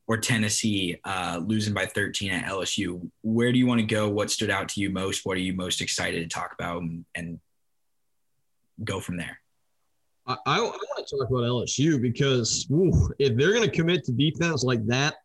or 0.07 0.19
Tennessee 0.19 1.01
uh, 1.05 1.41
losing 1.45 1.73
by 1.73 1.87
13 1.87 2.31
at 2.31 2.45
LSU. 2.45 3.11
Where 3.23 3.51
do 3.51 3.59
you 3.59 3.67
want 3.67 3.81
to 3.81 3.87
go? 3.87 4.09
What 4.09 4.31
stood 4.31 4.51
out 4.51 4.69
to 4.71 4.81
you 4.81 4.91
most? 4.91 5.25
What 5.25 5.37
are 5.39 5.41
you 5.41 5.55
most 5.55 5.81
excited 5.81 6.23
to 6.23 6.29
talk 6.29 6.53
about 6.53 6.83
and, 6.83 7.05
and 7.15 7.41
go 8.85 9.01
from 9.01 9.17
there? 9.17 9.41
I, 10.27 10.37
I, 10.47 10.61
want 10.61 10.81
to 11.07 11.17
talk 11.17 11.29
about 11.29 11.43
LSU 11.43 12.01
because 12.01 12.67
if 13.19 13.37
they're 13.37 13.53
going 13.53 13.69
to 13.69 13.71
commit 13.71 14.05
to 14.05 14.13
defense 14.13 14.65
like 14.65 14.85
that, 14.87 15.17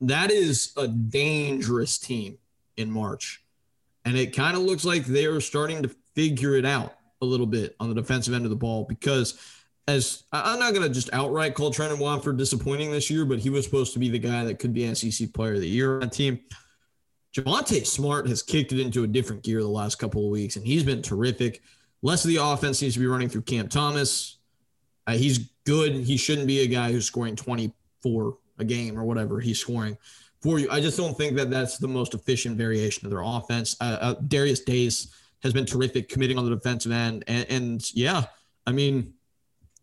that 0.00 0.30
is 0.30 0.72
a 0.76 0.88
dangerous 0.88 1.98
team 1.98 2.38
in 2.76 2.90
March. 2.90 3.42
And 4.04 4.16
it 4.16 4.34
kind 4.34 4.56
of 4.56 4.62
looks 4.62 4.84
like 4.84 5.04
they're 5.04 5.40
starting 5.40 5.82
to 5.82 5.90
figure 6.14 6.54
it 6.54 6.64
out 6.64 6.94
a 7.20 7.26
little 7.26 7.46
bit 7.46 7.76
on 7.80 7.88
the 7.88 7.94
defensive 7.94 8.32
end 8.32 8.44
of 8.44 8.50
the 8.50 8.56
ball 8.56 8.84
because 8.84 9.38
as 9.88 10.24
I'm 10.32 10.58
not 10.58 10.74
going 10.74 10.86
to 10.86 10.92
just 10.92 11.12
outright 11.12 11.54
call 11.54 11.72
Trendon 11.72 11.98
Watford 11.98 12.36
disappointing 12.36 12.90
this 12.90 13.10
year, 13.10 13.24
but 13.24 13.38
he 13.38 13.50
was 13.50 13.64
supposed 13.64 13.94
to 13.94 13.98
be 13.98 14.10
the 14.10 14.18
guy 14.18 14.44
that 14.44 14.58
could 14.58 14.74
be 14.74 14.94
SEC 14.94 15.32
player 15.32 15.54
of 15.54 15.60
the 15.60 15.68
year 15.68 15.94
on 15.94 16.00
that 16.00 16.12
team. 16.12 16.38
Javonte 17.34 17.86
Smart 17.86 18.28
has 18.28 18.42
kicked 18.42 18.72
it 18.72 18.80
into 18.80 19.04
a 19.04 19.06
different 19.06 19.42
gear 19.42 19.60
the 19.60 19.68
last 19.68 19.98
couple 19.98 20.24
of 20.24 20.30
weeks, 20.30 20.56
and 20.56 20.66
he's 20.66 20.82
been 20.82 21.02
terrific. 21.02 21.62
Less 22.02 22.24
of 22.24 22.28
the 22.28 22.36
offense 22.36 22.78
seems 22.78 22.94
to 22.94 23.00
be 23.00 23.06
running 23.06 23.28
through 23.28 23.42
Cam 23.42 23.68
Thomas. 23.68 24.38
Uh, 25.06 25.12
he's 25.12 25.50
good. 25.64 25.94
He 25.94 26.16
shouldn't 26.16 26.46
be 26.46 26.60
a 26.60 26.66
guy 26.66 26.92
who's 26.92 27.06
scoring 27.06 27.34
24 27.34 28.38
a 28.58 28.64
game 28.64 28.98
or 28.98 29.04
whatever 29.04 29.40
he's 29.40 29.60
scoring 29.60 29.96
for 30.42 30.58
you. 30.58 30.68
I 30.70 30.80
just 30.80 30.96
don't 30.96 31.16
think 31.16 31.36
that 31.36 31.50
that's 31.50 31.78
the 31.78 31.88
most 31.88 32.14
efficient 32.14 32.56
variation 32.56 33.06
of 33.06 33.10
their 33.10 33.22
offense. 33.22 33.76
Uh, 33.80 33.98
uh, 34.00 34.14
Darius 34.26 34.60
Days 34.60 35.14
has 35.42 35.52
been 35.52 35.66
terrific 35.66 36.08
committing 36.08 36.38
on 36.38 36.44
the 36.44 36.54
defensive 36.54 36.92
end. 36.92 37.24
And, 37.26 37.46
and 37.48 37.94
yeah, 37.94 38.24
I 38.66 38.72
mean, 38.72 39.14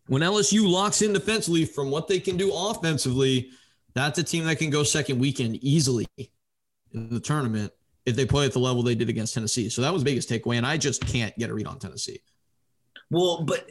when 0.06 0.22
LSU 0.22 0.68
locks 0.68 1.02
in 1.02 1.12
defensively 1.12 1.64
from 1.64 1.90
what 1.90 2.08
they 2.08 2.20
can 2.20 2.36
do 2.36 2.52
offensively, 2.54 3.50
that's 3.94 4.18
a 4.18 4.22
team 4.22 4.44
that 4.44 4.58
can 4.58 4.70
go 4.70 4.82
second 4.82 5.18
weekend 5.18 5.56
easily 5.56 6.06
in 6.92 7.08
the 7.08 7.20
tournament 7.20 7.72
if 8.06 8.16
they 8.16 8.24
play 8.24 8.46
at 8.46 8.52
the 8.52 8.58
level 8.58 8.82
they 8.82 8.94
did 8.94 9.08
against 9.08 9.34
Tennessee. 9.34 9.68
So 9.68 9.82
that 9.82 9.92
was 9.92 10.02
the 10.02 10.10
biggest 10.10 10.30
takeaway. 10.30 10.56
And 10.56 10.66
I 10.66 10.76
just 10.76 11.04
can't 11.06 11.36
get 11.36 11.50
a 11.50 11.54
read 11.54 11.66
on 11.66 11.78
Tennessee. 11.78 12.20
Well, 13.10 13.42
but 13.44 13.70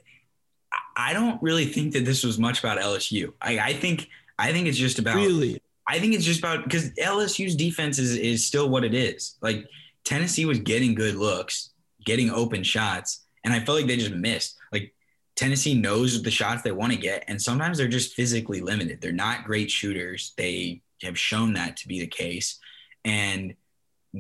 I 0.95 1.13
don't 1.13 1.41
really 1.41 1.65
think 1.65 1.93
that 1.93 2.05
this 2.05 2.23
was 2.23 2.37
much 2.37 2.59
about 2.59 2.77
LSU. 2.77 3.33
I, 3.41 3.59
I 3.59 3.73
think 3.73 4.09
I 4.37 4.51
think 4.51 4.67
it's 4.67 4.77
just 4.77 4.99
about 4.99 5.15
Really? 5.15 5.61
I 5.87 5.99
think 5.99 6.13
it's 6.13 6.25
just 6.25 6.39
about 6.39 6.63
because 6.63 6.91
LSU's 6.91 7.55
defense 7.55 7.99
is 7.99 8.15
is 8.15 8.45
still 8.45 8.69
what 8.69 8.83
it 8.83 8.93
is. 8.93 9.35
Like 9.41 9.65
Tennessee 10.03 10.45
was 10.45 10.59
getting 10.59 10.95
good 10.95 11.15
looks, 11.15 11.71
getting 12.05 12.29
open 12.31 12.63
shots, 12.63 13.25
and 13.43 13.53
I 13.53 13.59
felt 13.59 13.77
like 13.77 13.87
they 13.87 13.97
just 13.97 14.13
missed. 14.13 14.57
Like 14.71 14.93
Tennessee 15.35 15.75
knows 15.75 16.21
the 16.21 16.31
shots 16.31 16.61
they 16.63 16.71
want 16.71 16.93
to 16.93 16.97
get, 16.97 17.25
and 17.27 17.41
sometimes 17.41 17.77
they're 17.77 17.87
just 17.87 18.15
physically 18.15 18.61
limited. 18.61 18.99
They're 18.99 19.11
not 19.11 19.45
great 19.45 19.69
shooters. 19.69 20.33
They 20.37 20.81
have 21.03 21.19
shown 21.19 21.53
that 21.53 21.77
to 21.77 21.87
be 21.87 21.99
the 21.99 22.07
case, 22.07 22.59
and 23.03 23.53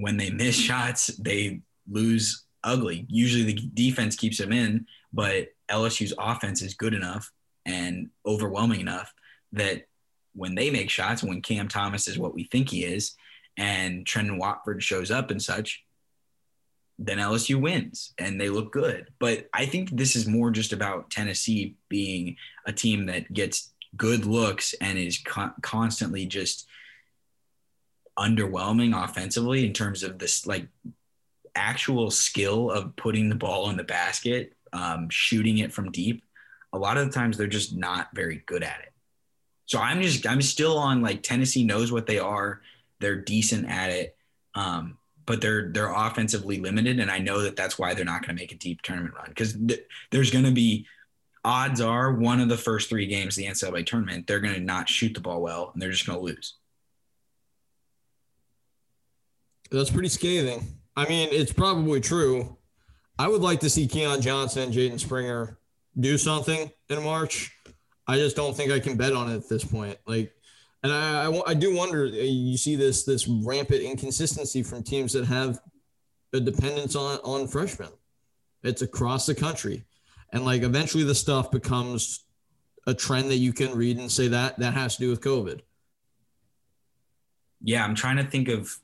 when 0.01 0.17
they 0.17 0.29
miss 0.29 0.55
shots, 0.55 1.07
they 1.07 1.61
lose 1.89 2.43
ugly. 2.63 3.05
Usually 3.07 3.43
the 3.43 3.69
defense 3.73 4.15
keeps 4.15 4.37
them 4.37 4.51
in, 4.51 4.87
but 5.13 5.47
LSU's 5.69 6.13
offense 6.19 6.61
is 6.61 6.73
good 6.73 6.93
enough 6.93 7.31
and 7.65 8.09
overwhelming 8.25 8.81
enough 8.81 9.13
that 9.53 9.87
when 10.33 10.55
they 10.55 10.69
make 10.69 10.89
shots, 10.89 11.23
when 11.23 11.41
Cam 11.41 11.69
Thomas 11.69 12.07
is 12.07 12.17
what 12.17 12.35
we 12.35 12.43
think 12.43 12.69
he 12.69 12.83
is, 12.83 13.15
and 13.57 14.05
Trendon 14.05 14.37
Watford 14.37 14.83
shows 14.83 15.11
up 15.11 15.31
and 15.31 15.41
such, 15.41 15.85
then 16.99 17.17
LSU 17.17 17.59
wins 17.59 18.13
and 18.17 18.39
they 18.39 18.49
look 18.49 18.73
good. 18.73 19.07
But 19.17 19.47
I 19.53 19.65
think 19.65 19.91
this 19.91 20.15
is 20.15 20.27
more 20.27 20.51
just 20.51 20.73
about 20.73 21.09
Tennessee 21.09 21.75
being 21.87 22.35
a 22.65 22.73
team 22.73 23.05
that 23.05 23.31
gets 23.31 23.71
good 23.95 24.25
looks 24.25 24.73
and 24.81 24.97
is 24.97 25.19
con- 25.19 25.53
constantly 25.61 26.25
just 26.25 26.67
underwhelming 28.17 29.01
offensively 29.01 29.65
in 29.65 29.73
terms 29.73 30.03
of 30.03 30.19
this 30.19 30.45
like 30.45 30.67
actual 31.55 32.11
skill 32.11 32.71
of 32.71 32.95
putting 32.95 33.29
the 33.29 33.35
ball 33.35 33.69
in 33.69 33.77
the 33.77 33.83
basket, 33.83 34.53
um, 34.73 35.09
shooting 35.09 35.59
it 35.59 35.73
from 35.73 35.91
deep. 35.91 36.23
A 36.73 36.77
lot 36.77 36.97
of 36.97 37.05
the 37.05 37.13
times 37.13 37.37
they're 37.37 37.47
just 37.47 37.75
not 37.75 38.09
very 38.13 38.43
good 38.45 38.63
at 38.63 38.79
it. 38.81 38.93
So 39.65 39.79
I'm 39.79 40.01
just 40.01 40.27
I'm 40.27 40.41
still 40.41 40.77
on 40.77 41.01
like 41.01 41.23
Tennessee 41.23 41.63
knows 41.63 41.91
what 41.91 42.05
they 42.05 42.19
are. 42.19 42.61
They're 42.99 43.15
decent 43.15 43.69
at 43.69 43.89
it, 43.89 44.15
um, 44.53 44.97
but 45.25 45.41
they're 45.41 45.71
they're 45.71 45.91
offensively 45.91 46.59
limited, 46.59 46.99
and 46.99 47.09
I 47.09 47.19
know 47.19 47.41
that 47.41 47.55
that's 47.55 47.79
why 47.79 47.93
they're 47.93 48.05
not 48.05 48.21
going 48.21 48.35
to 48.35 48.41
make 48.41 48.51
a 48.51 48.57
deep 48.57 48.81
tournament 48.81 49.15
run 49.15 49.29
because 49.29 49.53
th- 49.53 49.85
there's 50.11 50.31
going 50.31 50.45
to 50.45 50.51
be 50.51 50.85
odds 51.43 51.79
are 51.79 52.13
one 52.13 52.41
of 52.41 52.49
the 52.49 52.57
first 52.57 52.89
three 52.89 53.05
games 53.05 53.37
of 53.37 53.43
the 53.43 53.49
NCAA 53.49 53.85
tournament 53.85 54.25
they're 54.25 54.39
going 54.39 54.55
to 54.55 54.59
not 54.59 54.89
shoot 54.89 55.13
the 55.13 55.21
ball 55.21 55.41
well 55.41 55.69
and 55.71 55.81
they're 55.81 55.91
just 55.91 56.05
going 56.05 56.17
to 56.17 56.25
lose. 56.25 56.55
That's 59.71 59.89
pretty 59.89 60.09
scathing. 60.09 60.65
I 60.95 61.07
mean, 61.09 61.29
it's 61.31 61.51
probably 61.53 61.99
true. 62.01 62.57
I 63.17 63.27
would 63.27 63.41
like 63.41 63.59
to 63.61 63.69
see 63.69 63.87
Keon 63.87 64.21
Johnson 64.21 64.63
and 64.63 64.73
Jaden 64.73 64.99
Springer 64.99 65.57
do 65.99 66.17
something 66.17 66.71
in 66.89 67.03
March. 67.03 67.51
I 68.07 68.17
just 68.17 68.35
don't 68.35 68.55
think 68.55 68.71
I 68.71 68.79
can 68.79 68.95
bet 68.97 69.13
on 69.13 69.31
it 69.31 69.35
at 69.35 69.49
this 69.49 69.63
point. 69.63 69.97
Like, 70.05 70.33
and 70.83 70.93
I, 70.93 71.25
I, 71.25 71.41
I 71.47 71.53
do 71.53 71.75
wonder. 71.75 72.05
uh, 72.05 72.09
You 72.09 72.57
see 72.57 72.75
this 72.75 73.03
this 73.03 73.27
rampant 73.27 73.81
inconsistency 73.81 74.61
from 74.61 74.83
teams 74.83 75.13
that 75.13 75.25
have 75.25 75.59
a 76.33 76.39
dependence 76.39 76.95
on 76.95 77.17
on 77.23 77.47
freshmen. 77.47 77.89
It's 78.63 78.81
across 78.83 79.25
the 79.25 79.33
country, 79.35 79.83
and 80.31 80.45
like 80.45 80.61
eventually 80.61 81.03
the 81.03 81.15
stuff 81.15 81.49
becomes 81.49 82.25
a 82.85 82.93
trend 82.93 83.31
that 83.31 83.37
you 83.37 83.51
can 83.53 83.75
read 83.75 83.97
and 83.97 84.11
say 84.11 84.27
that 84.27 84.59
that 84.59 84.73
has 84.75 84.95
to 84.97 85.01
do 85.01 85.09
with 85.09 85.21
COVID. 85.21 85.61
yeah, 87.61 87.83
I'm 87.83 87.95
trying 87.95 88.17
to 88.17 88.23
think 88.23 88.47
of 88.47 88.77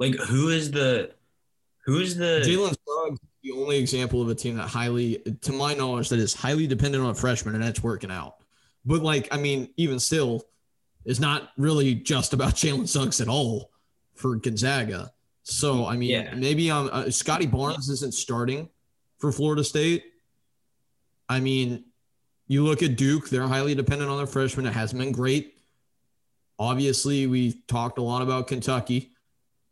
like 0.00 0.14
who 0.16 0.48
is 0.48 0.70
the 0.72 1.12
who's 1.84 2.16
the 2.16 2.42
Jalen 2.44 2.74
Suggs, 2.88 3.20
the 3.44 3.52
only 3.52 3.78
example 3.78 4.20
of 4.20 4.28
a 4.28 4.34
team 4.34 4.56
that 4.56 4.66
highly, 4.68 5.18
to 5.42 5.52
my 5.52 5.74
knowledge, 5.74 6.08
that 6.08 6.18
is 6.18 6.34
highly 6.34 6.66
dependent 6.66 7.04
on 7.04 7.10
a 7.10 7.14
freshman, 7.14 7.54
and 7.54 7.62
that's 7.62 7.82
working 7.82 8.10
out. 8.10 8.36
But 8.84 9.02
like, 9.02 9.28
I 9.30 9.36
mean, 9.36 9.68
even 9.76 10.00
still, 10.00 10.42
it's 11.04 11.20
not 11.20 11.50
really 11.56 11.94
just 11.94 12.32
about 12.32 12.54
Jalen 12.62 12.88
Suggs 12.88 13.20
at 13.20 13.28
all 13.28 13.70
for 14.14 14.36
Gonzaga. 14.36 15.12
So 15.42 15.86
I 15.86 15.96
mean, 15.96 16.10
Yeah. 16.10 16.34
maybe 16.34 16.70
um, 16.70 16.90
uh, 16.92 17.10
Scotty 17.10 17.46
Barnes 17.46 17.88
isn't 17.88 18.14
starting 18.14 18.68
for 19.18 19.30
Florida 19.32 19.62
State. 19.64 20.04
I 21.28 21.40
mean, 21.40 21.84
you 22.46 22.64
look 22.64 22.82
at 22.82 22.96
Duke; 22.96 23.28
they're 23.28 23.46
highly 23.46 23.74
dependent 23.74 24.10
on 24.10 24.16
their 24.16 24.26
freshmen. 24.26 24.66
It 24.66 24.72
hasn't 24.72 24.98
been 25.00 25.12
great. 25.12 25.56
Obviously, 26.58 27.26
we 27.26 27.62
talked 27.68 27.98
a 27.98 28.02
lot 28.02 28.22
about 28.22 28.46
Kentucky. 28.46 29.12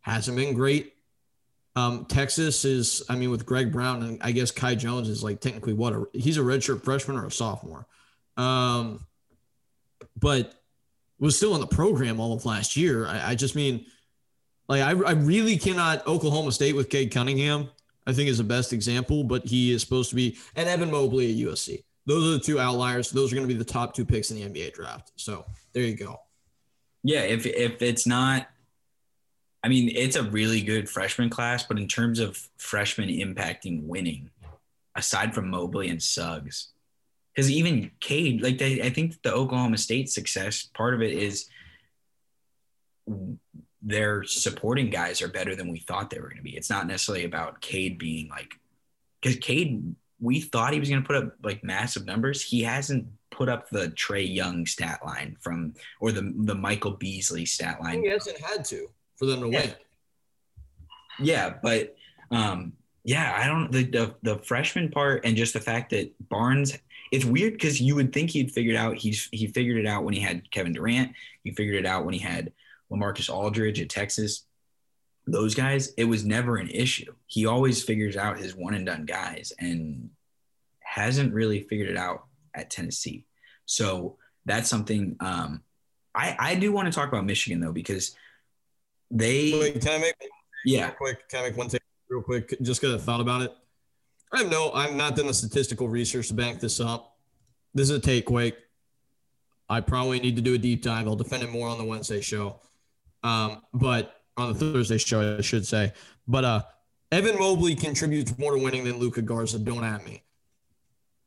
Hasn't 0.00 0.36
been 0.36 0.54
great. 0.54 0.94
Um, 1.76 2.06
Texas 2.06 2.64
is, 2.64 3.02
I 3.08 3.14
mean, 3.14 3.30
with 3.30 3.46
Greg 3.46 3.70
Brown 3.70 4.02
and 4.02 4.22
I 4.22 4.32
guess 4.32 4.50
Kai 4.50 4.74
Jones 4.74 5.08
is 5.08 5.22
like 5.22 5.40
technically 5.40 5.74
what 5.74 5.92
a, 5.92 6.06
he's 6.12 6.36
a 6.36 6.40
redshirt 6.40 6.82
freshman 6.82 7.16
or 7.16 7.26
a 7.26 7.30
sophomore, 7.30 7.86
um, 8.36 9.06
but 10.18 10.54
was 11.20 11.36
still 11.36 11.54
in 11.54 11.60
the 11.60 11.66
program 11.66 12.20
all 12.20 12.32
of 12.32 12.44
last 12.44 12.76
year. 12.76 13.06
I, 13.06 13.30
I 13.30 13.34
just 13.34 13.54
mean, 13.54 13.86
like, 14.68 14.82
I, 14.82 14.90
I 14.90 15.12
really 15.12 15.56
cannot 15.56 16.06
Oklahoma 16.06 16.52
State 16.52 16.74
with 16.74 16.90
Cade 16.90 17.12
Cunningham. 17.12 17.68
I 18.08 18.12
think 18.14 18.30
is 18.30 18.38
the 18.38 18.44
best 18.44 18.72
example, 18.72 19.22
but 19.22 19.44
he 19.44 19.70
is 19.70 19.82
supposed 19.82 20.08
to 20.10 20.16
be 20.16 20.38
and 20.56 20.66
Evan 20.66 20.90
Mobley 20.90 21.30
at 21.30 21.48
USC. 21.48 21.84
Those 22.06 22.26
are 22.26 22.38
the 22.38 22.40
two 22.40 22.58
outliers. 22.58 23.10
Those 23.10 23.30
are 23.30 23.36
going 23.36 23.46
to 23.46 23.52
be 23.52 23.58
the 23.58 23.70
top 23.70 23.94
two 23.94 24.06
picks 24.06 24.30
in 24.30 24.38
the 24.38 24.48
NBA 24.48 24.72
draft. 24.72 25.12
So 25.16 25.44
there 25.74 25.82
you 25.82 25.94
go. 25.94 26.18
Yeah, 27.04 27.20
if 27.20 27.44
if 27.44 27.82
it's 27.82 28.06
not, 28.06 28.48
I 29.62 29.68
mean, 29.68 29.90
it's 29.94 30.16
a 30.16 30.22
really 30.22 30.62
good 30.62 30.88
freshman 30.88 31.30
class, 31.30 31.64
but 31.64 31.78
in 31.78 31.88
terms 31.88 32.20
of 32.20 32.36
freshmen 32.56 33.08
impacting 33.08 33.82
winning, 33.84 34.30
aside 34.94 35.34
from 35.34 35.50
Mobley 35.50 35.88
and 35.88 36.02
Suggs, 36.02 36.68
because 37.34 37.50
even 37.50 37.90
Cade, 38.00 38.42
like 38.42 38.58
they, 38.58 38.82
I 38.82 38.90
think 38.90 39.20
the 39.22 39.32
Oklahoma 39.32 39.78
State 39.78 40.10
success 40.10 40.68
part 40.74 40.94
of 40.94 41.02
it 41.02 41.12
is 41.12 41.48
their 43.82 44.24
supporting 44.24 44.90
guys 44.90 45.22
are 45.22 45.28
better 45.28 45.54
than 45.54 45.68
we 45.70 45.78
thought 45.78 46.10
they 46.10 46.20
were 46.20 46.28
going 46.28 46.38
to 46.38 46.42
be. 46.42 46.56
It's 46.56 46.70
not 46.70 46.86
necessarily 46.86 47.24
about 47.24 47.60
Cade 47.60 47.98
being 47.98 48.28
like, 48.28 48.54
because 49.20 49.38
Cade, 49.38 49.94
we 50.20 50.40
thought 50.40 50.72
he 50.72 50.80
was 50.80 50.88
going 50.88 51.02
to 51.02 51.06
put 51.06 51.16
up 51.16 51.34
like 51.42 51.62
massive 51.64 52.04
numbers. 52.04 52.42
He 52.42 52.62
hasn't 52.62 53.06
put 53.30 53.48
up 53.48 53.70
the 53.70 53.88
Trae 53.90 54.32
Young 54.32 54.66
stat 54.66 55.00
line 55.04 55.36
from 55.40 55.74
or 56.00 56.10
the 56.12 56.32
the 56.38 56.54
Michael 56.54 56.92
Beasley 56.92 57.46
stat 57.46 57.80
line. 57.80 58.02
He 58.02 58.08
hasn't 58.08 58.40
had 58.40 58.64
to 58.66 58.88
for 59.18 59.26
them 59.26 59.40
to 59.40 59.48
Yeah. 59.50 59.60
win. 59.60 59.74
Yeah, 61.20 61.54
but 61.62 61.96
um, 62.30 62.74
yeah, 63.04 63.34
I 63.36 63.46
don't 63.46 63.72
the, 63.72 63.84
the 63.84 64.14
the 64.22 64.38
freshman 64.38 64.90
part 64.90 65.24
and 65.24 65.36
just 65.36 65.52
the 65.52 65.60
fact 65.60 65.90
that 65.90 66.12
Barnes. 66.28 66.78
It's 67.10 67.24
weird 67.24 67.54
because 67.54 67.80
you 67.80 67.94
would 67.94 68.12
think 68.12 68.28
he'd 68.28 68.52
figured 68.52 68.76
out 68.76 68.98
he's 68.98 69.30
he 69.32 69.46
figured 69.46 69.78
it 69.78 69.86
out 69.86 70.04
when 70.04 70.12
he 70.12 70.20
had 70.20 70.50
Kevin 70.50 70.74
Durant. 70.74 71.12
He 71.42 71.52
figured 71.52 71.76
it 71.76 71.86
out 71.86 72.04
when 72.04 72.12
he 72.12 72.20
had 72.20 72.52
LaMarcus 72.92 73.32
Aldridge 73.32 73.80
at 73.80 73.88
Texas. 73.88 74.44
Those 75.26 75.54
guys, 75.54 75.94
it 75.96 76.04
was 76.04 76.26
never 76.26 76.58
an 76.58 76.68
issue. 76.68 77.14
He 77.26 77.46
always 77.46 77.82
figures 77.82 78.16
out 78.18 78.38
his 78.38 78.54
one 78.54 78.74
and 78.74 78.84
done 78.84 79.06
guys 79.06 79.54
and 79.58 80.10
hasn't 80.80 81.32
really 81.32 81.62
figured 81.62 81.88
it 81.88 81.96
out 81.96 82.26
at 82.54 82.68
Tennessee. 82.68 83.24
So 83.64 84.18
that's 84.44 84.68
something 84.68 85.16
um, 85.20 85.62
I 86.14 86.36
I 86.38 86.54
do 86.56 86.72
want 86.72 86.92
to 86.92 86.92
talk 86.92 87.08
about 87.08 87.24
Michigan 87.24 87.60
though 87.60 87.72
because 87.72 88.14
they 89.10 89.58
Wait, 89.58 89.80
can 89.80 89.92
I 89.92 89.98
make 89.98 90.14
yeah 90.64 90.86
real 90.86 90.94
quick? 90.94 91.28
Can 91.28 91.44
I 91.44 91.48
make 91.48 91.56
one 91.56 91.68
take 91.68 91.82
real 92.08 92.22
quick? 92.22 92.56
Just 92.62 92.80
because 92.80 93.00
I 93.00 93.04
thought 93.04 93.20
about 93.20 93.42
it. 93.42 93.52
I 94.32 94.38
have 94.38 94.50
no, 94.50 94.70
I've 94.72 94.94
not 94.94 95.16
done 95.16 95.26
the 95.26 95.34
statistical 95.34 95.88
research 95.88 96.28
to 96.28 96.34
back 96.34 96.60
this 96.60 96.80
up. 96.80 97.16
This 97.74 97.88
is 97.88 97.96
a 97.96 98.00
take, 98.00 98.30
Wake. 98.30 98.56
I 99.70 99.80
probably 99.80 100.20
need 100.20 100.36
to 100.36 100.42
do 100.42 100.54
a 100.54 100.58
deep 100.58 100.82
dive. 100.82 101.06
I'll 101.06 101.16
defend 101.16 101.42
it 101.42 101.50
more 101.50 101.68
on 101.68 101.78
the 101.78 101.84
Wednesday 101.84 102.20
show. 102.20 102.60
Um, 103.22 103.62
but 103.72 104.16
on 104.36 104.52
the 104.52 104.58
Thursday 104.58 104.98
show, 104.98 105.36
I 105.38 105.40
should 105.40 105.66
say. 105.66 105.92
But 106.26 106.44
uh 106.44 106.62
Evan 107.10 107.38
Mobley 107.38 107.74
contributes 107.74 108.36
more 108.38 108.54
to 108.54 108.62
winning 108.62 108.84
than 108.84 108.98
Luka 108.98 109.22
Garza. 109.22 109.58
Don't 109.58 109.84
at 109.84 110.04
me. 110.04 110.22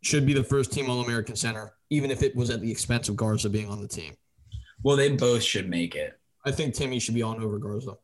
Should 0.03 0.27
be 0.27 0.33
the 0.33 0.43
first 0.43 0.71
team 0.71 0.89
All 0.89 1.01
American 1.03 1.35
center, 1.35 1.73
even 1.89 2.11
if 2.11 2.21
it 2.21 2.35
was 2.35 2.51
at 2.51 2.61
the 2.61 2.69
expense 2.69 3.09
of 3.09 3.15
Garza 3.15 3.49
being 3.49 3.69
on 3.69 3.81
the 3.81 3.87
team. 3.87 4.15
Well, 4.83 4.95
they 4.95 5.09
both 5.09 5.41
should 5.41 5.69
make 5.69 5.95
it. 5.95 6.19
I 6.43 6.51
think 6.51 6.73
Timmy 6.73 6.99
should 6.99 7.15
be 7.15 7.21
on 7.21 7.41
over 7.41 7.57
Garza. 7.59 7.97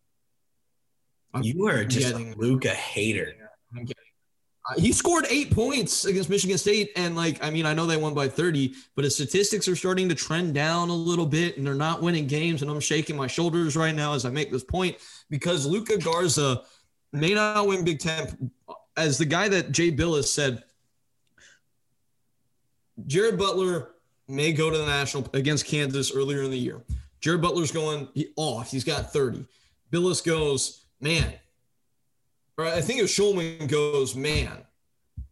I'm 1.33 1.43
You 1.43 1.67
are 1.67 1.83
just 1.83 2.11
getting- 2.11 2.33
a 2.33 2.37
Luka 2.37 2.69
hater. 2.69 3.33
I'm 3.75 3.85
kidding. 3.85 3.93
Uh, 4.69 4.79
he 4.79 4.91
scored 4.91 5.25
eight 5.29 5.49
points 5.51 6.03
against 6.05 6.29
Michigan 6.29 6.57
State, 6.57 6.91
and 6.97 7.15
like, 7.15 7.41
I 7.41 7.49
mean, 7.49 7.65
I 7.65 7.73
know 7.73 7.85
they 7.85 7.95
won 7.95 8.13
by 8.13 8.27
30, 8.27 8.73
but 8.95 9.05
his 9.05 9.15
statistics 9.15 9.67
are 9.69 9.77
starting 9.77 10.09
to 10.09 10.15
trend 10.15 10.53
down 10.53 10.89
a 10.89 10.93
little 10.93 11.25
bit, 11.25 11.57
and 11.57 11.65
they're 11.65 11.73
not 11.73 12.01
winning 12.01 12.27
games. 12.27 12.61
And 12.61 12.69
I'm 12.69 12.79
shaking 12.81 13.15
my 13.15 13.27
shoulders 13.27 13.77
right 13.77 13.95
now 13.95 14.13
as 14.13 14.25
I 14.25 14.29
make 14.29 14.51
this 14.51 14.65
point 14.65 14.97
because 15.29 15.65
Luka 15.65 15.97
Garza 15.97 16.63
may 17.13 17.33
not 17.33 17.65
win 17.65 17.85
Big 17.85 17.99
Ten. 17.99 18.51
As 18.97 19.17
the 19.17 19.25
guy 19.25 19.47
that 19.47 19.71
Jay 19.71 19.89
Bilas 19.91 20.25
said, 20.25 20.63
Jared 23.05 23.37
Butler 23.37 23.89
may 24.27 24.51
go 24.51 24.69
to 24.69 24.77
the 24.77 24.85
national 24.85 25.29
against 25.33 25.65
Kansas 25.65 26.11
earlier 26.13 26.43
in 26.43 26.51
the 26.51 26.57
year. 26.57 26.81
Jared 27.19 27.41
Butler's 27.41 27.71
going 27.71 28.07
off. 28.35 28.71
He's 28.71 28.83
got 28.83 29.11
30. 29.11 29.45
Bilas 29.91 30.23
goes, 30.23 30.85
man, 30.99 31.33
or 32.57 32.65
I 32.65 32.81
think 32.81 32.99
it 32.99 33.03
was 33.03 33.11
Shulman 33.11 33.67
goes, 33.67 34.15
man, 34.15 34.65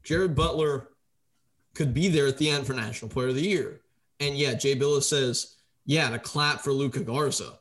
Jared 0.04 0.36
Butler 0.36 0.90
could 1.74 1.94
be 1.94 2.08
there 2.08 2.28
at 2.28 2.38
the 2.38 2.50
end 2.50 2.66
for 2.66 2.74
National 2.74 3.10
Player 3.10 3.30
of 3.30 3.36
the 3.36 3.42
Year. 3.42 3.82
And 4.20 4.36
yeah, 4.38 4.54
Jay 4.54 4.76
Bilas 4.76 5.04
says, 5.04 5.56
yeah, 5.86 6.10
to 6.10 6.20
clap 6.20 6.62
for 6.62 6.72
Luka 6.72 7.02
Garza. 7.02 7.60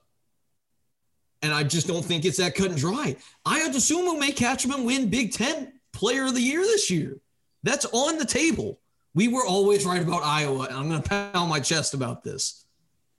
And 1.43 1.53
I 1.53 1.63
just 1.63 1.87
don't 1.87 2.05
think 2.05 2.25
it's 2.25 2.39
that 2.39 2.55
cut 2.55 2.71
and 2.71 2.79
dry. 2.79 3.17
I 3.45 3.67
would 3.67 3.75
assume 3.75 4.05
we'll 4.05 4.19
make 4.19 4.37
Catchman 4.37 4.85
win 4.85 5.11
Big 5.11 5.33
Ten 5.33 5.73
Player 5.93 6.25
of 6.25 6.35
the 6.35 6.41
Year 6.41 6.61
this 6.61 6.91
year. 6.91 7.19
That's 7.63 7.87
on 7.93 8.19
the 8.19 8.25
table. 8.25 8.81
We 9.15 9.29
were 9.29 9.45
always 9.45 9.85
right 9.85 10.03
about 10.03 10.23
Iowa, 10.23 10.65
and 10.65 10.77
I'm 10.77 10.89
going 10.89 11.03
to 11.03 11.09
pound 11.09 11.51
my 11.51 11.61
chest 11.61 11.95
about 11.95 12.25
this. 12.25 12.64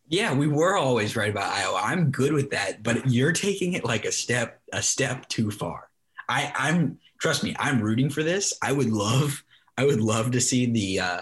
Yeah, 0.07 0.33
we 0.33 0.47
were 0.47 0.77
always 0.77 1.15
right 1.15 1.31
about 1.31 1.51
Iowa. 1.51 1.81
I'm 1.83 2.11
good 2.11 2.31
with 2.31 2.51
that, 2.51 2.83
but 2.83 3.09
you're 3.09 3.31
taking 3.31 3.73
it 3.73 3.83
like 3.83 4.05
a 4.05 4.11
step 4.11 4.61
a 4.71 4.81
step 4.81 5.27
too 5.29 5.49
far. 5.49 5.89
I, 6.29 6.51
I'm 6.55 6.99
trust 7.19 7.43
me, 7.43 7.55
I'm 7.57 7.81
rooting 7.81 8.09
for 8.09 8.23
this. 8.23 8.53
I 8.61 8.71
would 8.71 8.89
love 8.89 9.43
I 9.77 9.85
would 9.85 10.01
love 10.01 10.31
to 10.31 10.41
see 10.41 10.71
the 10.71 10.99
uh, 10.99 11.21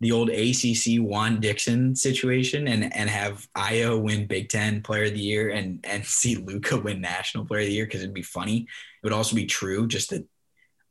the 0.00 0.12
old 0.12 0.30
ACC 0.30 1.00
Juan 1.00 1.40
Dixon 1.40 1.96
situation 1.96 2.68
and 2.68 2.92
and 2.94 3.08
have 3.08 3.48
Ayo 3.56 4.00
win 4.00 4.26
Big 4.26 4.48
Ten 4.48 4.82
Player 4.82 5.04
of 5.04 5.14
the 5.14 5.20
Year 5.20 5.50
and 5.50 5.80
and 5.84 6.04
see 6.06 6.36
Luka 6.36 6.76
win 6.78 7.00
National 7.00 7.46
Player 7.46 7.60
of 7.60 7.66
the 7.66 7.72
Year 7.72 7.86
because 7.86 8.02
it'd 8.02 8.14
be 8.14 8.22
funny. 8.22 8.58
It 8.58 9.04
would 9.04 9.12
also 9.12 9.34
be 9.34 9.46
true 9.46 9.86
just 9.86 10.10
that 10.10 10.26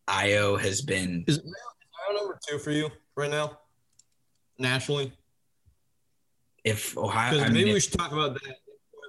Ayo 0.07 0.59
has 0.59 0.81
been 0.81 1.23
Is 1.27 1.39
Iowa 1.39 2.19
number 2.19 2.39
two 2.47 2.57
for 2.57 2.71
you 2.71 2.89
right 3.15 3.29
now, 3.29 3.59
nationally? 4.57 5.13
If 6.63 6.97
Ohio. 6.97 7.39
I 7.39 7.47
maybe 7.49 7.53
mean, 7.65 7.73
we 7.73 7.77
if- 7.77 7.83
should 7.83 7.93
talk 7.93 8.11
about 8.11 8.33
that. 8.35 8.57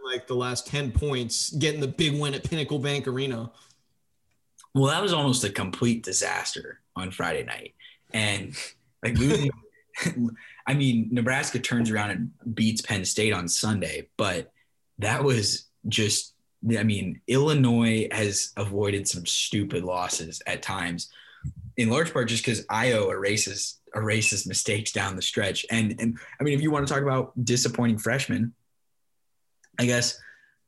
Like 0.05 0.27
the 0.27 0.35
last 0.35 0.67
10 0.67 0.91
points, 0.91 1.51
getting 1.51 1.81
the 1.81 1.87
big 1.89 2.19
win 2.21 2.35
at 2.35 2.43
Pinnacle 2.43 2.81
Bank 2.81 3.07
Arena. 3.07 3.51
Well, 4.75 4.87
that 4.91 5.01
was 5.01 5.13
almost 5.13 5.45
a 5.45 5.49
complete 5.51 6.03
disaster 6.03 6.81
on 6.97 7.13
Friday 7.13 7.45
night. 7.45 7.75
And 8.13 8.55
like 9.03 9.17
losing, 9.17 9.51
I 10.67 10.75
mean, 10.75 11.09
Nebraska 11.13 11.61
turns 11.61 11.89
around 11.91 12.11
and 12.11 12.55
beats 12.55 12.83
Penn 12.83 13.05
State 13.05 13.33
on 13.33 13.47
Sunday, 13.49 14.09
but 14.17 14.53
that 14.99 15.23
was 15.23 15.67
just, 15.89 16.35
I 16.77 16.83
mean, 16.83 17.21
Illinois 17.29 18.09
has 18.11 18.53
avoided 18.57 19.07
some 19.09 19.25
stupid 19.25 19.85
losses 19.85 20.43
at 20.47 20.63
times, 20.63 21.11
in 21.77 21.91
large 21.91 22.13
part 22.13 22.29
just 22.29 22.45
because 22.45 22.67
Ayo 22.67 23.11
erases 23.11 23.79
erases 23.95 24.47
mistakes 24.47 24.93
down 24.93 25.17
the 25.17 25.23
stretch. 25.23 25.67
And 25.71 25.95
and 25.99 26.19
I 26.41 26.45
mean, 26.45 26.55
if 26.55 26.63
you 26.63 26.71
want 26.71 26.87
to 26.87 26.93
talk 26.93 27.03
about 27.03 27.33
disappointing 27.45 27.99
freshmen, 27.99 28.55
I 29.79 29.87
guess 29.87 30.19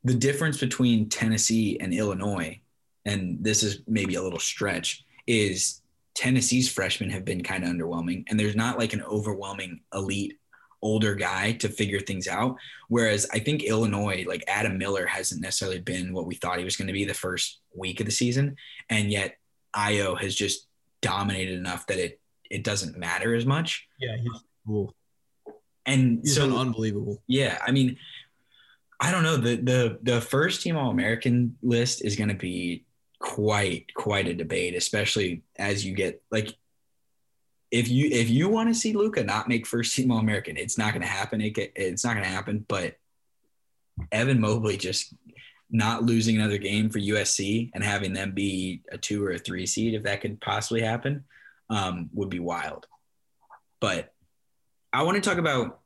the 0.03 0.15
difference 0.15 0.59
between 0.59 1.09
Tennessee 1.09 1.79
and 1.81 1.95
Illinois 1.95 2.61
and 3.05 3.39
this 3.41 3.63
is 3.63 3.81
maybe 3.87 4.15
a 4.15 4.23
little 4.23 4.39
stretch, 4.39 5.05
is 5.27 5.83
Tennessee's 6.15 6.71
freshmen 6.71 7.11
have 7.11 7.25
been 7.25 7.43
kind 7.43 7.65
of 7.65 7.71
underwhelming, 7.71 8.25
and 8.29 8.39
there's 8.39 8.57
not 8.57 8.79
like 8.79 8.93
an 8.93 9.03
overwhelming 9.03 9.81
elite 9.93 10.39
older 10.83 11.15
guy 11.15 11.53
to 11.53 11.69
figure 11.69 12.01
things 12.01 12.29
out. 12.29 12.57
Whereas 12.89 13.27
I 13.33 13.39
think 13.39 13.63
Illinois, 13.63 14.25
like 14.29 14.45
Adam 14.47 14.77
Miller, 14.77 15.07
hasn't 15.07 15.41
necessarily 15.41 15.81
been 15.81 16.13
what 16.13 16.27
we 16.27 16.35
thought 16.35 16.59
he 16.59 16.65
was 16.65 16.77
going 16.77 16.89
to 16.89 16.93
be 16.93 17.05
the 17.05 17.15
first 17.15 17.61
week 17.75 18.01
of 18.01 18.07
the 18.07 18.13
season, 18.13 18.57
and 18.89 19.11
yet 19.11 19.39
Ayo 19.75 20.19
has 20.19 20.35
just 20.35 20.67
dominated 21.03 21.59
enough 21.59 21.87
that 21.89 21.99
it 21.99 22.21
it 22.55 22.63
doesn't 22.63 22.97
matter 22.97 23.35
as 23.35 23.45
much. 23.45 23.87
Yeah, 23.99 24.17
he's 24.17 24.33
um, 24.33 24.41
cool. 24.67 24.95
And 25.87 26.21
He's 26.23 26.37
so 26.37 26.57
unbelievable. 26.57 27.23
yeah, 27.27 27.59
I 27.67 27.73
mean, 27.73 27.99
I 29.01 29.11
don't 29.11 29.25
know. 29.25 29.37
The 29.37 29.57
the 29.57 29.99
the 30.03 30.21
first 30.21 30.63
team 30.63 30.77
All 30.77 30.91
American 30.91 31.57
list 31.63 32.05
is 32.05 32.17
going 32.17 32.29
to 32.29 32.35
be 32.35 32.85
quite 33.19 33.93
quite 33.95 34.29
a 34.29 34.35
debate, 34.35 34.75
especially 34.75 35.43
as 35.59 35.85
you 35.85 35.95
get 35.95 36.23
like 36.31 36.57
if 37.71 37.89
you 37.89 38.09
if 38.11 38.31
you 38.31 38.49
want 38.49 38.69
to 38.69 38.75
see 38.75 38.93
Luka 38.93 39.25
not 39.25 39.49
make 39.49 39.67
first 39.67 39.95
team 39.97 40.13
All 40.13 40.19
American, 40.19 40.57
it's 40.57 40.79
not 40.79 40.93
going 40.93 41.03
to 41.03 41.09
happen. 41.09 41.41
It 41.41 41.59
it's 41.75 42.05
not 42.05 42.15
going 42.15 42.25
to 42.25 42.31
happen. 42.31 42.65
But 42.69 42.95
Evan 44.13 44.41
Mobley 44.41 44.77
just 44.77 45.13
not 45.71 46.05
losing 46.05 46.37
another 46.37 46.59
game 46.59 46.89
for 46.89 47.01
USC 47.01 47.73
and 47.75 47.83
having 47.83 48.13
them 48.13 48.31
be 48.31 48.83
a 48.93 48.97
two 48.97 49.25
or 49.25 49.33
a 49.33 49.39
three 49.39 49.67
seed, 49.67 49.95
if 49.95 50.05
that 50.05 50.21
could 50.21 50.41
possibly 50.41 50.81
happen, 50.81 51.25
um, 51.71 52.11
would 52.13 52.31
be 52.31 52.41
wild. 52.41 52.87
But 53.81 54.13
I 54.93 55.03
want 55.03 55.23
to 55.23 55.29
talk 55.29 55.39
about 55.39 55.81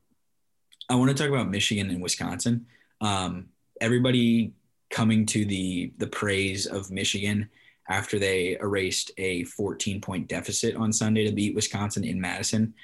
I 0.91 0.95
want 0.95 1.11
to 1.11 1.23
talk 1.23 1.31
about 1.31 1.51
Michigan 1.51 1.91
and 1.91 2.03
Wisconsin. 2.03 2.67
Um, 3.01 3.49
everybody 3.81 4.53
coming 4.91 5.27
to 5.27 5.45
the 5.45 5.93
the 5.99 6.07
praise 6.07 6.67
of 6.67 6.91
Michigan 6.91 7.49
after 7.89 8.19
they 8.19 8.57
erased 8.61 9.11
a 9.19 9.45
14 9.45 10.01
point 10.01 10.29
deficit 10.29 10.77
on 10.77 10.93
Sunday 10.93 11.25
to 11.27 11.33
beat 11.33 11.55
Wisconsin 11.55 12.05
in 12.05 12.21
Madison. 12.21 12.75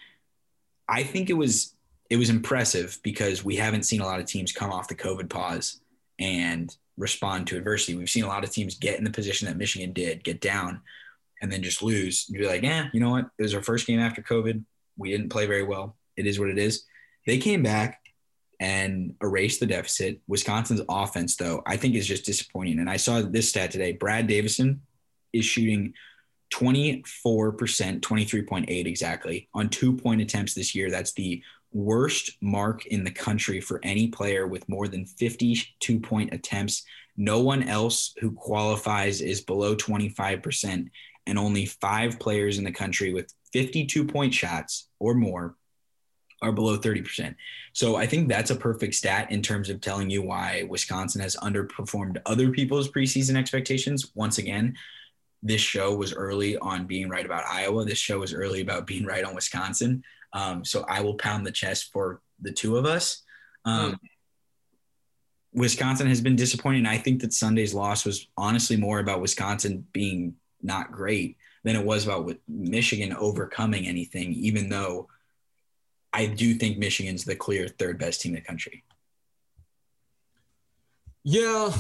I 0.89 1.03
think 1.03 1.31
it 1.31 1.35
was 1.35 1.75
it 2.11 2.17
was 2.17 2.31
impressive 2.31 2.99
because 3.03 3.45
we 3.45 3.57
haven't 3.57 3.85
seen 3.85 4.01
a 4.01 4.07
lot 4.07 4.21
of 4.21 4.27
teams 4.27 4.53
come 4.53 4.71
off 4.71 4.89
the 4.89 4.95
COVID 4.95 5.29
pause 5.31 5.81
and 6.19 6.75
respond 6.97 7.47
to 7.47 7.57
adversity. 7.57 7.97
We've 7.97 8.11
seen 8.11 8.25
a 8.25 8.29
lot 8.29 8.45
of 8.45 8.51
teams 8.51 8.79
get 8.79 8.99
in 8.99 9.05
the 9.05 9.11
position 9.11 9.49
that 9.49 9.57
Michigan 9.57 9.93
did, 9.93 10.23
get 10.23 10.41
down, 10.41 10.81
and 11.45 11.53
then 11.53 11.63
just 11.63 11.83
lose. 11.83 12.25
You're 12.31 12.49
like, 12.49 12.63
yeah, 12.63 12.89
you 12.95 13.01
know 13.01 13.11
what? 13.11 13.29
It 13.39 13.43
was 13.43 13.55
our 13.55 13.63
first 13.63 13.87
game 13.87 14.01
after 14.01 14.23
COVID. 14.23 14.65
We 14.97 15.11
didn't 15.11 15.29
play 15.29 15.45
very 15.45 15.63
well. 15.63 15.95
It 16.17 16.27
is 16.27 16.41
what 16.41 16.49
it 16.49 16.57
is. 16.57 16.85
They 17.27 17.37
came 17.37 17.63
back 17.63 18.01
and 18.61 19.15
erased 19.21 19.61
the 19.61 19.67
deficit. 19.67 20.23
Wisconsin's 20.27 20.81
offense, 20.89 21.37
though, 21.37 21.63
I 21.67 21.77
think 21.77 21.97
is 21.97 22.07
just 22.07 22.25
disappointing. 22.25 22.79
And 22.79 22.89
I 22.89 22.97
saw 22.97 23.21
this 23.21 23.51
stat 23.51 23.73
today. 23.73 23.93
Brad 23.93 24.27
Davison 24.27 24.81
is 25.35 25.45
shooting 25.45 25.93
24%, 26.51 27.03
23.8 27.03 28.87
exactly 28.87 29.51
on 29.53 29.69
two 29.69 29.95
point 29.95 30.23
attempts 30.23 30.55
this 30.55 30.75
year. 30.75 30.91
That's 30.91 31.13
the 31.13 31.43
worst 31.73 32.39
mark 32.41 32.87
in 32.87 33.05
the 33.05 33.11
country 33.11 33.61
for 33.61 33.81
any 33.83 34.09
player 34.09 34.47
with 34.47 34.67
more 34.67 34.89
than 34.89 35.05
52 35.05 36.01
point 36.01 36.33
attempts. 36.33 36.85
No 37.19 37.41
one 37.41 37.65
else 37.65 38.15
who 38.19 38.33
qualifies 38.33 39.21
is 39.21 39.43
below 39.43 39.77
25%, 39.77 40.89
and 41.27 41.39
only 41.39 41.67
five 41.67 42.19
players 42.19 42.59
in 42.59 42.65
the 42.65 42.73
country 42.73 43.13
with 43.13 43.33
52 43.53 44.05
point 44.05 44.35
shots 44.35 44.89
or 44.99 45.15
more 45.15 45.57
are 46.43 46.53
below 46.53 46.77
30%. 46.77 47.35
So 47.73 47.97
I 47.97 48.07
think 48.07 48.29
that's 48.29 48.51
a 48.51 48.57
perfect 48.57 48.95
stat 48.95 49.31
in 49.31 49.41
terms 49.41 49.71
of 49.71 49.81
telling 49.81 50.11
you 50.11 50.23
why 50.23 50.65
Wisconsin 50.69 51.21
has 51.23 51.37
underperformed 51.37 52.21
other 52.27 52.51
people's 52.51 52.91
preseason 52.91 53.37
expectations. 53.37 54.13
Once 54.15 54.39
again, 54.39 54.77
this 55.43 55.61
show 55.61 55.95
was 55.95 56.13
early 56.13 56.57
on 56.59 56.87
being 56.87 57.09
right 57.09 57.25
about 57.25 57.45
Iowa. 57.47 57.85
This 57.85 57.99
show 57.99 58.19
was 58.21 58.35
early 58.35 58.61
about 58.61 58.87
being 58.87 59.05
right 59.05 59.25
on 59.25 59.35
Wisconsin. 59.35 60.03
Um, 60.33 60.65
so 60.65 60.85
I 60.89 61.01
will 61.01 61.15
pound 61.15 61.47
the 61.47 61.53
chest 61.53 61.91
for 61.93 62.21
the 62.41 62.53
two 62.53 62.77
of 62.77 62.87
us. 62.87 63.23
Um, 63.65 63.93
mm. 63.93 63.99
Wisconsin 65.55 66.09
has 66.09 66.21
been 66.21 66.37
disappointing. 66.37 66.87
I 66.87 66.99
think 66.99 67.21
that 67.21 67.33
Sunday's 67.33 67.75
loss 67.75 68.05
was 68.05 68.27
honestly 68.37 68.77
more 68.77 68.99
about 68.99 69.21
Wisconsin 69.21 69.87
being 69.93 70.35
not 70.65 70.93
great 70.93 71.37
than 71.63 71.77
it 71.77 71.85
was 71.85 72.05
about 72.05 72.25
with 72.25 72.39
Michigan 72.49 73.13
overcoming 73.13 73.87
anything, 73.87 74.33
even 74.33 74.69
though 74.69 75.09
I 76.13 76.27
do 76.27 76.55
think 76.55 76.79
Michigan's 76.79 77.25
the 77.25 77.37
clear 77.37 77.69
third 77.69 77.99
best 77.99 78.21
team 78.21 78.33
in 78.33 78.37
the 78.37 78.47
country. 78.47 78.85
Yeah, 81.23 81.73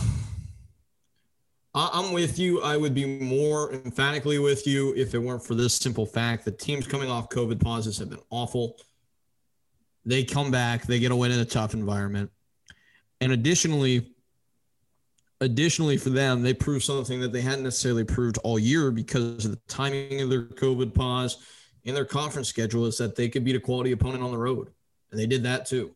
I'm 1.74 2.12
with 2.12 2.38
you. 2.38 2.62
I 2.62 2.76
would 2.76 2.94
be 2.94 3.04
more 3.04 3.72
emphatically 3.72 4.38
with 4.38 4.66
you 4.66 4.94
if 4.96 5.12
it 5.12 5.18
weren't 5.18 5.44
for 5.44 5.54
this 5.54 5.74
simple 5.74 6.06
fact 6.06 6.44
that 6.44 6.58
teams 6.58 6.86
coming 6.86 7.10
off 7.10 7.28
COVID 7.30 7.60
pauses 7.60 7.98
have 7.98 8.08
been 8.08 8.22
awful. 8.30 8.76
They 10.04 10.22
come 10.22 10.50
back, 10.50 10.86
they 10.86 11.00
get 11.00 11.10
a 11.10 11.16
win 11.16 11.32
in 11.32 11.40
a 11.40 11.44
tough 11.44 11.74
environment. 11.74 12.30
And 13.20 13.32
additionally, 13.32 14.13
additionally 15.44 15.96
for 15.96 16.10
them, 16.10 16.42
they 16.42 16.54
proved 16.54 16.84
something 16.84 17.20
that 17.20 17.32
they 17.32 17.40
hadn't 17.40 17.64
necessarily 17.64 18.04
proved 18.04 18.38
all 18.38 18.58
year 18.58 18.90
because 18.90 19.44
of 19.44 19.52
the 19.52 19.60
timing 19.68 20.20
of 20.20 20.30
their 20.30 20.44
COVID 20.44 20.94
pause 20.94 21.38
and 21.84 21.96
their 21.96 22.04
conference 22.04 22.48
schedule 22.48 22.86
is 22.86 22.98
that 22.98 23.14
they 23.14 23.28
could 23.28 23.44
beat 23.44 23.56
a 23.56 23.60
quality 23.60 23.92
opponent 23.92 24.22
on 24.22 24.30
the 24.30 24.38
road. 24.38 24.70
And 25.10 25.20
they 25.20 25.26
did 25.26 25.44
that 25.44 25.66
too. 25.66 25.94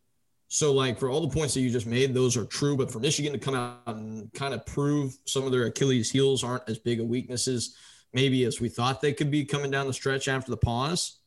So, 0.49 0.73
like 0.73 0.99
for 0.99 1.11
all 1.11 1.21
the 1.21 1.35
points 1.35 1.55
that 1.55 1.61
you 1.61 1.71
just 1.71 1.87
made, 1.87 2.15
those 2.15 2.37
are 2.37 2.45
true. 2.45 2.77
But 2.77 2.91
for 2.91 3.01
Michigan 3.01 3.33
to 3.33 3.39
come 3.39 3.55
out 3.55 3.81
and 3.87 4.33
kind 4.33 4.55
of 4.55 4.65
prove 4.65 5.17
some 5.27 5.45
of 5.45 5.53
their 5.53 5.67
Achilles 5.67 6.11
heels 6.11 6.43
aren't 6.43 6.69
as 6.69 6.79
big 6.79 7.01
of 7.01 7.07
weaknesses, 7.07 7.77
maybe 8.15 8.45
as 8.45 8.61
we 8.61 8.69
thought 8.69 9.01
they 9.01 9.13
could 9.13 9.31
be 9.31 9.45
coming 9.45 9.71
down 9.71 9.87
the 9.87 9.93
stretch 9.93 10.29
after 10.29 10.51
the 10.51 10.57
pause, 10.57 11.19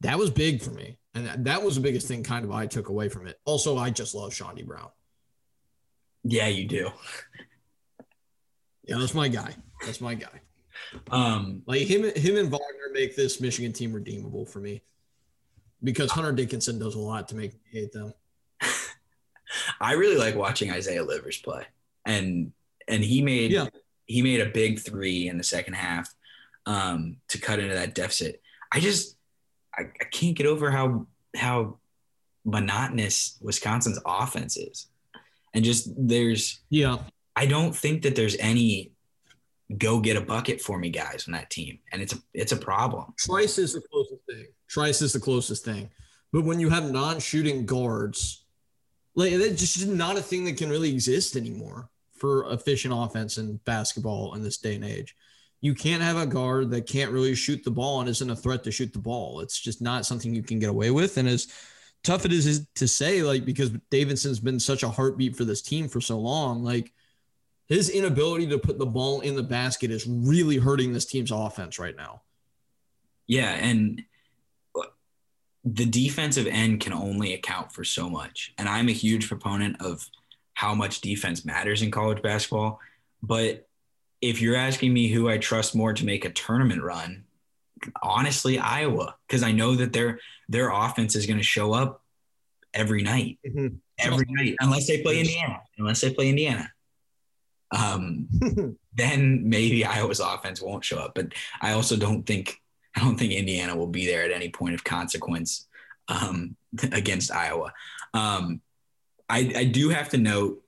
that 0.00 0.18
was 0.18 0.30
big 0.30 0.62
for 0.62 0.70
me. 0.70 0.98
And 1.14 1.46
that 1.46 1.62
was 1.62 1.76
the 1.76 1.80
biggest 1.80 2.08
thing 2.08 2.24
kind 2.24 2.44
of 2.44 2.50
I 2.50 2.66
took 2.66 2.88
away 2.88 3.08
from 3.08 3.28
it. 3.28 3.38
Also, 3.44 3.78
I 3.78 3.90
just 3.90 4.14
love 4.14 4.32
Chaundee 4.32 4.66
Brown. 4.66 4.88
Yeah, 6.24 6.48
you 6.48 6.66
do. 6.66 6.90
yeah, 8.84 8.96
that's 8.98 9.14
my 9.14 9.28
guy. 9.28 9.54
That's 9.84 10.00
my 10.00 10.14
guy. 10.14 10.40
Um, 11.10 11.62
like 11.66 11.82
him, 11.82 12.02
him 12.14 12.36
and 12.36 12.50
Wagner 12.50 12.90
make 12.92 13.14
this 13.14 13.40
Michigan 13.40 13.72
team 13.72 13.92
redeemable 13.92 14.46
for 14.46 14.60
me 14.60 14.82
because 15.82 16.10
Hunter 16.10 16.32
Dickinson 16.32 16.78
does 16.78 16.94
a 16.94 16.98
lot 16.98 17.28
to 17.28 17.36
make 17.36 17.52
me 17.52 17.60
hate 17.70 17.92
them. 17.92 18.14
I 19.80 19.92
really 19.92 20.16
like 20.16 20.34
watching 20.34 20.70
Isaiah 20.70 21.04
Livers 21.04 21.38
play, 21.38 21.64
and 22.06 22.52
and 22.88 23.04
he 23.04 23.22
made 23.22 23.52
yeah. 23.52 23.66
he 24.06 24.22
made 24.22 24.40
a 24.40 24.46
big 24.46 24.80
three 24.80 25.28
in 25.28 25.36
the 25.38 25.44
second 25.44 25.74
half 25.74 26.12
um, 26.66 27.18
to 27.28 27.38
cut 27.38 27.58
into 27.58 27.74
that 27.74 27.94
deficit. 27.94 28.40
I 28.72 28.80
just 28.80 29.16
I, 29.76 29.82
I 30.00 30.04
can't 30.10 30.36
get 30.36 30.46
over 30.46 30.70
how 30.70 31.06
how 31.36 31.78
monotonous 32.44 33.38
Wisconsin's 33.40 34.00
offense 34.04 34.56
is, 34.56 34.86
and 35.54 35.64
just 35.64 35.90
there's 35.96 36.60
yeah. 36.70 36.98
I 37.36 37.46
don't 37.46 37.74
think 37.74 38.02
that 38.02 38.14
there's 38.14 38.36
any 38.38 38.92
go 39.78 39.98
get 39.98 40.16
a 40.16 40.20
bucket 40.20 40.60
for 40.60 40.78
me 40.78 40.90
guys 40.90 41.24
on 41.26 41.32
that 41.32 41.50
team, 41.50 41.78
and 41.92 42.02
it's 42.02 42.12
a 42.12 42.18
it's 42.32 42.52
a 42.52 42.56
problem. 42.56 43.14
Trice 43.18 43.58
is 43.58 43.72
the 43.72 43.82
closest 43.90 44.24
thing. 44.28 44.46
Trice 44.68 45.02
is 45.02 45.12
the 45.12 45.20
closest 45.20 45.64
thing, 45.64 45.90
but 46.32 46.44
when 46.44 46.60
you 46.60 46.70
have 46.70 46.90
non-shooting 46.90 47.66
guards 47.66 48.44
like 49.14 49.32
that's 49.34 49.74
just 49.74 49.86
not 49.86 50.18
a 50.18 50.22
thing 50.22 50.44
that 50.44 50.56
can 50.56 50.70
really 50.70 50.90
exist 50.90 51.36
anymore 51.36 51.88
for 52.16 52.50
efficient 52.52 52.94
offense 52.96 53.38
in 53.38 53.56
basketball 53.64 54.34
in 54.34 54.42
this 54.42 54.58
day 54.58 54.74
and 54.74 54.84
age. 54.84 55.14
You 55.60 55.74
can't 55.74 56.02
have 56.02 56.16
a 56.16 56.26
guard 56.26 56.70
that 56.70 56.86
can't 56.86 57.10
really 57.10 57.34
shoot 57.34 57.64
the 57.64 57.70
ball 57.70 58.00
and 58.00 58.08
isn't 58.08 58.30
a 58.30 58.36
threat 58.36 58.64
to 58.64 58.70
shoot 58.70 58.92
the 58.92 58.98
ball. 58.98 59.40
It's 59.40 59.58
just 59.58 59.80
not 59.80 60.04
something 60.04 60.34
you 60.34 60.42
can 60.42 60.58
get 60.58 60.68
away 60.68 60.90
with. 60.90 61.16
And 61.16 61.26
as 61.26 61.48
tough 62.04 62.24
it 62.24 62.32
is 62.32 62.66
to 62.76 62.86
say, 62.86 63.22
like 63.22 63.44
because 63.44 63.70
Davison's 63.90 64.38
been 64.38 64.60
such 64.60 64.82
a 64.82 64.88
heartbeat 64.88 65.34
for 65.34 65.44
this 65.44 65.62
team 65.62 65.88
for 65.88 66.00
so 66.00 66.18
long, 66.18 66.62
like 66.62 66.92
his 67.66 67.88
inability 67.88 68.46
to 68.48 68.58
put 68.58 68.78
the 68.78 68.86
ball 68.86 69.20
in 69.20 69.34
the 69.34 69.42
basket 69.42 69.90
is 69.90 70.06
really 70.06 70.58
hurting 70.58 70.92
this 70.92 71.06
team's 71.06 71.32
offense 71.32 71.78
right 71.78 71.96
now. 71.96 72.22
Yeah, 73.26 73.50
and 73.52 74.02
the 75.64 75.86
defensive 75.86 76.46
end 76.46 76.80
can 76.80 76.92
only 76.92 77.32
account 77.32 77.72
for 77.72 77.84
so 77.84 78.10
much. 78.10 78.52
And 78.58 78.68
I'm 78.68 78.88
a 78.88 78.92
huge 78.92 79.28
proponent 79.28 79.80
of 79.80 80.08
how 80.52 80.74
much 80.74 81.00
defense 81.00 81.44
matters 81.44 81.80
in 81.80 81.90
college 81.90 82.22
basketball. 82.22 82.80
But 83.22 83.66
if 84.20 84.42
you're 84.42 84.56
asking 84.56 84.92
me 84.92 85.08
who 85.08 85.28
I 85.28 85.38
trust 85.38 85.74
more 85.74 85.94
to 85.94 86.04
make 86.04 86.26
a 86.26 86.30
tournament 86.30 86.82
run, 86.82 87.24
honestly, 88.02 88.58
Iowa, 88.58 89.16
because 89.26 89.42
I 89.42 89.52
know 89.52 89.74
that 89.76 89.92
their 89.92 90.20
their 90.48 90.70
offense 90.70 91.16
is 91.16 91.26
going 91.26 91.38
to 91.38 91.44
show 91.44 91.72
up 91.72 92.02
every 92.72 93.02
night, 93.02 93.38
mm-hmm. 93.46 93.76
every 93.98 94.26
night, 94.28 94.56
unless 94.60 94.86
they 94.86 95.02
play 95.02 95.20
Indiana, 95.20 95.60
unless 95.78 96.00
they 96.00 96.12
play 96.12 96.28
Indiana. 96.28 96.70
Um, 97.70 98.28
then 98.94 99.48
maybe 99.48 99.84
Iowa's 99.84 100.20
offense 100.20 100.60
won't 100.60 100.84
show 100.84 100.98
up. 100.98 101.14
But 101.14 101.32
I 101.60 101.72
also 101.72 101.96
don't 101.96 102.24
think 102.24 102.60
I 102.96 103.00
don't 103.00 103.18
think 103.18 103.32
Indiana 103.32 103.76
will 103.76 103.88
be 103.88 104.06
there 104.06 104.22
at 104.22 104.30
any 104.30 104.50
point 104.50 104.74
of 104.74 104.84
consequence 104.84 105.66
um, 106.08 106.56
against 106.92 107.32
Iowa. 107.32 107.72
Um, 108.12 108.60
I, 109.28 109.52
I, 109.56 109.64
do 109.64 109.88
have 109.88 110.10
to 110.10 110.18
note 110.18 110.62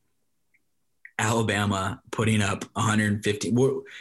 Alabama 1.18 2.00
putting 2.10 2.42
up 2.42 2.64
150. 2.74 3.54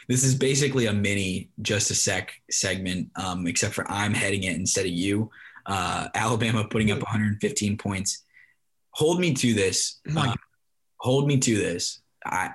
This 0.08 0.24
is 0.24 0.36
basically 0.36 0.88
a 0.88 0.94
mini 0.94 1.50
just 1.62 1.92
a 1.92 1.96
sec 1.96 2.42
segment, 2.52 3.10
um, 3.16 3.48
except 3.48 3.74
for 3.74 3.90
I'm 3.90 4.14
heading 4.14 4.44
it 4.44 4.56
instead 4.56 4.86
of 4.86 4.92
you. 4.92 5.30
Uh, 5.66 6.10
Alabama 6.14 6.68
putting 6.70 6.92
up 6.92 7.00
115 7.00 7.78
points. 7.78 8.24
Hold 8.92 9.20
me 9.20 9.34
to 9.34 9.54
this. 9.54 10.00
Uh, 10.16 10.34
hold 10.98 11.28
me 11.28 11.38
to 11.38 11.56
this. 11.56 12.02
I, 12.26 12.52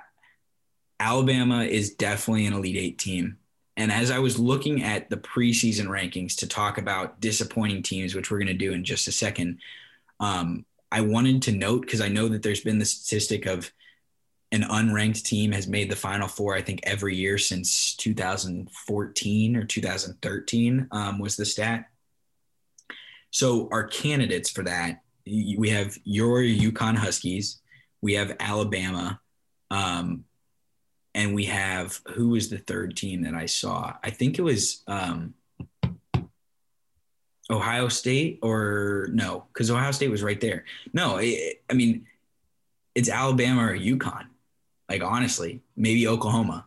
Alabama 0.99 1.63
is 1.63 1.95
definitely 1.95 2.45
an 2.45 2.53
Elite 2.53 2.77
Eight 2.77 2.99
team. 2.99 3.37
And 3.77 3.91
as 3.91 4.11
I 4.11 4.19
was 4.19 4.37
looking 4.37 4.83
at 4.83 5.09
the 5.09 5.17
preseason 5.17 5.87
rankings 5.87 6.35
to 6.37 6.47
talk 6.47 6.77
about 6.77 7.19
disappointing 7.19 7.81
teams, 7.81 8.13
which 8.13 8.29
we're 8.29 8.37
going 8.37 8.47
to 8.47 8.53
do 8.53 8.73
in 8.73 8.83
just 8.83 9.07
a 9.07 9.11
second, 9.11 9.59
um, 10.19 10.65
I 10.91 11.01
wanted 11.01 11.41
to 11.43 11.51
note 11.51 11.81
because 11.81 12.01
I 12.01 12.09
know 12.09 12.27
that 12.27 12.43
there's 12.43 12.61
been 12.61 12.79
the 12.79 12.85
statistic 12.85 13.45
of 13.45 13.71
an 14.51 14.63
unranked 14.63 15.23
team 15.23 15.51
has 15.53 15.67
made 15.67 15.89
the 15.89 15.95
final 15.95 16.27
four, 16.27 16.55
I 16.55 16.61
think, 16.61 16.81
every 16.83 17.15
year 17.15 17.37
since 17.37 17.95
2014 17.95 19.55
or 19.55 19.63
2013 19.63 20.87
um, 20.91 21.19
was 21.19 21.37
the 21.37 21.45
stat. 21.45 21.85
So 23.29 23.69
our 23.71 23.85
candidates 23.85 24.49
for 24.49 24.63
that, 24.63 25.01
we 25.25 25.69
have 25.69 25.97
your 26.03 26.41
UConn 26.41 26.97
Huskies, 26.97 27.61
we 28.01 28.13
have 28.15 28.35
Alabama, 28.39 29.21
um, 29.69 30.25
and 31.15 31.33
we 31.33 31.45
have 31.45 31.99
who 32.13 32.29
was 32.29 32.49
the 32.49 32.57
third 32.57 32.95
team 32.95 33.23
that 33.23 33.33
I 33.33 33.45
saw? 33.45 33.93
I 34.03 34.09
think 34.09 34.37
it 34.37 34.41
was 34.41 34.83
um, 34.87 35.33
Ohio 37.49 37.87
State 37.87 38.39
or 38.41 39.09
no, 39.11 39.45
because 39.53 39.69
Ohio 39.69 39.91
State 39.91 40.09
was 40.09 40.23
right 40.23 40.39
there. 40.39 40.65
No, 40.93 41.17
I 41.19 41.53
I 41.69 41.73
mean, 41.73 42.05
it's 42.95 43.09
Alabama 43.09 43.65
or 43.65 43.77
UConn. 43.77 44.25
Like 44.91 45.03
honestly, 45.03 45.61
maybe 45.77 46.05
Oklahoma. 46.05 46.65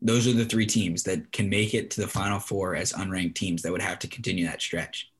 Those 0.00 0.28
are 0.28 0.32
the 0.32 0.44
three 0.44 0.66
teams 0.66 1.02
that 1.02 1.32
can 1.32 1.48
make 1.48 1.74
it 1.74 1.90
to 1.92 2.00
the 2.00 2.06
Final 2.06 2.38
Four 2.38 2.76
as 2.76 2.92
unranked 2.92 3.34
teams 3.34 3.62
that 3.62 3.72
would 3.72 3.82
have 3.82 3.98
to 3.98 4.06
continue 4.06 4.46
that 4.46 4.62
stretch. 4.62 5.10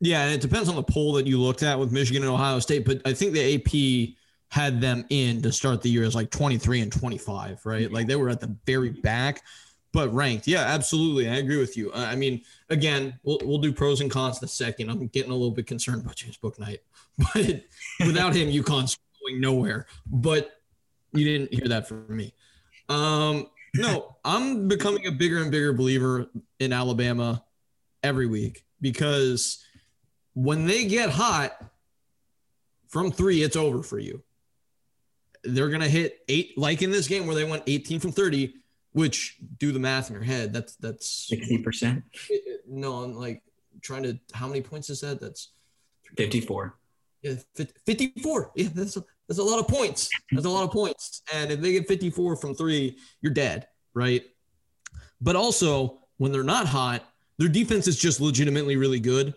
Yeah, 0.00 0.24
and 0.24 0.34
it 0.34 0.40
depends 0.40 0.68
on 0.68 0.74
the 0.74 0.82
poll 0.82 1.12
that 1.12 1.28
you 1.28 1.40
looked 1.40 1.62
at 1.62 1.78
with 1.78 1.92
Michigan 1.92 2.24
and 2.24 2.32
Ohio 2.32 2.58
State, 2.58 2.84
but 2.84 3.00
I 3.04 3.12
think 3.12 3.34
the 3.34 3.54
AP 3.54 4.16
had 4.48 4.80
them 4.80 5.04
in 5.10 5.40
to 5.42 5.52
start 5.52 5.80
the 5.80 5.90
year 5.90 6.02
as 6.02 6.16
like 6.16 6.28
23 6.30 6.80
and 6.80 6.90
25, 6.90 7.64
right? 7.64 7.92
Like 7.92 8.08
they 8.08 8.16
were 8.16 8.28
at 8.28 8.40
the 8.40 8.56
very 8.66 8.90
back, 8.90 9.42
but 9.92 10.12
ranked. 10.12 10.48
Yeah, 10.48 10.62
absolutely. 10.62 11.28
I 11.28 11.36
agree 11.36 11.58
with 11.58 11.76
you. 11.76 11.92
I 11.94 12.16
mean, 12.16 12.42
again, 12.68 13.16
we'll, 13.22 13.38
we'll 13.44 13.58
do 13.58 13.72
pros 13.72 14.00
and 14.00 14.10
cons 14.10 14.42
in 14.42 14.44
a 14.44 14.48
second. 14.48 14.90
I'm 14.90 15.06
getting 15.06 15.30
a 15.30 15.34
little 15.34 15.52
bit 15.52 15.68
concerned 15.68 16.02
about 16.02 16.16
James 16.16 16.36
Bouknight, 16.36 16.78
but 17.32 17.62
without 18.04 18.34
him, 18.34 18.48
UConn's 18.48 18.98
going 19.22 19.40
nowhere. 19.40 19.86
But 20.04 20.61
you 21.12 21.24
didn't 21.24 21.52
hear 21.54 21.68
that 21.68 21.88
from 21.88 22.04
me. 22.14 22.34
Um, 22.88 23.46
no, 23.74 24.16
I'm 24.24 24.68
becoming 24.68 25.06
a 25.06 25.12
bigger 25.12 25.38
and 25.42 25.50
bigger 25.50 25.72
believer 25.72 26.30
in 26.58 26.72
Alabama 26.72 27.44
every 28.02 28.26
week 28.26 28.64
because 28.80 29.64
when 30.34 30.66
they 30.66 30.86
get 30.86 31.10
hot 31.10 31.52
from 32.88 33.10
three, 33.10 33.42
it's 33.42 33.56
over 33.56 33.82
for 33.82 33.98
you. 33.98 34.22
They're 35.44 35.70
gonna 35.70 35.88
hit 35.88 36.20
eight, 36.28 36.56
like 36.56 36.82
in 36.82 36.90
this 36.90 37.08
game 37.08 37.26
where 37.26 37.34
they 37.34 37.44
went 37.44 37.64
18 37.66 37.98
from 38.00 38.12
30, 38.12 38.54
which 38.92 39.38
do 39.58 39.72
the 39.72 39.78
math 39.78 40.08
in 40.08 40.14
your 40.14 40.22
head. 40.22 40.52
That's 40.52 40.76
that's 40.76 41.08
Sixty 41.08 41.58
percent, 41.58 42.04
no, 42.68 43.02
I'm 43.02 43.14
like 43.14 43.42
trying 43.80 44.04
to. 44.04 44.18
How 44.32 44.46
many 44.46 44.60
points 44.60 44.88
is 44.90 45.00
that? 45.00 45.20
That's 45.20 45.50
fifty-four. 46.16 46.76
yeah, 47.22 47.34
54. 47.86 48.52
Yeah, 48.54 48.68
that's 48.74 48.96
a, 48.96 49.04
that's 49.28 49.38
a 49.38 49.42
lot 49.42 49.58
of 49.58 49.68
points. 49.68 50.08
That's 50.30 50.46
a 50.46 50.50
lot 50.50 50.64
of 50.64 50.70
points. 50.70 51.22
And 51.32 51.50
if 51.50 51.60
they 51.60 51.72
get 51.72 51.88
54 51.88 52.36
from 52.36 52.54
three, 52.54 52.98
you're 53.20 53.32
dead, 53.32 53.68
right? 53.94 54.24
But 55.20 55.36
also, 55.36 56.00
when 56.18 56.32
they're 56.32 56.42
not 56.42 56.66
hot, 56.66 57.04
their 57.38 57.48
defense 57.48 57.86
is 57.86 57.98
just 57.98 58.20
legitimately 58.20 58.76
really 58.76 59.00
good. 59.00 59.34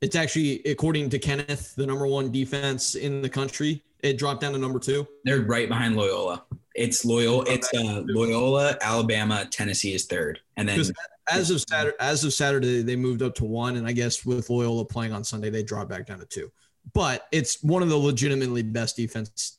It's 0.00 0.16
actually, 0.16 0.62
according 0.64 1.10
to 1.10 1.18
KenPom, 1.18 1.74
the 1.76 1.86
number 1.86 2.06
one 2.06 2.30
defense 2.30 2.94
in 2.94 3.22
the 3.22 3.28
country. 3.28 3.82
It 4.02 4.18
dropped 4.18 4.42
down 4.42 4.52
to 4.52 4.58
number 4.58 4.78
two. 4.78 5.06
They're 5.24 5.40
right 5.40 5.66
behind 5.66 5.96
Loyola. 5.96 6.44
It's 6.74 7.04
Loyola. 7.04 7.44
It's 7.48 7.72
uh, 7.72 8.02
Loyola, 8.04 8.76
Alabama, 8.82 9.46
Tennessee 9.50 9.94
is 9.94 10.04
third, 10.04 10.40
and 10.56 10.68
then 10.68 10.84
as 11.30 11.50
of 11.50 11.64
Saturday, 11.68 11.96
as 12.00 12.24
of 12.24 12.32
Saturday, 12.32 12.82
they 12.82 12.96
moved 12.96 13.22
up 13.22 13.34
to 13.36 13.44
one, 13.44 13.76
and 13.76 13.86
I 13.86 13.92
guess 13.92 14.26
with 14.26 14.50
Loyola 14.50 14.84
playing 14.84 15.12
on 15.12 15.24
Sunday, 15.24 15.50
they 15.50 15.62
dropped 15.62 15.88
back 15.88 16.06
down 16.06 16.18
to 16.18 16.26
two. 16.26 16.50
But 16.92 17.26
it's 17.32 17.62
one 17.62 17.82
of 17.82 17.88
the 17.88 17.96
legitimately 17.96 18.62
best 18.62 18.96
defense 18.96 19.58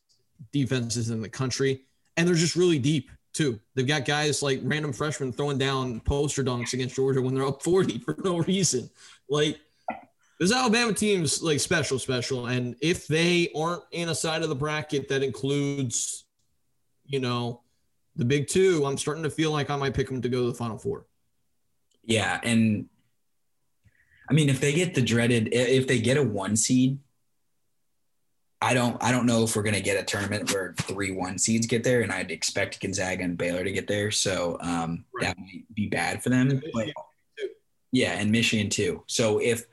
defenses 0.51 1.09
in 1.09 1.21
the 1.21 1.30
country, 1.30 1.82
and 2.17 2.28
they're 2.28 2.36
just 2.36 2.55
really 2.55 2.80
deep 2.80 3.09
too. 3.34 3.59
They've 3.73 3.88
got 3.88 4.05
guys 4.05 4.41
like 4.41 4.61
random 4.63 4.93
freshmen 4.93 5.32
throwing 5.32 5.57
down 5.57 5.99
poster 6.01 6.43
dunks 6.43 6.73
against 6.73 6.95
Georgia 6.95 7.21
when 7.21 7.36
they're 7.36 7.45
up 7.45 7.61
forty 7.61 7.97
for 8.05 8.15
no 8.23 8.38
reason. 8.39 8.89
Like 9.30 9.59
this 10.39 10.53
Alabama 10.53 10.93
team's 10.93 11.41
like 11.41 11.59
special, 11.59 11.99
special, 11.99 12.47
and 12.47 12.76
if 12.82 13.07
they 13.07 13.49
aren't 13.55 13.84
in 13.91 14.09
a 14.09 14.15
side 14.15 14.43
of 14.43 14.49
the 14.49 14.55
bracket 14.55 15.07
that 15.09 15.23
includes, 15.23 16.26
you 17.05 17.19
know, 17.19 17.61
the 18.15 18.26
Big 18.26 18.47
Two, 18.47 18.86
I'm 18.86 18.97
starting 18.97 19.23
to 19.23 19.30
feel 19.30 19.51
like 19.51 19.69
I 19.69 19.76
might 19.76 19.93
pick 19.93 20.07
them 20.07 20.21
to 20.21 20.30
go 20.30 20.41
to 20.41 20.47
the 20.47 20.57
Final 20.57 20.78
Four. 20.78 21.05
yeah, 22.03 22.39
and 22.43 22.88
I 24.30 24.34
mean 24.34 24.49
if 24.49 24.59
they 24.59 24.73
get 24.73 24.93
the 24.93 25.01
dreaded, 25.01 25.49
if 25.53 25.88
they 25.88 25.99
get 25.99 26.17
a 26.17 26.23
one 26.23 26.55
seed, 26.55 26.99
I 28.62 28.74
don't, 28.74 29.01
I 29.03 29.12
don't 29.12 29.26
know 29.26 29.43
if 29.43 29.56
we're 29.56 29.64
gonna 29.64 29.82
get 29.82 30.01
a 30.01 30.03
tournament 30.03 30.51
where 30.53 30.74
three 30.78 31.12
one 31.12 31.38
seeds 31.38 31.68
get 31.68 31.84
there, 31.84 32.01
and 32.01 32.12
I'd 32.12 32.32
expect 32.32 32.82
Gonzaga 32.82 33.24
and 33.24 33.38
Baylor 33.38 33.64
to 33.64 33.72
get 33.72 33.88
there, 33.88 34.12
so 34.12 34.58
um, 34.62 35.06
Right. 35.14 35.28
that 35.28 35.38
might 35.38 35.66
be 35.74 35.88
bad 35.88 36.24
for 36.24 36.30
them. 36.30 36.62
But. 36.74 36.89
Yeah, 37.91 38.14
and 38.14 38.32
Michigan 38.32 38.70
too. 38.70 39.03
So 39.08 39.39
if 39.39 39.66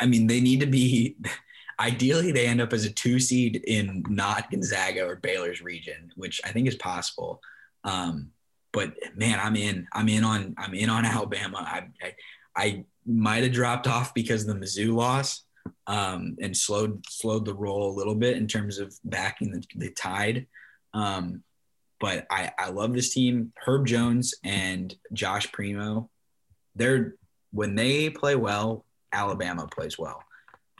I 0.00 0.06
mean 0.06 0.26
they 0.26 0.40
need 0.40 0.60
to 0.60 0.66
be 0.66 1.16
ideally 1.80 2.32
they 2.32 2.46
end 2.46 2.60
up 2.60 2.72
as 2.72 2.84
a 2.84 2.90
two 2.90 3.18
seed 3.18 3.56
in 3.66 4.02
not 4.08 4.50
Gonzaga 4.50 5.04
or 5.06 5.16
Baylor's 5.16 5.60
region, 5.62 6.12
which 6.16 6.40
I 6.44 6.50
think 6.52 6.68
is 6.68 6.76
possible. 6.76 7.40
Um, 7.84 8.30
but 8.72 8.94
man, 9.16 9.40
I'm 9.42 9.56
in. 9.56 9.88
I'm 9.92 10.08
in 10.08 10.24
on. 10.24 10.54
I'm 10.56 10.74
in 10.74 10.88
on 10.88 11.04
Alabama. 11.16 11.58
I 11.58 11.88
I, 12.02 12.14
I 12.56 12.84
might 13.06 13.42
have 13.42 13.52
dropped 13.52 13.86
off 13.86 14.14
because 14.14 14.46
of 14.46 14.54
the 14.54 14.64
Mizzou 14.64 14.94
loss 14.94 15.42
um, 15.86 16.36
and 16.40 16.56
slowed 16.56 17.04
slowed 17.08 17.44
the 17.44 17.54
roll 17.54 17.90
a 17.90 17.96
little 17.96 18.14
bit 18.14 18.36
in 18.36 18.46
terms 18.46 18.78
of 18.78 18.94
backing 19.04 19.52
the, 19.52 19.64
the 19.76 19.90
tide. 19.90 20.46
Um, 20.94 21.42
but 21.98 22.26
I, 22.30 22.50
I 22.58 22.70
love 22.70 22.94
this 22.94 23.12
team. 23.12 23.52
Herb 23.64 23.86
Jones 23.86 24.34
and 24.42 24.94
Josh 25.12 25.50
Primo 25.52 26.08
they're 26.76 27.14
when 27.52 27.74
they 27.74 28.10
play 28.10 28.36
well, 28.36 28.84
Alabama 29.12 29.66
plays 29.66 29.98
well. 29.98 30.22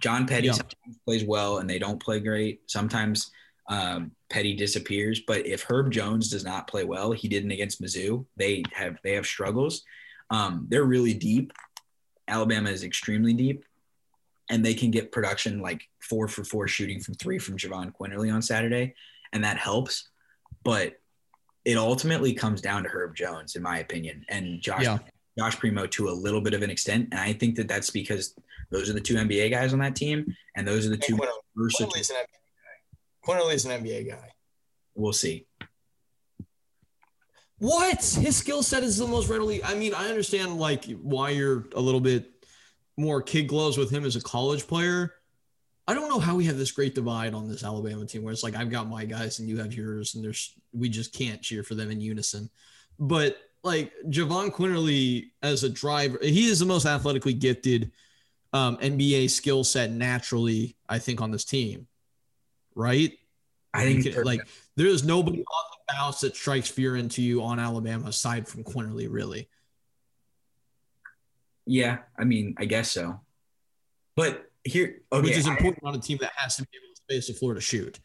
John 0.01 0.27
Petty 0.27 0.47
Yeah. 0.47 0.53
sometimes 0.53 0.99
plays 1.05 1.25
well 1.25 1.59
and 1.59 1.69
they 1.69 1.79
don't 1.79 2.03
play 2.03 2.21
great. 2.21 2.63
Sometimes 2.67 3.31
um, 3.69 4.13
Petty 4.31 4.55
disappears, 4.55 5.21
but 5.27 5.47
if 5.47 5.63
Herb 5.65 5.91
Jones 5.91 6.31
does 6.31 6.45
not 6.45 6.69
play 6.69 6.85
well, 6.85 7.13
he 7.13 7.29
didn't 7.29 7.51
against 7.51 7.83
Mizzou. 7.83 8.25
They 8.37 8.63
have 8.73 8.99
they 9.05 9.13
have 9.15 9.27
struggles. 9.27 9.83
Um, 10.31 10.67
they're 10.69 10.85
really 10.85 11.15
deep. 11.15 11.53
Alabama 12.29 12.71
is 12.71 12.85
extremely 12.85 13.35
deep, 13.35 13.65
and 14.51 14.65
they 14.65 14.75
can 14.75 14.91
get 14.91 15.13
production 15.13 15.61
like 15.61 15.89
four 16.01 16.29
for 16.29 16.45
four 16.45 16.69
shooting 16.69 17.01
from 17.01 17.15
three 17.15 17.39
from 17.39 17.57
Jahvon 17.57 17.93
Quinerly 17.99 18.33
on 18.35 18.43
Saturday, 18.43 18.95
and 19.33 19.43
that 19.45 19.57
helps. 19.57 20.09
But 20.65 20.95
it 21.65 21.77
ultimately 21.79 22.35
comes 22.35 22.61
down 22.61 22.83
to 22.83 22.89
Herb 22.89 23.15
Jones, 23.15 23.55
in 23.57 23.63
my 23.63 23.79
opinion, 23.79 24.25
and 24.29 24.61
Josh 24.61 24.83
Yeah. 24.83 24.99
Josh 25.39 25.59
Primo 25.59 25.87
to 25.87 26.09
a 26.09 26.11
little 26.11 26.41
bit 26.41 26.53
of 26.55 26.63
an 26.63 26.71
extent. 26.71 27.09
And 27.13 27.21
I 27.21 27.33
think 27.33 27.55
that 27.57 27.69
that's 27.69 27.89
because 27.91 28.35
those 28.71 28.91
are 28.91 28.93
the 28.93 29.01
two 29.01 29.15
NBA 29.15 29.51
guys 29.51 29.73
on 29.73 29.79
that 29.79 29.95
team, 29.97 30.35
and 30.57 30.67
those 30.67 30.85
are 30.87 30.91
the 30.91 30.97
two 30.99 31.17
Quinn- 31.17 31.29
versatile. 31.57 31.87
Quinerly's 31.89 32.11
an 32.11 32.17
NBA 32.17 32.27
guy. 32.27 33.33
Quinerly's 33.33 33.65
an 33.65 33.85
NBA 33.85 34.09
guy. 34.09 34.29
We'll 34.95 35.13
see. 35.13 35.47
What? 37.59 37.99
His 38.03 38.37
skill 38.37 38.63
set 38.63 38.83
is 38.83 38.97
the 38.99 39.07
most 39.07 39.29
readily. 39.29 39.63
I 39.63 39.75
mean, 39.75 39.95
I 39.95 40.09
understand 40.09 40.59
like 40.59 40.85
why 41.01 41.31
you're 41.31 41.67
a 41.75 41.81
little 41.81 42.01
bit 42.01 42.40
more 43.01 43.23
kid 43.23 43.49
gloves 43.49 43.79
with 43.79 43.91
him 43.91 44.05
as 44.05 44.17
a 44.17 44.21
college 44.21 44.67
player. 44.67 45.15
I 45.89 45.95
don't 45.95 46.09
know 46.09 46.21
how 46.21 46.37
we 46.37 46.45
have 46.45 46.59
this 46.59 46.71
great 46.71 46.95
divide 46.95 47.35
on 47.35 47.49
this 47.49 47.65
Alabama 47.65 48.07
team 48.07 48.23
where 48.23 48.33
it's 48.33 48.45
like 48.45 48.55
I've 48.55 48.71
got 48.71 48.89
my 48.89 49.05
guys 49.05 49.41
and 49.41 49.49
you 49.49 49.59
have 49.59 49.75
yours, 49.75 50.15
and 50.15 50.23
there's 50.23 50.55
we 50.73 50.89
just 50.89 51.13
can't 51.13 51.43
cheer 51.43 51.65
for 51.65 51.75
them 51.75 51.91
in 51.91 52.01
unison. 52.01 52.49
But 52.99 53.39
like 53.65 53.93
Jahvon 54.07 54.53
Quinerly 54.53 55.31
as 55.43 55.65
a 55.65 55.69
driver, 55.69 56.19
he 56.23 56.47
is 56.49 56.61
the 56.61 56.67
most 56.67 56.87
athletically 56.87 57.33
gifted 57.33 57.91
um, 58.53 58.77
NBA 58.77 59.31
skill 59.31 59.65
set 59.65 59.91
naturally, 59.91 60.77
I 60.89 60.99
think, 60.99 61.21
on 61.21 61.31
this 61.31 61.45
team. 61.45 61.89
Right? 62.75 63.13
I 63.73 63.85
think 63.85 64.17
like 64.25 64.47
there 64.77 64.87
is 64.87 65.05
nobody 65.05 65.39
on 65.39 65.65
the 65.73 65.95
bounce 65.95 66.21
that 66.21 66.37
strikes 66.37 66.69
fear 66.69 66.97
into 66.97 67.23
you 67.23 67.43
on 67.43 67.59
Alabama 67.59 68.09
aside 68.09 68.47
from 68.49 68.65
Quinterly, 68.65 69.09
really. 69.11 69.49
Yeah, 71.67 71.99
I 72.19 72.25
mean, 72.25 72.55
I 72.59 72.65
guess 72.65 72.91
so. 72.91 73.21
But 74.17 74.45
here, 74.65 75.03
okay, 75.13 75.23
Which 75.29 75.37
is 75.37 75.47
I- 75.47 75.53
important 75.53 75.85
on 75.85 75.95
a 75.95 75.99
team 76.01 76.19
that 76.21 76.33
has 76.37 76.57
to 76.57 76.63
be 76.63 76.69
able 76.77 76.95
to 76.95 77.01
space 77.03 77.27
the 77.29 77.35
floor 77.39 77.55
to 77.55 77.61
shoot. 77.61 77.99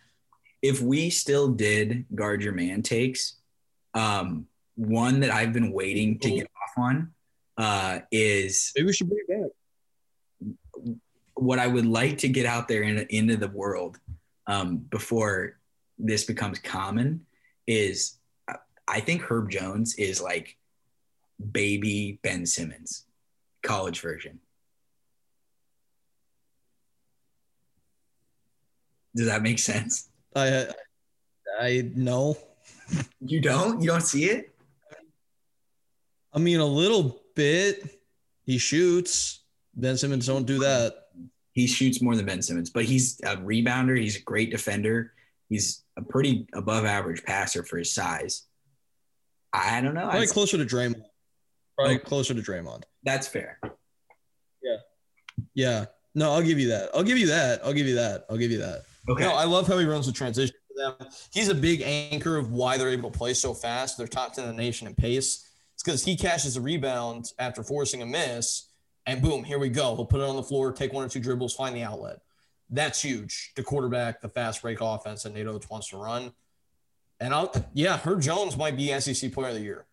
if 0.62 0.82
we 0.82 1.10
still 1.10 1.50
did 1.50 2.06
guard 2.16 2.42
your 2.42 2.54
man 2.54 2.82
takes, 2.82 3.36
um, 3.94 4.48
one 4.76 5.20
that 5.22 5.32
I've 5.32 5.54
been 5.54 5.72
waiting 5.72 6.18
to 6.20 6.30
get 6.30 6.48
off 6.48 6.84
on 6.84 7.14
uh, 7.58 8.00
is 8.12 8.72
Maybe 8.76 8.88
we 8.88 8.94
should 8.94 9.08
bring 9.10 9.24
it 9.28 9.52
back. 10.44 10.96
what 11.36 11.60
I 11.60 11.68
would 11.68 11.86
like 11.86 12.18
to 12.20 12.28
get 12.30 12.46
out 12.46 12.68
there 12.68 12.84
in, 12.84 13.00
into 13.10 13.38
the 13.38 13.48
world 13.48 13.98
um, 14.48 14.78
before 14.78 15.58
this 15.98 16.24
becomes 16.26 16.60
common 16.60 17.26
is 17.68 18.18
I 18.88 19.00
think 19.00 19.22
Herb 19.24 19.50
Jones 19.50 19.96
is 19.96 20.22
like 20.22 20.58
baby 21.52 22.20
Ben 22.22 22.46
Simmons, 22.46 23.05
college 23.66 24.00
version. 24.02 24.40
Does 29.16 29.28
that 29.28 29.42
make 29.42 29.60
sense? 29.60 30.10
I 30.36 30.68
I 31.60 31.90
know. 31.96 32.38
You 33.22 33.40
don't? 33.40 33.82
You 33.82 33.88
don't 33.88 34.02
see 34.02 34.26
it? 34.26 34.54
I 36.34 36.40
mean, 36.40 36.60
a 36.60 36.66
little 36.66 37.22
bit. 37.36 38.02
He 38.44 38.58
shoots. 38.58 39.42
Ben 39.76 39.98
Simmons 39.98 40.28
don't 40.28 40.46
do 40.46 40.60
that. 40.60 41.08
He 41.54 41.68
shoots 41.68 42.02
more 42.02 42.16
than 42.16 42.26
Ben 42.26 42.42
Simmons, 42.42 42.70
but 42.70 42.84
he's 42.84 43.20
a 43.22 43.38
rebounder. 43.38 43.98
He's 43.98 44.18
a 44.18 44.22
great 44.22 44.52
defender. 44.52 45.14
He's 45.48 45.84
a 45.98 46.02
pretty 46.02 46.48
above 46.54 46.84
average 46.86 47.24
passer 47.24 47.64
for 47.64 47.78
his 47.78 47.94
size. 47.94 48.44
I 49.54 49.80
don't 49.80 49.94
know. 49.94 50.02
Probably 50.02 50.22
I'd- 50.22 50.32
closer 50.32 50.58
to 50.58 50.66
Draymond. 50.66 51.04
Probably 51.78 51.98
closer 52.00 52.34
to 52.34 52.42
Draymond. 52.42 52.84
that's 53.04 53.28
fair. 53.28 53.60
Yeah. 54.64 54.78
Yeah. 55.54 55.86
No, 56.14 56.32
I'll 56.32 56.42
give 56.42 56.60
you 56.60 56.70
that. 56.70 56.90
I'll 56.96 57.04
give 57.04 57.18
you 57.18 57.28
that. 57.28 57.60
I'll 57.66 57.74
give 57.74 57.88
you 57.88 57.96
that. 57.96 58.26
I'll 58.30 58.38
give 58.38 58.52
you 58.52 58.60
that. 58.60 58.84
Okay. 59.10 59.24
No, 59.24 59.34
I 59.36 59.44
love 59.44 59.68
how 59.68 59.78
he 59.78 59.86
runs 59.86 60.06
the 60.06 60.14
transition 60.14 60.56
for 60.70 60.96
them. 60.98 61.10
He's 61.34 61.50
a 61.50 61.56
big 61.56 61.82
anchor 61.84 62.38
of 62.38 62.52
why 62.52 62.78
they're 62.78 62.90
able 62.90 63.12
to 63.12 63.18
play 63.18 63.34
so 63.34 63.54
fast. 63.54 63.98
They're 63.98 64.08
top 64.08 64.34
10 64.34 64.46
in 64.46 64.56
the 64.56 64.62
nation 64.62 64.88
in 64.88 64.96
pace. 64.96 65.50
It's 65.74 65.84
because 65.84 66.06
he 66.06 66.16
catches 66.16 66.56
a 66.56 66.62
rebound 66.62 67.32
after 67.38 67.62
forcing 67.62 68.02
a 68.02 68.06
miss, 68.06 68.70
and 69.06 69.22
boom, 69.22 69.44
here 69.44 69.60
we 69.60 69.68
go. 69.70 69.94
He'll 69.96 70.06
put 70.06 70.22
it 70.22 70.24
on 70.24 70.38
the 70.38 70.44
floor, 70.44 70.72
take 70.72 70.94
one 70.94 71.04
or 71.04 71.10
two 71.10 71.20
dribbles, 71.20 71.54
find 71.54 71.76
the 71.76 71.84
outlet. 71.84 72.20
That's 72.70 73.02
huge. 73.02 73.52
The 73.56 73.62
quarterback, 73.64 74.22
the 74.22 74.30
fast 74.30 74.62
break 74.62 74.80
offense 74.82 75.24
that 75.24 75.34
Nate 75.34 75.48
Oats 75.48 75.70
wants 75.70 75.90
to 75.90 75.98
run. 75.98 76.32
And 77.20 77.34
I'll, 77.34 77.54
yeah, 77.74 77.98
Herb 77.98 78.22
Jones 78.22 78.58
might 78.58 78.76
be 78.78 78.98
SEC 79.00 79.32
player 79.34 79.50
of 79.50 79.56
the 79.56 79.62
year. 79.62 79.86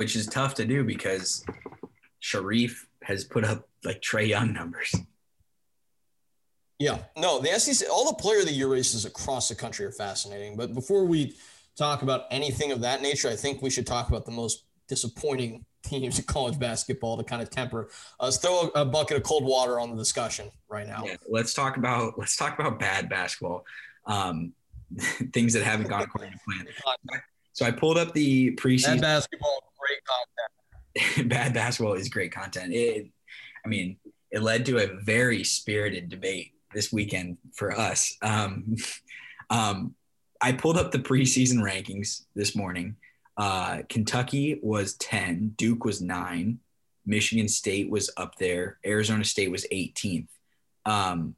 Which 0.00 0.16
is 0.16 0.26
tough 0.26 0.54
to 0.54 0.64
do 0.64 0.82
because 0.82 1.44
Sharife 2.22 2.86
has 3.02 3.22
put 3.22 3.44
up 3.44 3.68
like 3.84 4.00
Trae 4.00 4.26
Young 4.26 4.54
numbers. 4.54 4.94
Yeah, 6.78 7.00
no, 7.18 7.38
the 7.38 7.48
SEC, 7.58 7.86
all 7.92 8.06
the 8.06 8.16
player 8.16 8.38
of 8.38 8.46
the 8.46 8.52
year 8.52 8.68
races 8.68 9.04
across 9.04 9.50
the 9.50 9.54
country 9.54 9.84
are 9.84 9.92
fascinating. 9.92 10.56
But 10.56 10.72
before 10.72 11.04
we 11.04 11.36
talk 11.76 12.00
about 12.00 12.22
anything 12.30 12.72
of 12.72 12.80
that 12.80 13.02
nature, 13.02 13.28
I 13.28 13.36
think 13.36 13.60
we 13.60 13.68
should 13.68 13.86
talk 13.86 14.08
about 14.08 14.24
the 14.24 14.32
most 14.32 14.64
disappointing 14.88 15.66
teams 15.82 16.18
in 16.18 16.24
college 16.24 16.58
basketball 16.58 17.18
to 17.18 17.22
kind 17.22 17.42
of 17.42 17.50
temper. 17.50 17.90
Let's 18.18 18.38
throw 18.38 18.70
a, 18.74 18.80
a 18.80 18.84
bucket 18.86 19.18
of 19.18 19.22
cold 19.22 19.44
water 19.44 19.78
on 19.78 19.90
the 19.90 19.96
discussion 19.96 20.50
right 20.70 20.86
now. 20.86 21.04
Yeah, 21.04 21.16
let's 21.28 21.52
talk 21.52 21.76
about 21.76 22.18
let's 22.18 22.36
talk 22.36 22.58
about 22.58 22.80
bad 22.80 23.10
basketball. 23.10 23.66
Um, 24.06 24.54
things 25.34 25.52
that 25.52 25.62
haven't 25.62 25.88
gone 25.90 26.00
according 26.00 26.32
to 26.32 26.38
plan. 26.38 26.66
So 27.52 27.66
I 27.66 27.72
pulled 27.72 27.98
up 27.98 28.14
the 28.14 28.50
Bad 28.50 28.58
preseason. 28.58 29.00
basketball, 29.00 29.69
great 29.80 30.00
content. 30.04 31.28
bad 31.28 31.54
basketball 31.54 31.94
is 31.94 32.08
great 32.08 32.32
content. 32.32 32.72
It, 32.72 33.08
I 33.64 33.68
mean, 33.68 33.96
it 34.30 34.42
led 34.42 34.66
to 34.66 34.78
a 34.78 35.00
very 35.02 35.44
spirited 35.44 36.08
debate 36.08 36.52
this 36.74 36.92
weekend 36.92 37.38
for 37.54 37.72
us. 37.72 38.16
Um, 38.22 38.76
um, 39.50 39.94
I 40.40 40.52
pulled 40.52 40.78
up 40.78 40.90
the 40.90 40.98
preseason 40.98 41.58
rankings 41.58 42.22
this 42.34 42.56
morning. 42.56 42.96
Uh, 43.36 43.82
Kentucky 43.88 44.58
was 44.62 44.94
10, 44.94 45.54
Duke 45.56 45.84
was 45.84 46.00
nine, 46.00 46.58
Michigan 47.06 47.48
State 47.48 47.90
was 47.90 48.10
up 48.16 48.36
there, 48.36 48.78
Arizona 48.84 49.24
State 49.24 49.50
was 49.50 49.66
18th. 49.72 50.28
Um, 50.86 51.34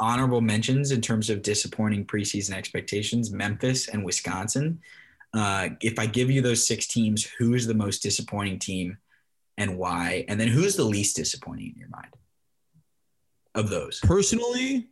honorable 0.00 0.40
mentions 0.40 0.90
in 0.92 1.00
terms 1.00 1.30
of 1.30 1.42
disappointing 1.42 2.06
preseason 2.06 2.52
expectations 2.52 3.30
Memphis 3.30 3.88
and 3.88 4.04
Wisconsin. 4.04 4.80
Uh, 5.34 5.70
if 5.82 5.98
I 5.98 6.06
give 6.06 6.30
you 6.30 6.40
those 6.40 6.66
six 6.66 6.86
teams, 6.86 7.24
who 7.24 7.54
is 7.54 7.66
the 7.66 7.74
most 7.74 8.02
disappointing 8.02 8.58
team 8.58 8.96
and 9.56 9.76
why? 9.76 10.24
And 10.28 10.40
then 10.40 10.48
who's 10.48 10.76
the 10.76 10.84
least 10.84 11.16
disappointing 11.16 11.72
in 11.74 11.78
your 11.78 11.88
mind 11.88 12.14
of 13.54 13.68
those? 13.68 14.00
Personally, 14.00 14.88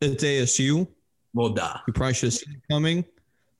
it's 0.00 0.22
ASU. 0.22 0.86
Well, 1.34 1.50
duh. 1.50 1.78
We 1.86 1.92
probably 1.92 2.14
should 2.14 2.28
have 2.28 2.34
seen 2.34 2.54
it 2.54 2.72
coming. 2.72 3.04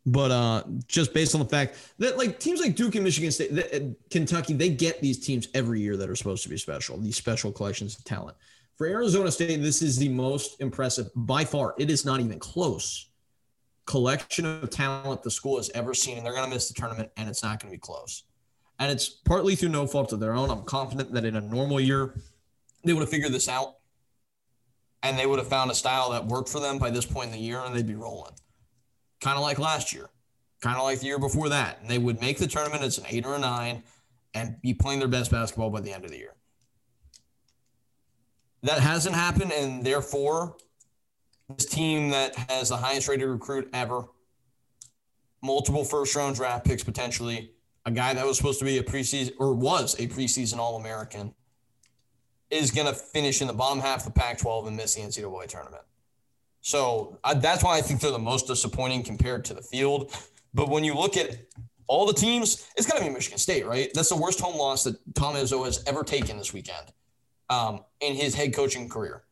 But 0.07 0.31
uh, 0.31 0.63
just 0.87 1.13
based 1.13 1.35
on 1.35 1.41
the 1.41 1.49
fact 1.49 1.77
that 1.99 2.17
like 2.17 2.39
teams 2.39 2.61
like 2.61 2.77
Duke 2.77 2.95
and 2.95 3.05
Michigan 3.05 3.31
State, 3.31 3.53
uh, 3.75 3.81
Kentucky, 4.11 4.55
they 4.55 4.71
get 4.71 5.01
these 5.03 5.19
teams 5.19 5.49
every 5.55 5.81
year 5.81 5.97
that 5.97 6.09
are 6.09 6.17
supposed 6.17 6.43
to 6.45 6.49
be 6.49 6.57
special. 6.57 6.97
These 6.99 7.17
special 7.17 7.53
collections 7.53 7.97
of 7.99 8.05
talent. 8.05 8.37
For 8.77 8.87
Arizona 8.87 9.31
State, 9.31 9.61
this 9.61 9.83
is 9.83 9.99
the 9.99 10.09
most 10.09 10.61
impressive 10.61 11.11
by 11.15 11.45
far. 11.45 11.75
It 11.79 11.91
is 11.91 12.05
not 12.05 12.21
even 12.21 12.39
close. 12.39 13.11
Collection 13.89 14.45
of 14.45 14.69
talent 14.69 15.23
the 15.23 15.31
school 15.31 15.57
has 15.57 15.71
ever 15.75 15.95
seen, 15.95 16.19
and 16.19 16.27
they're 16.27 16.35
going 16.35 16.45
to 16.45 16.55
miss 16.55 16.69
the 16.69 16.75
tournament, 16.75 17.11
and 17.17 17.27
it's 17.27 17.43
not 17.43 17.59
going 17.59 17.73
to 17.73 17.75
be 17.75 17.81
close. 17.81 18.25
And 18.79 18.93
it's 18.93 19.09
partly 19.09 19.57
through 19.57 19.71
no 19.71 19.87
fault 19.87 20.13
of 20.13 20.21
their 20.21 20.35
own. 20.35 20.51
I'm 20.51 20.65
confident 20.65 21.11
that 21.15 21.25
in 21.25 21.37
a 21.37 21.41
normal 21.41 21.81
year, 21.81 22.15
they 22.85 22.93
would 22.93 23.01
have 23.01 23.09
figured 23.09 23.33
this 23.33 23.49
out, 23.49 23.77
and 25.03 25.19
they 25.19 25.25
would 25.25 25.39
have 25.39 25.49
found 25.49 25.71
a 25.71 25.75
style 25.75 26.11
that 26.11 26.27
worked 26.27 26.51
for 26.51 26.61
them 26.61 26.77
by 26.79 26.91
this 26.91 27.07
point 27.07 27.29
in 27.29 27.33
the 27.33 27.39
year, 27.39 27.61
and 27.65 27.75
they'd 27.75 27.87
be 27.87 27.95
rolling 27.95 28.35
kind 29.21 29.37
of 29.37 29.43
like 29.43 29.59
last 29.59 29.93
year, 29.95 30.11
kind 30.61 30.77
of 30.77 30.85
like 30.85 31.01
the 31.01 31.07
year 31.07 31.19
before 31.19 31.49
that. 31.49 31.79
And 31.81 31.91
they 31.91 31.99
would 31.99 32.21
make 32.21 32.39
the 32.39 32.47
tournament 32.47 32.83
as 32.83 32.99
an 32.99 33.05
eight 33.09 33.25
or 33.25 33.37
a 33.37 33.39
nine 33.39 33.83
and 34.35 34.61
be 34.61 34.75
playing 34.75 34.99
their 34.99 35.09
best 35.09 35.31
basketball 35.31 35.71
by 35.71 35.81
the 35.81 35.93
end 35.93 36.05
of 36.05 36.11
the 36.11 36.19
year. 36.19 36.35
That 38.63 38.81
hasn't 38.81 39.15
happened, 39.15 39.53
and 39.53 39.83
therefore, 39.83 40.57
this 41.49 41.67
team 41.67 42.11
that 42.11 42.35
has 42.51 42.69
the 42.69 42.77
highest 42.77 43.09
rated 43.09 43.29
recruit 43.29 43.69
ever, 43.73 44.05
multiple 45.43 45.85
first 45.85 46.15
round 46.15 46.37
draft 46.37 46.67
picks 46.67 46.85
potentially, 46.85 47.53
a 47.87 47.91
guy 47.91 48.13
that 48.13 48.27
was 48.27 48.37
supposed 48.37 48.59
to 48.59 48.65
be 48.65 48.79
a 48.79 48.83
preseason 48.83 49.33
or 49.39 49.55
was 49.55 49.95
a 49.99 50.07
preseason 50.09 50.59
All 50.59 50.77
American, 50.77 51.35
is 52.51 52.71
going 52.71 52.87
to 52.87 52.93
finish 52.93 53.41
in 53.41 53.47
the 53.47 53.53
bottom 53.53 53.81
half 53.81 54.07
of 54.07 54.13
the 54.13 54.21
Pac 54.21 54.39
12 54.39 54.67
and 54.69 54.77
miss 54.77 54.95
the 54.95 55.03
NCAA 55.03 55.47
tournament. 55.47 55.83
So 56.61 57.19
I, 57.25 57.35
that's 57.35 57.63
why 57.63 57.79
I 57.79 57.81
think 57.81 58.01
they're 58.01 58.11
the 58.11 58.19
most 58.19 58.47
disappointing 58.47 59.03
compared 59.03 59.45
to 59.47 59.55
the 59.55 59.63
field. 59.63 60.15
But 60.55 60.71
when 60.71 60.83
you 60.83 60.95
look 60.95 61.17
at 61.19 61.37
all 61.87 62.07
the 62.07 62.15
teams, 62.15 62.67
it's 62.77 62.87
got 62.87 62.99
to 62.99 63.05
be 63.05 63.11
Michigan 63.11 63.39
State, 63.39 63.67
right? 63.67 63.91
That's 63.95 64.09
the 64.09 64.17
worst 64.17 64.41
home 64.41 64.57
loss 64.57 64.83
that 64.85 64.97
Tom 65.15 65.35
Izzo 65.35 65.65
has 65.65 65.85
ever 65.87 66.03
taken 66.03 66.39
this 66.39 66.55
weekend 66.55 66.93
um, 67.51 67.85
in 68.01 68.15
his 68.15 68.35
head 68.35 68.55
coaching 68.55 68.89
career 68.89 69.25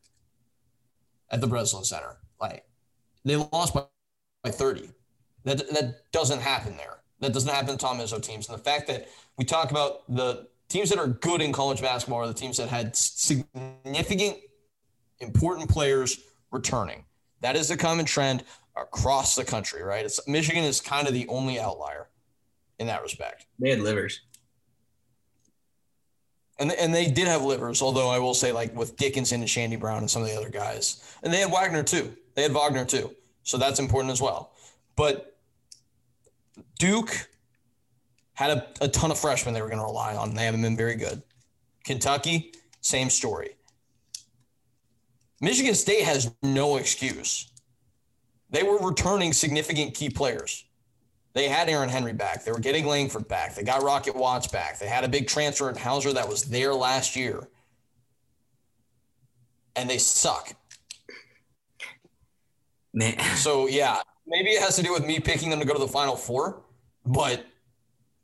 at 1.30 1.40
the 1.40 1.46
Breslin 1.46 1.84
Center. 1.84 2.16
Like 2.40 2.64
they 3.24 3.36
lost 3.36 3.74
by, 3.74 3.84
by 4.42 4.50
30. 4.50 4.90
That, 5.44 5.58
that 5.72 6.10
doesn't 6.12 6.40
happen 6.40 6.76
there. 6.76 6.98
That 7.20 7.32
doesn't 7.32 7.52
happen 7.52 7.70
to 7.70 7.76
Tom 7.76 7.98
Izzo 7.98 8.20
teams. 8.20 8.48
And 8.48 8.58
the 8.58 8.62
fact 8.62 8.86
that 8.88 9.08
we 9.38 9.44
talk 9.44 9.70
about 9.70 10.02
the 10.14 10.48
teams 10.68 10.90
that 10.90 10.98
are 10.98 11.06
good 11.06 11.40
in 11.40 11.52
college 11.52 11.80
basketball 11.80 12.20
are 12.20 12.26
the 12.26 12.34
teams 12.34 12.56
that 12.58 12.68
had 12.68 12.94
significant, 12.94 14.38
important 15.20 15.70
players 15.70 16.20
returning. 16.50 17.04
That 17.40 17.56
is 17.56 17.68
the 17.68 17.76
common 17.76 18.04
trend 18.04 18.44
across 18.76 19.34
the 19.34 19.44
country, 19.44 19.82
right? 19.82 20.04
It's 20.04 20.26
Michigan 20.26 20.64
is 20.64 20.80
kind 20.80 21.06
of 21.06 21.14
the 21.14 21.26
only 21.28 21.58
outlier 21.58 22.08
in 22.78 22.86
that 22.88 23.02
respect. 23.02 23.46
They 23.58 23.70
had 23.70 23.80
Livers. 23.80 24.20
And, 26.58 26.72
and 26.72 26.94
they 26.94 27.06
did 27.06 27.28
have 27.28 27.42
Livers, 27.42 27.82
although 27.82 28.08
I 28.08 28.18
will 28.18 28.34
say, 28.34 28.50
like 28.52 28.74
with 28.74 28.96
Dickinson 28.96 29.40
and 29.40 29.48
Chaundee 29.48 29.78
Brown 29.78 29.98
and 29.98 30.10
some 30.10 30.22
of 30.22 30.28
the 30.28 30.36
other 30.36 30.48
guys. 30.48 31.02
And 31.22 31.32
they 31.32 31.40
had 31.40 31.52
Wagner 31.52 31.82
too. 31.82 32.16
They 32.34 32.42
had 32.42 32.52
Wagner 32.52 32.84
too. 32.84 33.14
So 33.42 33.58
that's 33.58 33.78
important 33.78 34.12
as 34.12 34.22
well. 34.22 34.52
But 34.96 35.36
Duke 36.78 37.28
had 38.34 38.50
a, 38.50 38.66
a 38.82 38.88
ton 38.88 39.10
of 39.10 39.18
freshmen 39.18 39.54
they 39.54 39.62
were 39.62 39.68
going 39.68 39.80
to 39.80 39.84
rely 39.84 40.14
on. 40.14 40.30
And 40.30 40.38
they 40.38 40.44
haven't 40.44 40.62
been 40.62 40.76
very 40.76 40.96
good. 40.96 41.22
Kentucky, 41.84 42.52
same 42.80 43.10
story. 43.10 43.50
Michigan 45.40 45.74
State 45.74 46.04
has 46.04 46.34
no 46.42 46.76
excuse. 46.76 47.50
They 48.50 48.62
were 48.62 48.78
returning 48.78 49.32
significant 49.32 49.94
key 49.94 50.10
players. 50.10 50.65
They 51.36 51.48
had 51.48 51.68
Aaron 51.68 51.90
Henry 51.90 52.14
back. 52.14 52.44
They 52.44 52.50
were 52.50 52.58
getting 52.58 52.86
Langford 52.86 53.28
back. 53.28 53.54
They 53.54 53.62
got 53.62 53.82
Rocket 53.82 54.16
Watts 54.16 54.46
back. 54.46 54.78
They 54.78 54.86
had 54.86 55.04
a 55.04 55.08
big 55.08 55.28
transfer 55.28 55.68
in 55.68 55.76
Hauser 55.76 56.14
that 56.14 56.26
was 56.26 56.44
there 56.44 56.72
last 56.72 57.14
year. 57.14 57.46
And 59.76 59.88
they 59.88 59.98
suck. 59.98 60.54
Man, 62.94 63.18
So, 63.36 63.66
yeah, 63.66 64.00
maybe 64.26 64.48
it 64.48 64.62
has 64.62 64.76
to 64.76 64.82
do 64.82 64.94
with 64.94 65.04
me 65.04 65.20
picking 65.20 65.50
them 65.50 65.60
to 65.60 65.66
go 65.66 65.74
to 65.74 65.78
the 65.78 65.86
Final 65.86 66.16
Four, 66.16 66.62
but 67.04 67.44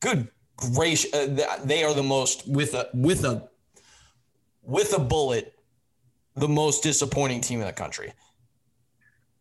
good 0.01 0.29
gracious, 0.57 1.13
uh, 1.13 1.61
they 1.67 1.85
are 1.85 1.93
the 1.93 2.03
most 2.03 2.49
with 2.49 2.73
a 2.73 2.89
with 2.95 3.27
a 3.27 3.47
with 4.63 4.95
a 4.97 4.99
bullet, 4.99 5.55
the 6.35 6.49
most 6.49 6.83
disappointing 6.83 7.43
team 7.43 7.61
in 7.61 7.67
the 7.67 7.75
country. 7.75 8.15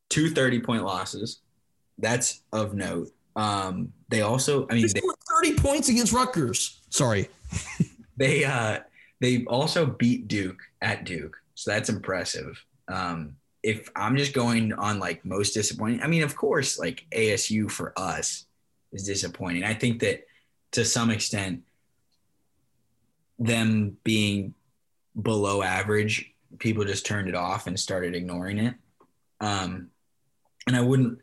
two 0.09 0.29
30 0.29 0.59
point 0.59 0.83
losses. 0.83 1.39
That's 1.97 2.41
of 2.51 2.73
note. 2.73 3.13
Um, 3.35 3.93
they 4.09 4.21
also, 4.21 4.67
I 4.69 4.75
mean, 4.75 4.87
They 4.87 4.99
they, 4.99 5.51
30 5.51 5.55
points 5.55 5.89
against 5.89 6.13
Rutgers. 6.13 6.81
Sorry. 6.89 7.29
they 8.17 8.43
uh 8.43 8.79
they 9.19 9.45
also 9.45 9.85
beat 9.85 10.27
Duke 10.27 10.59
at 10.81 11.05
Duke, 11.05 11.37
so 11.53 11.71
that's 11.71 11.89
impressive. 11.89 12.63
Um, 12.87 13.35
if 13.63 13.89
I'm 13.95 14.17
just 14.17 14.33
going 14.33 14.73
on 14.73 14.99
like 14.99 15.23
most 15.23 15.53
disappointing, 15.53 16.01
I 16.01 16.07
mean, 16.07 16.23
of 16.23 16.35
course, 16.35 16.79
like 16.79 17.05
ASU 17.15 17.69
for 17.69 17.93
us 17.97 18.45
is 18.91 19.03
disappointing. 19.03 19.63
I 19.63 19.75
think 19.75 20.01
that 20.01 20.25
to 20.71 20.83
some 20.83 21.11
extent, 21.11 21.61
them 23.37 23.97
being 24.03 24.53
below 25.19 25.61
average, 25.61 26.33
people 26.59 26.85
just 26.85 27.05
turned 27.05 27.29
it 27.29 27.35
off 27.35 27.67
and 27.67 27.79
started 27.79 28.15
ignoring 28.15 28.57
it. 28.57 28.75
Um, 29.39 29.89
and 30.67 30.75
I 30.75 30.81
wouldn't, 30.81 31.19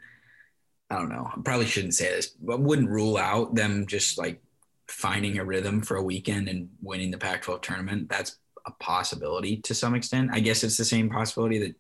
I 0.90 0.96
don't 0.96 1.10
know, 1.10 1.30
I 1.36 1.38
probably 1.44 1.66
shouldn't 1.66 1.94
say 1.94 2.08
this, 2.08 2.28
but 2.28 2.60
wouldn't 2.60 2.88
rule 2.88 3.16
out 3.18 3.54
them 3.54 3.86
just 3.86 4.16
like 4.18 4.40
finding 4.88 5.38
a 5.38 5.44
rhythm 5.44 5.82
for 5.82 5.96
a 5.96 6.02
weekend 6.02 6.48
and 6.48 6.70
winning 6.82 7.10
the 7.10 7.18
Pac 7.18 7.42
12 7.42 7.60
tournament. 7.60 8.08
That's 8.08 8.36
a 8.66 8.70
possibility 8.80 9.58
to 9.58 9.74
some 9.74 9.94
extent. 9.94 10.30
I 10.32 10.40
guess 10.40 10.64
it's 10.64 10.78
the 10.78 10.84
same 10.86 11.10
possibility 11.10 11.58
that 11.58 11.74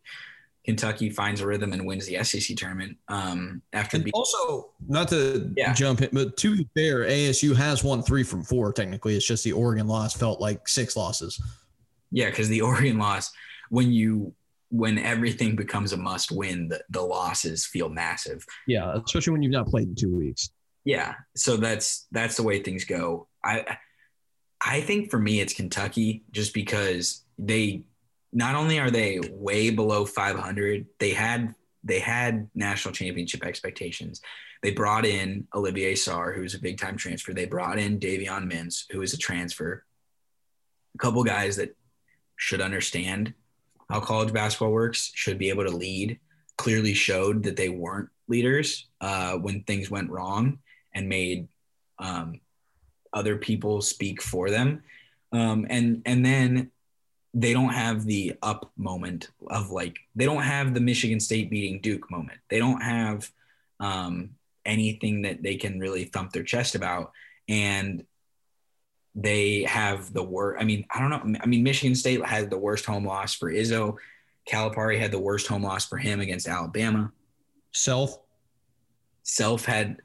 Kentucky 0.66 1.08
finds 1.08 1.40
a 1.40 1.46
rhythm 1.46 1.72
and 1.72 1.86
wins 1.86 2.04
the 2.06 2.22
SEC 2.22 2.54
tournament 2.58 2.98
um, 3.08 3.62
after 3.72 3.96
And 3.96 4.04
being. 4.04 4.12
also, 4.12 4.72
not 4.86 5.08
to 5.08 5.50
Yeah. 5.56 5.72
jump 5.72 6.02
in, 6.02 6.10
but 6.12 6.36
to 6.36 6.56
be 6.56 6.68
fair, 6.74 7.04
ASU 7.04 7.56
has 7.56 7.82
won 7.82 8.02
three 8.02 8.22
from 8.22 8.42
four. 8.44 8.74
Technically, 8.74 9.16
it's 9.16 9.26
just 9.26 9.42
the 9.44 9.52
Oregon 9.52 9.86
loss 9.86 10.14
felt 10.14 10.38
like 10.40 10.68
six 10.68 10.94
losses. 10.96 11.40
Yeah, 12.10 12.28
because 12.28 12.48
the 12.48 12.60
Oregon 12.70 12.98
loss, 12.98 13.32
when 13.70 13.90
you 13.90 14.34
when 14.70 14.98
everything 14.98 15.56
becomes 15.56 15.92
a 15.92 15.96
must 15.96 16.30
win, 16.30 16.68
the, 16.68 16.82
the 16.90 17.00
losses 17.00 17.64
feel 17.64 17.88
massive. 17.88 18.44
Yeah, 18.66 18.98
especially 19.04 19.32
when 19.32 19.42
you've 19.42 19.52
not 19.52 19.66
played 19.66 19.88
in 19.88 19.94
two 19.94 20.14
weeks. 20.14 20.50
Yeah, 20.84 21.14
so 21.36 21.56
that's 21.56 22.06
that's 22.12 22.36
the 22.36 22.42
way 22.42 22.62
things 22.62 22.84
go. 22.84 23.28
I 23.44 23.78
I 24.60 24.80
think 24.80 25.10
for 25.10 25.18
me 25.18 25.40
it's 25.40 25.54
Kentucky 25.54 26.24
just 26.30 26.54
because 26.54 27.24
they 27.38 27.84
not 28.32 28.54
only 28.54 28.78
are 28.78 28.90
they 28.90 29.20
way 29.30 29.70
below 29.70 30.04
500, 30.04 30.86
they 30.98 31.10
had 31.10 31.54
they 31.84 32.00
had 32.00 32.48
national 32.54 32.92
championship 32.92 33.44
expectations. 33.44 34.20
They 34.62 34.72
brought 34.72 35.06
in 35.06 35.46
Olivier 35.54 35.94
Sarr, 35.94 36.34
who 36.34 36.42
was 36.42 36.54
a 36.54 36.58
big 36.58 36.78
time 36.78 36.96
transfer. 36.96 37.32
They 37.32 37.46
brought 37.46 37.78
in 37.78 38.00
Davion 38.00 38.52
Mintz, 38.52 38.84
who 38.90 39.00
is 39.02 39.14
a 39.14 39.18
transfer. 39.18 39.84
A 40.94 40.98
couple 40.98 41.22
guys 41.22 41.56
that 41.56 41.76
should 42.36 42.60
understand 42.60 43.34
how 43.88 44.00
college 44.00 44.32
basketball 44.32 44.72
works, 44.72 45.10
should 45.14 45.38
be 45.38 45.48
able 45.48 45.64
to 45.64 45.76
lead. 45.76 46.18
Clearly 46.56 46.94
showed 46.94 47.42
that 47.44 47.56
they 47.56 47.68
weren't 47.68 48.08
leaders 48.26 48.86
uh, 49.00 49.34
when 49.34 49.62
things 49.62 49.90
went 49.90 50.10
wrong 50.10 50.58
and 50.94 51.08
made 51.08 51.48
um, 51.98 52.40
other 53.12 53.36
people 53.36 53.80
speak 53.80 54.22
for 54.22 54.50
them. 54.50 54.82
Um, 55.32 55.66
and 55.70 56.02
and 56.06 56.24
then 56.24 56.70
they 57.34 57.52
don't 57.52 57.72
have 57.72 58.04
the 58.04 58.34
up 58.42 58.72
moment 58.76 59.30
of 59.48 59.70
like 59.70 59.98
they 60.16 60.24
don't 60.24 60.42
have 60.42 60.74
the 60.74 60.80
Michigan 60.80 61.20
State 61.20 61.50
beating 61.50 61.80
Duke 61.80 62.10
moment. 62.10 62.38
They 62.48 62.58
don't 62.58 62.80
have 62.80 63.30
um, 63.80 64.30
anything 64.64 65.22
that 65.22 65.42
they 65.42 65.56
can 65.56 65.78
really 65.78 66.04
thump 66.04 66.32
their 66.32 66.42
chest 66.42 66.74
about, 66.74 67.12
and 67.48 68.04
they 69.20 69.62
have 69.64 70.12
the 70.12 70.22
worst. 70.22 70.60
I 70.60 70.64
mean, 70.64 70.86
I 70.90 71.00
don't 71.00 71.10
know. 71.10 71.38
I 71.42 71.46
mean, 71.46 71.62
Michigan 71.62 71.94
State 71.94 72.24
had 72.24 72.50
the 72.50 72.58
worst 72.58 72.84
home 72.84 73.06
loss 73.06 73.34
for 73.34 73.50
Izzo. 73.50 73.96
Calipari 74.48 74.98
had 74.98 75.10
the 75.10 75.18
worst 75.18 75.46
home 75.46 75.62
loss 75.62 75.86
for 75.86 75.98
him 75.98 76.20
against 76.20 76.48
Alabama. 76.48 77.12
Self 77.72 78.18
Self 79.28 79.66
had 79.66 79.98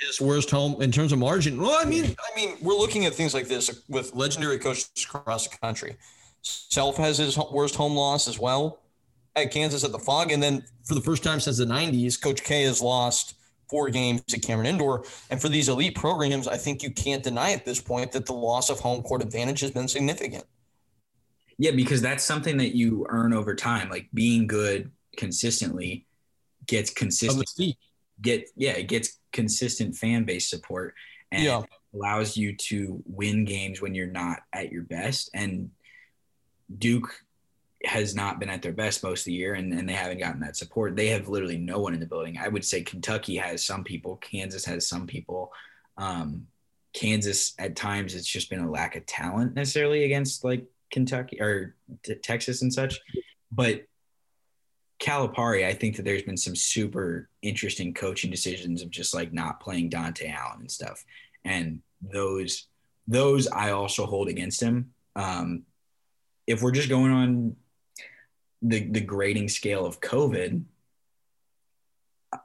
his 0.00 0.20
worst 0.20 0.48
home 0.48 0.80
in 0.80 0.92
terms 0.92 1.10
of 1.10 1.18
margin. 1.18 1.60
Well, 1.60 1.76
I 1.76 1.84
mean, 1.84 2.04
I 2.04 2.36
mean, 2.36 2.56
we're 2.62 2.76
looking 2.76 3.04
at 3.04 3.12
things 3.12 3.34
like 3.34 3.48
this 3.48 3.82
with 3.88 4.14
legendary 4.14 4.60
coaches 4.60 4.88
across 5.04 5.48
the 5.48 5.56
country. 5.58 5.96
Self 6.42 6.96
has 6.98 7.18
his 7.18 7.36
worst 7.36 7.74
home 7.74 7.96
loss 7.96 8.28
as 8.28 8.38
well 8.38 8.78
at 9.34 9.50
Kansas 9.50 9.82
at 9.82 9.90
the 9.90 9.98
Phog, 9.98 10.30
and 10.30 10.40
then 10.40 10.64
for 10.84 10.94
the 10.94 11.00
first 11.00 11.24
time 11.24 11.40
since 11.40 11.58
the 11.58 11.64
'90s, 11.64 12.20
Coach 12.22 12.44
K 12.44 12.62
has 12.62 12.80
lost 12.80 13.34
four 13.68 13.90
games 13.90 14.22
at 14.32 14.42
Cameron 14.42 14.66
Indoor. 14.66 15.04
And 15.30 15.40
for 15.40 15.48
these 15.48 15.68
elite 15.68 15.94
programs, 15.94 16.48
I 16.48 16.56
think 16.56 16.82
you 16.82 16.90
can't 16.90 17.22
deny 17.22 17.52
at 17.52 17.64
this 17.64 17.80
point 17.80 18.12
that 18.12 18.26
the 18.26 18.32
loss 18.32 18.70
of 18.70 18.80
home 18.80 19.02
court 19.02 19.22
advantage 19.22 19.60
has 19.60 19.70
been 19.70 19.88
significant. 19.88 20.44
Yeah, 21.58 21.70
because 21.70 22.02
that's 22.02 22.24
something 22.24 22.56
that 22.58 22.76
you 22.76 23.06
earn 23.08 23.32
over 23.32 23.54
time. 23.54 23.88
Like 23.88 24.08
being 24.12 24.46
good 24.46 24.90
consistently 25.16 26.06
gets 26.66 26.90
consistent. 26.90 27.48
Get 28.20 28.48
yeah, 28.56 28.72
it 28.72 28.88
gets 28.88 29.18
consistent 29.32 29.96
fan 29.96 30.24
base 30.24 30.48
support 30.48 30.94
and 31.32 31.42
Yeah. 31.42 31.62
allows 31.92 32.36
you 32.36 32.56
to 32.56 33.02
win 33.06 33.44
games 33.44 33.80
when 33.80 33.94
you're 33.94 34.06
not 34.06 34.40
at 34.52 34.70
your 34.70 34.82
best. 34.82 35.30
And 35.34 35.70
Duke 36.78 37.12
has 37.84 38.14
not 38.14 38.40
been 38.40 38.50
at 38.50 38.62
their 38.62 38.72
best 38.72 39.02
most 39.02 39.20
of 39.20 39.24
the 39.26 39.32
year, 39.32 39.54
and, 39.54 39.72
and 39.72 39.88
they 39.88 39.94
haven't 39.94 40.18
gotten 40.18 40.40
that 40.40 40.56
support. 40.56 40.96
They 40.96 41.08
have 41.08 41.28
literally 41.28 41.58
no 41.58 41.78
one 41.78 41.94
in 41.94 42.00
the 42.00 42.06
building. 42.06 42.38
I 42.38 42.48
would 42.48 42.64
say 42.64 42.82
Kentucky 42.82 43.36
has 43.36 43.62
some 43.64 43.84
people, 43.84 44.16
Kansas 44.16 44.64
has 44.64 44.86
some 44.86 45.06
people. 45.06 45.52
Um, 45.96 46.46
Kansas 46.92 47.54
at 47.58 47.76
times 47.76 48.14
it's 48.14 48.26
just 48.26 48.50
been 48.50 48.60
a 48.60 48.70
lack 48.70 48.96
of 48.96 49.04
talent 49.04 49.54
necessarily 49.54 50.04
against 50.04 50.44
like 50.44 50.64
Kentucky 50.90 51.40
or 51.40 51.74
t- 52.02 52.14
Texas 52.14 52.62
and 52.62 52.72
such, 52.72 53.00
but 53.50 53.82
Calipari, 55.00 55.66
I 55.66 55.74
think 55.74 55.96
that 55.96 56.04
there's 56.04 56.22
been 56.22 56.36
some 56.36 56.56
super 56.56 57.28
interesting 57.42 57.92
coaching 57.92 58.30
decisions 58.30 58.80
of 58.80 58.90
just 58.90 59.12
like 59.12 59.32
not 59.32 59.60
playing 59.60 59.90
Dontaie 59.90 60.32
Allen 60.32 60.60
and 60.60 60.70
stuff, 60.70 61.04
and 61.44 61.80
those 62.00 62.68
those 63.06 63.48
I 63.48 63.72
also 63.72 64.06
hold 64.06 64.28
against 64.28 64.62
him. 64.62 64.92
Um, 65.16 65.64
if 66.46 66.62
we're 66.62 66.72
just 66.72 66.88
going 66.88 67.12
on 67.12 67.56
the 68.64 68.88
the 68.88 69.00
grading 69.00 69.48
scale 69.48 69.86
of 69.86 70.00
COVID, 70.00 70.64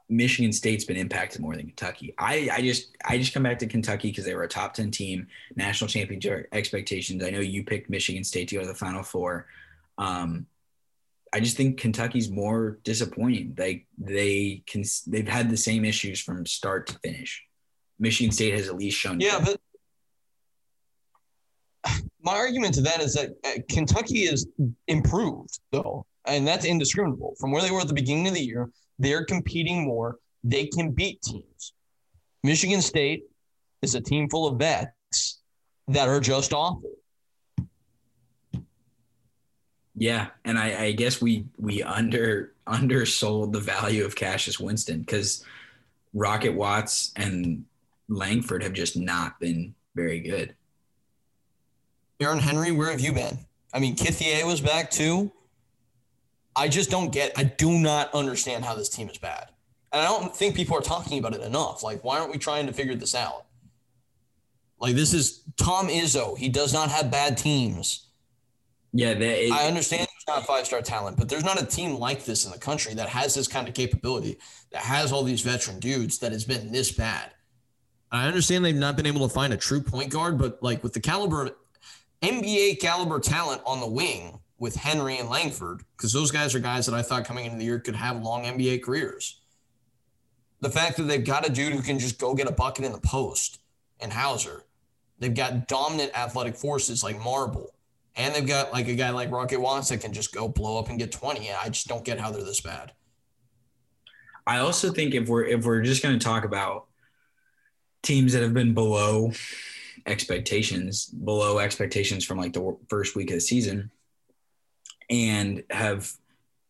Michigan 0.08 0.52
State's 0.52 0.84
been 0.84 0.96
impacted 0.96 1.40
more 1.40 1.56
than 1.56 1.66
Kentucky. 1.66 2.14
I, 2.18 2.48
I 2.52 2.62
just 2.62 2.96
I 3.04 3.18
just 3.18 3.34
come 3.34 3.42
back 3.42 3.58
to 3.60 3.66
Kentucky 3.66 4.10
because 4.10 4.24
they 4.24 4.34
were 4.34 4.44
a 4.44 4.48
top 4.48 4.74
ten 4.74 4.90
team, 4.90 5.26
national 5.56 5.88
championship 5.88 6.48
expectations. 6.52 7.24
I 7.24 7.30
know 7.30 7.40
you 7.40 7.64
picked 7.64 7.90
Michigan 7.90 8.24
State 8.24 8.48
to 8.48 8.56
go 8.56 8.62
to 8.62 8.68
the 8.68 8.74
Final 8.74 9.02
Four. 9.02 9.46
Um, 9.98 10.46
I 11.32 11.40
just 11.40 11.56
think 11.56 11.78
Kentucky's 11.78 12.30
more 12.30 12.78
disappointing. 12.84 13.54
Like 13.58 13.86
they 13.98 14.62
can 14.66 14.84
they've 15.06 15.28
had 15.28 15.50
the 15.50 15.56
same 15.56 15.84
issues 15.84 16.20
from 16.20 16.46
start 16.46 16.86
to 16.88 16.98
finish. 16.98 17.42
Michigan 17.98 18.32
State 18.32 18.54
has 18.54 18.68
at 18.68 18.76
least 18.76 18.98
shown. 18.98 19.20
Yeah, 19.20 19.40
but 19.44 19.60
my 22.22 22.34
argument 22.34 22.74
to 22.74 22.82
that 22.82 23.00
is 23.00 23.14
that 23.14 23.30
uh, 23.44 23.60
Kentucky 23.68 24.24
is 24.24 24.46
improved 24.88 25.60
though, 25.70 26.04
and 26.26 26.46
that's 26.46 26.64
indiscriminable. 26.64 27.34
From 27.38 27.52
where 27.52 27.62
they 27.62 27.70
were 27.70 27.80
at 27.80 27.88
the 27.88 27.94
beginning 27.94 28.28
of 28.28 28.34
the 28.34 28.40
year, 28.40 28.70
they're 28.98 29.24
competing 29.24 29.84
more. 29.84 30.16
They 30.44 30.66
can 30.66 30.92
beat 30.92 31.22
teams. 31.22 31.72
Michigan 32.42 32.82
State 32.82 33.24
is 33.82 33.94
a 33.94 34.00
team 34.00 34.28
full 34.28 34.46
of 34.46 34.58
vets 34.58 35.40
that 35.88 36.08
are 36.08 36.20
just 36.20 36.52
awful. 36.52 36.92
Yeah, 39.96 40.28
and 40.44 40.58
I, 40.58 40.84
I 40.84 40.92
guess 40.92 41.20
we 41.20 41.44
we 41.58 41.82
under 41.82 42.54
undersold 42.66 43.52
the 43.52 43.60
value 43.60 44.04
of 44.04 44.14
Cassius 44.14 44.58
Winston 44.58 45.00
because 45.00 45.44
Rocket 46.14 46.54
Watts 46.54 47.12
and 47.16 47.64
Langford 48.08 48.62
have 48.62 48.72
just 48.72 48.96
not 48.96 49.38
been 49.40 49.74
very 49.94 50.20
good. 50.20 50.54
Aaron 52.20 52.38
Henry, 52.38 52.72
where 52.72 52.90
have 52.90 53.00
you 53.00 53.12
been? 53.12 53.38
I 53.74 53.78
mean, 53.78 53.96
Kithier 53.96 54.46
was 54.46 54.60
back 54.60 54.90
too. 54.90 55.30
I 56.56 56.68
just 56.68 56.90
don't 56.90 57.12
get. 57.12 57.32
I 57.36 57.44
do 57.44 57.78
not 57.78 58.12
understand 58.14 58.64
how 58.64 58.74
this 58.74 58.88
team 58.88 59.08
is 59.08 59.18
bad, 59.18 59.48
and 59.92 60.02
I 60.02 60.04
don't 60.04 60.34
think 60.34 60.56
people 60.56 60.76
are 60.76 60.82
talking 60.82 61.18
about 61.18 61.34
it 61.34 61.42
enough. 61.42 61.82
Like, 61.82 62.02
why 62.04 62.18
aren't 62.18 62.32
we 62.32 62.38
trying 62.38 62.66
to 62.66 62.72
figure 62.72 62.94
this 62.94 63.14
out? 63.14 63.46
Like, 64.78 64.94
this 64.94 65.12
is 65.12 65.42
Tom 65.56 65.88
Izzo. 65.88 66.36
He 66.36 66.48
does 66.48 66.72
not 66.72 66.90
have 66.90 67.10
bad 67.10 67.36
teams. 67.36 68.06
Yeah, 68.92 69.14
they, 69.14 69.50
I 69.50 69.68
understand 69.68 70.00
he's 70.00 70.24
not 70.26 70.46
five 70.46 70.66
star 70.66 70.82
talent, 70.82 71.16
but 71.16 71.28
there's 71.28 71.44
not 71.44 71.62
a 71.62 71.66
team 71.66 71.94
like 71.94 72.24
this 72.24 72.44
in 72.44 72.50
the 72.50 72.58
country 72.58 72.94
that 72.94 73.08
has 73.08 73.34
this 73.34 73.46
kind 73.46 73.68
of 73.68 73.74
capability, 73.74 74.38
that 74.72 74.82
has 74.82 75.12
all 75.12 75.22
these 75.22 75.42
veteran 75.42 75.78
dudes 75.78 76.18
that 76.18 76.32
has 76.32 76.44
been 76.44 76.72
this 76.72 76.90
bad. 76.90 77.30
I 78.10 78.26
understand 78.26 78.64
they've 78.64 78.74
not 78.74 78.96
been 78.96 79.06
able 79.06 79.28
to 79.28 79.32
find 79.32 79.52
a 79.52 79.56
true 79.56 79.80
point 79.80 80.10
guard, 80.10 80.38
but 80.38 80.60
like 80.60 80.82
with 80.82 80.92
the 80.92 81.00
caliber, 81.00 81.50
NBA 82.22 82.80
caliber 82.80 83.20
talent 83.20 83.62
on 83.64 83.78
the 83.78 83.86
wing 83.86 84.39
with 84.60 84.76
Henry 84.76 85.16
and 85.16 85.28
Langford, 85.28 85.82
because 85.96 86.12
those 86.12 86.30
guys 86.30 86.54
are 86.54 86.60
guys 86.60 86.86
that 86.86 86.94
I 86.94 87.02
thought 87.02 87.24
coming 87.24 87.46
into 87.46 87.58
the 87.58 87.64
year 87.64 87.80
could 87.80 87.96
have 87.96 88.22
long 88.22 88.44
NBA 88.44 88.82
careers. 88.82 89.40
The 90.60 90.70
fact 90.70 90.98
that 90.98 91.04
they've 91.04 91.24
got 91.24 91.48
a 91.48 91.52
dude 91.52 91.72
who 91.72 91.80
can 91.80 91.98
just 91.98 92.18
go 92.18 92.34
get 92.34 92.46
a 92.46 92.52
bucket 92.52 92.84
in 92.84 92.92
the 92.92 93.00
post 93.00 93.58
and 93.98 94.12
Hauser. 94.12 94.64
They've 95.18 95.34
got 95.34 95.66
dominant 95.66 96.12
athletic 96.16 96.56
forces 96.56 97.02
like 97.02 97.18
Marble. 97.18 97.74
And 98.16 98.34
they've 98.34 98.46
got 98.46 98.72
like 98.72 98.88
a 98.88 98.94
guy 98.94 99.10
like 99.10 99.30
Rocket 99.30 99.60
Watts 99.60 99.88
that 99.88 100.02
can 100.02 100.12
just 100.12 100.34
go 100.34 100.46
blow 100.46 100.78
up 100.78 100.90
and 100.90 100.98
get 100.98 101.10
20. 101.10 101.50
I 101.52 101.70
just 101.70 101.86
don't 101.86 102.04
get 102.04 102.20
how 102.20 102.30
they're 102.30 102.44
this 102.44 102.60
bad. 102.60 102.92
I 104.46 104.58
also 104.58 104.92
think 104.92 105.14
if 105.14 105.28
we're 105.28 105.44
if 105.44 105.64
we're 105.64 105.80
just 105.82 106.02
going 106.02 106.18
to 106.18 106.22
talk 106.24 106.44
about 106.44 106.86
teams 108.02 108.32
that 108.32 108.42
have 108.42 108.52
been 108.52 108.74
below 108.74 109.32
expectations, 110.06 111.06
below 111.06 111.60
expectations 111.60 112.24
from 112.24 112.38
like 112.38 112.52
the 112.52 112.76
first 112.88 113.14
week 113.16 113.30
of 113.30 113.36
the 113.36 113.40
season, 113.40 113.90
and 115.10 115.62
have 115.70 116.12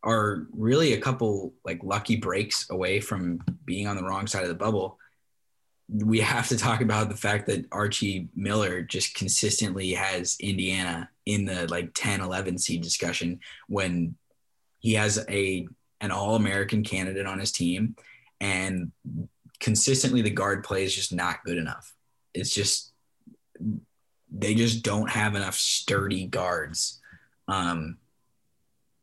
are 0.02 0.46
really 0.52 0.94
a 0.94 1.00
couple 1.00 1.52
like 1.64 1.84
lucky 1.84 2.16
breaks 2.16 2.68
away 2.70 3.00
from 3.00 3.40
being 3.66 3.86
on 3.86 3.96
the 3.96 4.02
wrong 4.02 4.26
side 4.26 4.42
of 4.42 4.48
the 4.48 4.54
bubble. 4.54 4.98
We 5.88 6.20
have 6.20 6.48
to 6.48 6.56
talk 6.56 6.80
about 6.80 7.10
the 7.10 7.16
fact 7.16 7.46
that 7.46 7.66
Archie 7.70 8.28
Miller 8.34 8.80
just 8.80 9.14
consistently 9.14 9.92
has 9.92 10.36
Indiana 10.40 11.10
in 11.26 11.44
the 11.44 11.66
like 11.68 11.90
10 11.94 12.20
11 12.20 12.58
seed 12.58 12.82
discussion 12.82 13.40
when 13.68 14.16
he 14.78 14.94
has 14.94 15.24
a 15.28 15.68
an 16.00 16.10
All 16.10 16.34
American 16.34 16.82
candidate 16.82 17.26
on 17.26 17.38
his 17.38 17.52
team, 17.52 17.94
and 18.40 18.90
consistently 19.58 20.22
the 20.22 20.30
guard 20.30 20.64
play 20.64 20.84
is 20.84 20.94
just 20.94 21.12
not 21.12 21.44
good 21.44 21.58
enough. 21.58 21.94
It's 22.32 22.54
just 22.54 22.92
they 24.32 24.54
just 24.54 24.82
don't 24.82 25.10
have 25.10 25.34
enough 25.34 25.56
sturdy 25.56 26.26
guards 26.26 27.00
um, 27.48 27.98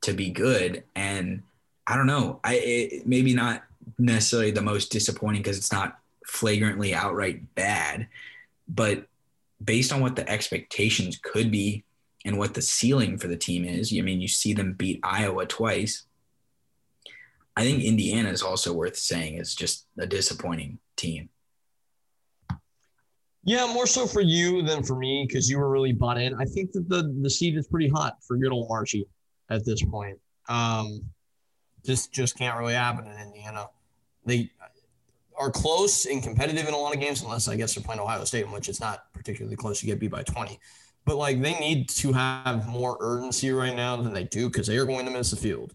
to 0.08 0.14
be 0.14 0.30
good. 0.30 0.84
And 0.96 1.44
I 1.86 1.96
don't 1.96 2.08
know. 2.08 2.40
I 2.44 2.56
it, 2.56 3.08
maybe 3.08 3.34
not 3.34 3.64
necessarily 4.00 4.52
the 4.52 4.62
most 4.62 4.92
disappointing 4.92 5.42
because 5.42 5.58
it's 5.58 5.72
not 5.72 6.00
flagrantly 6.26 6.94
outright 6.94 7.54
bad, 7.56 8.08
but 8.68 9.06
based 9.64 9.92
on 9.92 10.02
what 10.02 10.16
the 10.16 10.28
expectations 10.30 11.20
could 11.22 11.52
be 11.52 11.84
and 12.26 12.38
what 12.38 12.54
the 12.54 12.62
ceiling 12.62 13.18
for 13.18 13.28
the 13.28 13.38
team 13.38 13.66
is, 13.66 13.94
I 13.96 14.02
mean, 14.02 14.22
you 14.22 14.28
see 14.28 14.54
them 14.54 14.74
beat 14.74 15.00
Iowa 15.04 15.46
twice. 15.46 16.04
I 17.56 17.64
think 17.64 17.84
Indiana 17.84 18.30
is 18.30 18.44
also 18.44 18.74
worth 18.74 18.98
saying 18.98 19.38
is 19.38 19.56
just 19.56 19.88
a 19.98 20.06
disappointing 20.06 20.80
team. 20.96 21.30
Yeah, 23.44 23.66
more 23.66 23.88
so 23.88 24.06
for 24.06 24.22
you 24.22 24.62
than 24.62 24.84
for 24.84 24.98
me 24.98 25.26
because 25.28 25.50
you 25.50 25.58
were 25.58 25.70
really 25.70 25.94
bought 25.94 26.20
in. 26.20 26.36
I 26.36 26.46
think 26.46 26.72
that 26.74 26.88
the 26.90 27.16
the 27.22 27.30
seed 27.30 27.58
is 27.58 27.68
pretty 27.68 27.88
hot 27.88 28.18
for 28.22 28.38
good 28.38 28.52
old 28.52 28.68
Marshy 28.68 29.08
at 29.50 29.66
this 29.66 29.84
point. 29.84 30.20
Um, 30.50 31.02
just 31.86 32.12
just 32.12 32.38
can't 32.38 32.58
really 32.58 32.74
happen 32.74 33.06
in 33.08 33.18
Indiana. 33.20 33.70
They 34.26 34.52
are 35.38 35.52
close 35.52 36.06
and 36.06 36.22
competitive 36.22 36.68
in 36.68 36.74
a 36.74 36.78
lot 36.78 36.94
of 36.94 37.00
games, 37.00 37.22
unless 37.22 37.48
I 37.48 37.56
guess 37.56 37.76
they're 37.76 37.84
playing 37.84 38.02
Ohio 38.02 38.24
State, 38.24 38.46
in 38.46 38.52
which 38.52 38.70
it's 38.70 38.82
not 38.82 39.12
particularly 39.14 39.56
close. 39.56 39.82
You 39.82 39.88
get 39.88 40.00
beat 40.00 40.12
by 40.12 40.24
twenty, 40.24 40.60
but 41.06 41.18
like 41.18 41.42
they 41.42 41.58
need 41.60 41.90
to 41.90 42.12
have 42.14 42.68
more 42.68 42.98
urgency 43.00 43.52
right 43.52 43.76
now 43.76 43.96
than 43.96 44.14
they 44.14 44.26
do 44.26 44.50
because 44.50 44.68
they 44.68 44.78
are 44.78 44.86
going 44.86 45.06
to 45.06 45.12
miss 45.12 45.32
the 45.32 45.38
field 45.38 45.74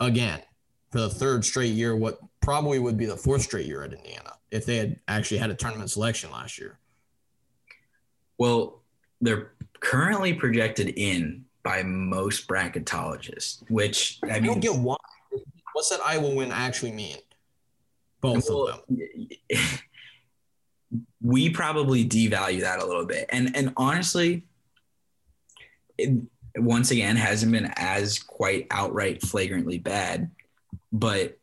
again 0.00 0.40
for 0.90 1.00
the 1.00 1.10
third 1.10 1.44
straight 1.44 1.74
year. 1.74 1.94
What 1.96 2.18
probably 2.40 2.78
would 2.78 2.96
be 2.96 3.06
the 3.06 3.16
fourth 3.16 3.42
straight 3.42 3.66
year 3.66 3.82
at 3.82 3.92
Indiana 3.92 4.32
if 4.50 4.64
they 4.64 4.76
had 4.76 4.98
actually 5.06 5.38
had 5.38 5.50
a 5.50 5.54
tournament 5.54 5.90
selection 5.90 6.30
last 6.30 6.58
year. 6.58 6.78
Well, 8.38 8.82
they're 9.20 9.52
currently 9.80 10.32
projected 10.32 10.88
in 10.96 11.44
by 11.62 11.82
most 11.82 12.48
bracketologists, 12.48 13.62
which 13.70 14.18
I 14.24 14.36
I 14.36 14.40
mean, 14.40 14.52
don't 14.52 14.60
get 14.60 14.74
why. 14.74 14.96
What's 15.72 15.90
that 15.90 16.00
Iowa 16.04 16.34
win 16.34 16.50
actually 16.50 16.92
mean? 16.92 17.16
Both 18.20 18.48
well, 18.48 18.68
of 18.68 18.82
them. 18.88 19.28
we 21.22 21.50
probably 21.50 22.08
devalue 22.08 22.60
that 22.60 22.80
a 22.80 22.86
little 22.86 23.06
bit. 23.06 23.26
And 23.30 23.54
and 23.54 23.72
honestly, 23.76 24.44
it 25.96 26.10
once 26.56 26.90
again 26.90 27.16
hasn't 27.16 27.52
been 27.52 27.72
as 27.76 28.18
quite 28.18 28.66
outright 28.70 29.22
flagrantly 29.22 29.78
bad, 29.78 30.30
but 30.92 31.38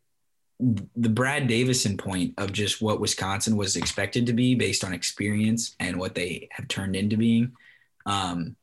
the 0.59 1.09
Brad 1.09 1.47
Davison 1.47 1.97
point 1.97 2.33
of 2.37 2.53
just 2.53 2.81
what 2.81 3.01
Wisconsin 3.01 3.57
was 3.57 3.75
expected 3.75 4.25
to 4.27 4.33
be 4.33 4.55
based 4.55 4.83
on 4.83 4.93
experience 4.93 5.75
and 5.79 5.99
what 5.99 6.15
they 6.15 6.47
have 6.51 6.67
turned 6.67 6.95
into 6.95 7.17
being, 7.17 7.51
um, 8.05 8.55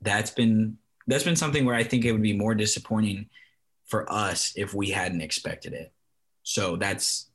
that's 0.00 0.30
been 0.30 0.78
that's 1.06 1.24
been 1.24 1.36
something 1.36 1.64
where 1.64 1.74
I 1.74 1.84
think 1.84 2.04
it 2.04 2.12
would 2.12 2.22
be 2.22 2.36
more 2.36 2.54
disappointing 2.54 3.28
for 3.86 4.10
us 4.10 4.52
if 4.56 4.74
we 4.74 4.90
hadn't 4.90 5.20
expected 5.20 5.72
it. 5.72 5.92
So 6.42 6.76
that's 6.76 7.30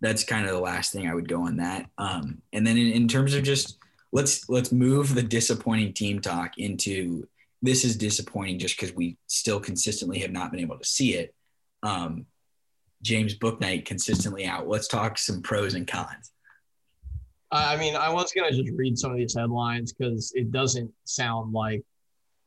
that's 0.00 0.24
kind 0.24 0.46
of 0.46 0.52
the 0.52 0.60
last 0.60 0.92
thing 0.92 1.08
I 1.08 1.14
would 1.14 1.28
go 1.28 1.42
on 1.42 1.56
that. 1.56 1.88
Um, 1.96 2.42
and 2.52 2.66
then 2.66 2.76
in, 2.76 2.92
in 2.92 3.08
terms 3.08 3.34
of 3.34 3.42
just 3.42 3.78
let's 4.12 4.48
let's 4.48 4.72
move 4.72 5.14
the 5.14 5.22
disappointing 5.22 5.92
team 5.92 6.20
talk 6.20 6.58
into 6.58 7.26
this 7.62 7.84
is 7.84 7.96
disappointing 7.96 8.58
just 8.58 8.76
because 8.76 8.94
we 8.94 9.16
still 9.26 9.60
consistently 9.60 10.18
have 10.18 10.30
not 10.30 10.50
been 10.50 10.60
able 10.60 10.78
to 10.78 10.84
see 10.84 11.14
it. 11.14 11.34
Um, 11.82 12.26
James 13.02 13.36
Bouknight 13.36 13.84
consistently 13.84 14.46
out. 14.46 14.68
Let's 14.68 14.88
talk 14.88 15.18
some 15.18 15.42
pros 15.42 15.74
and 15.74 15.86
cons. 15.86 16.32
I 17.52 17.76
mean, 17.76 17.94
I 17.94 18.10
was 18.10 18.32
gonna 18.32 18.50
just 18.50 18.70
read 18.74 18.98
some 18.98 19.12
of 19.12 19.16
these 19.16 19.34
headlines 19.34 19.92
because 19.92 20.32
it 20.34 20.50
doesn't 20.50 20.92
sound 21.04 21.52
like 21.52 21.82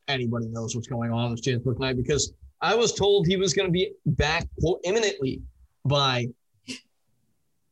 anybody 0.09 0.47
knows 0.47 0.75
what's 0.75 0.87
going 0.87 1.11
on 1.11 1.31
with 1.31 1.41
James 1.43 1.63
Bouknight 1.63 1.97
because 1.97 2.33
I 2.61 2.75
was 2.75 2.93
told 2.93 3.27
he 3.27 3.37
was 3.37 3.53
gonna 3.53 3.69
be 3.69 3.93
back 4.05 4.47
quote 4.59 4.81
imminently 4.83 5.41
by 5.85 6.27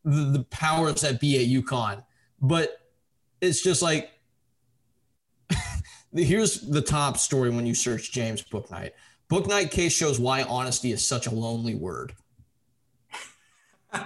the, 0.06 0.32
the 0.32 0.46
powers 0.50 1.02
that 1.02 1.20
be 1.20 1.38
at 1.38 1.64
UConn. 1.64 2.04
But 2.42 2.80
it's 3.42 3.62
just 3.62 3.82
like 3.82 4.12
here's 6.14 6.62
the 6.62 6.82
top 6.82 7.18
story 7.18 7.50
when 7.50 7.66
you 7.66 7.74
search 7.74 8.12
James 8.12 8.44
Bouknight. 8.44 8.92
Bouknight 9.30 9.72
case 9.72 9.94
shows 9.94 10.20
why 10.20 10.44
honesty 10.44 10.92
is 10.92 11.06
such 11.06 11.28
a 11.28 11.32
lonely 11.32 11.76
word. 11.76 12.14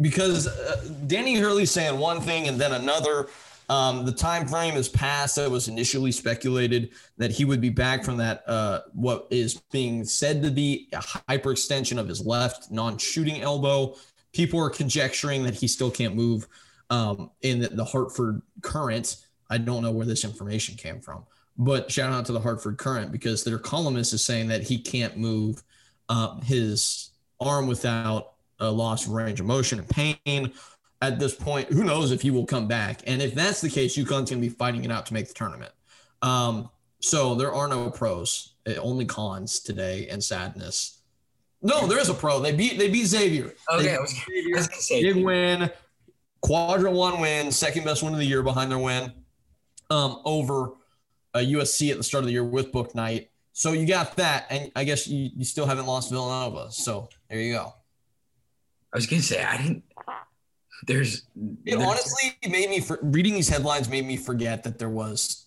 because 0.00 0.46
uh, 0.46 0.84
Danny 1.06 1.34
Hurley's 1.36 1.70
saying 1.70 1.98
one 1.98 2.20
thing 2.20 2.48
and 2.48 2.60
then 2.60 2.72
another. 2.72 3.28
Um, 3.68 4.04
the 4.04 4.12
time 4.12 4.46
frame 4.46 4.76
is 4.76 4.88
past 4.88 5.36
that 5.36 5.50
was 5.50 5.68
initially 5.68 6.12
speculated 6.12 6.90
that 7.16 7.30
he 7.30 7.44
would 7.44 7.60
be 7.60 7.70
back 7.70 8.04
from 8.04 8.16
that 8.18 8.42
uh, 8.46 8.80
what 8.92 9.26
is 9.30 9.54
being 9.72 10.04
said 10.04 10.42
to 10.42 10.50
be 10.50 10.88
a 10.92 10.98
hyperextension 10.98 11.98
of 11.98 12.08
his 12.08 12.24
left 12.24 12.70
non-shooting 12.70 13.40
elbow. 13.40 13.96
People 14.32 14.60
are 14.60 14.70
conjecturing 14.70 15.42
that 15.44 15.54
he 15.54 15.66
still 15.66 15.90
can't 15.90 16.14
move 16.14 16.46
um, 16.90 17.30
in 17.42 17.60
the, 17.60 17.84
Hartford 17.84 18.42
Courant. 18.60 19.16
I 19.48 19.58
don't 19.58 19.82
know 19.82 19.92
where 19.92 20.06
this 20.06 20.24
information 20.24 20.74
came 20.76 21.00
from, 21.00 21.24
but 21.56 21.90
shout 21.90 22.12
out 22.12 22.26
to 22.26 22.32
the 22.32 22.40
Hartford 22.40 22.76
Courant 22.76 23.12
because 23.12 23.44
their 23.44 23.58
columnist 23.58 24.12
is 24.12 24.24
saying 24.24 24.48
that 24.48 24.62
he 24.62 24.78
can't 24.78 25.16
move 25.16 25.62
uh, 26.08 26.38
his 26.40 27.10
arm 27.40 27.66
without 27.66 28.32
a 28.60 28.70
loss 28.70 29.06
of 29.06 29.12
range 29.12 29.40
of 29.40 29.46
motion 29.46 29.78
and 29.78 29.88
pain. 29.88 30.52
At 31.02 31.18
this 31.18 31.34
point, 31.34 31.68
who 31.68 31.84
knows 31.84 32.12
if 32.12 32.22
he 32.22 32.30
will 32.30 32.46
come 32.46 32.66
back? 32.66 33.02
And 33.06 33.20
if 33.20 33.34
that's 33.34 33.60
the 33.60 33.68
case, 33.68 33.96
UConn's 33.96 34.08
going 34.08 34.26
to 34.26 34.36
be 34.36 34.48
fighting 34.48 34.84
it 34.84 34.90
out 34.90 35.06
to 35.06 35.14
make 35.14 35.28
the 35.28 35.34
tournament. 35.34 35.72
Um, 36.22 36.70
so 37.00 37.34
there 37.34 37.52
are 37.52 37.68
no 37.68 37.90
pros, 37.90 38.54
eh, 38.64 38.76
only 38.76 39.04
cons 39.04 39.60
today, 39.60 40.08
and 40.08 40.24
sadness. 40.24 41.02
No, 41.60 41.86
there 41.86 41.98
is 41.98 42.08
a 42.08 42.14
pro. 42.14 42.40
They 42.40 42.52
beat 42.52 42.78
they 42.78 42.90
beat 42.90 43.06
Xavier. 43.06 43.54
Okay, 43.72 43.84
They 43.84 43.96
I 43.96 43.98
was, 43.98 44.12
beat 44.26 44.54
I 44.54 44.58
was 44.58 44.86
say, 44.86 45.02
big 45.02 45.22
win, 45.24 45.70
quadrant 46.40 46.94
one 46.94 47.20
win, 47.20 47.50
second 47.50 47.84
best 47.84 48.02
win 48.02 48.12
of 48.12 48.18
the 48.18 48.26
year 48.26 48.42
behind 48.42 48.70
their 48.70 48.78
win 48.78 49.12
um, 49.90 50.20
over 50.24 50.72
uh, 51.34 51.38
USC 51.38 51.90
at 51.90 51.96
the 51.96 52.02
start 52.02 52.22
of 52.22 52.26
the 52.26 52.32
year 52.32 52.44
with 52.44 52.72
Bouknight. 52.72 53.28
So 53.52 53.72
you 53.72 53.86
got 53.86 54.16
that, 54.16 54.46
and 54.50 54.70
I 54.74 54.84
guess 54.84 55.06
you, 55.06 55.30
you 55.34 55.44
still 55.44 55.66
haven't 55.66 55.86
lost 55.86 56.10
Villanova. 56.10 56.70
So 56.70 57.08
there 57.28 57.38
you 57.38 57.54
go. 57.54 57.72
I 58.92 58.96
was 58.96 59.06
gonna 59.06 59.22
say 59.22 59.42
I 59.42 59.56
didn't. 59.56 59.84
There's, 60.86 61.22
It 61.64 61.76
there's- 61.78 61.82
honestly 61.82 62.36
made 62.48 62.68
me 62.70 62.80
for, 62.80 62.98
reading 63.02 63.34
these 63.34 63.48
headlines 63.48 63.88
made 63.88 64.04
me 64.06 64.16
forget 64.16 64.62
that 64.64 64.78
there 64.78 64.90
was 64.90 65.46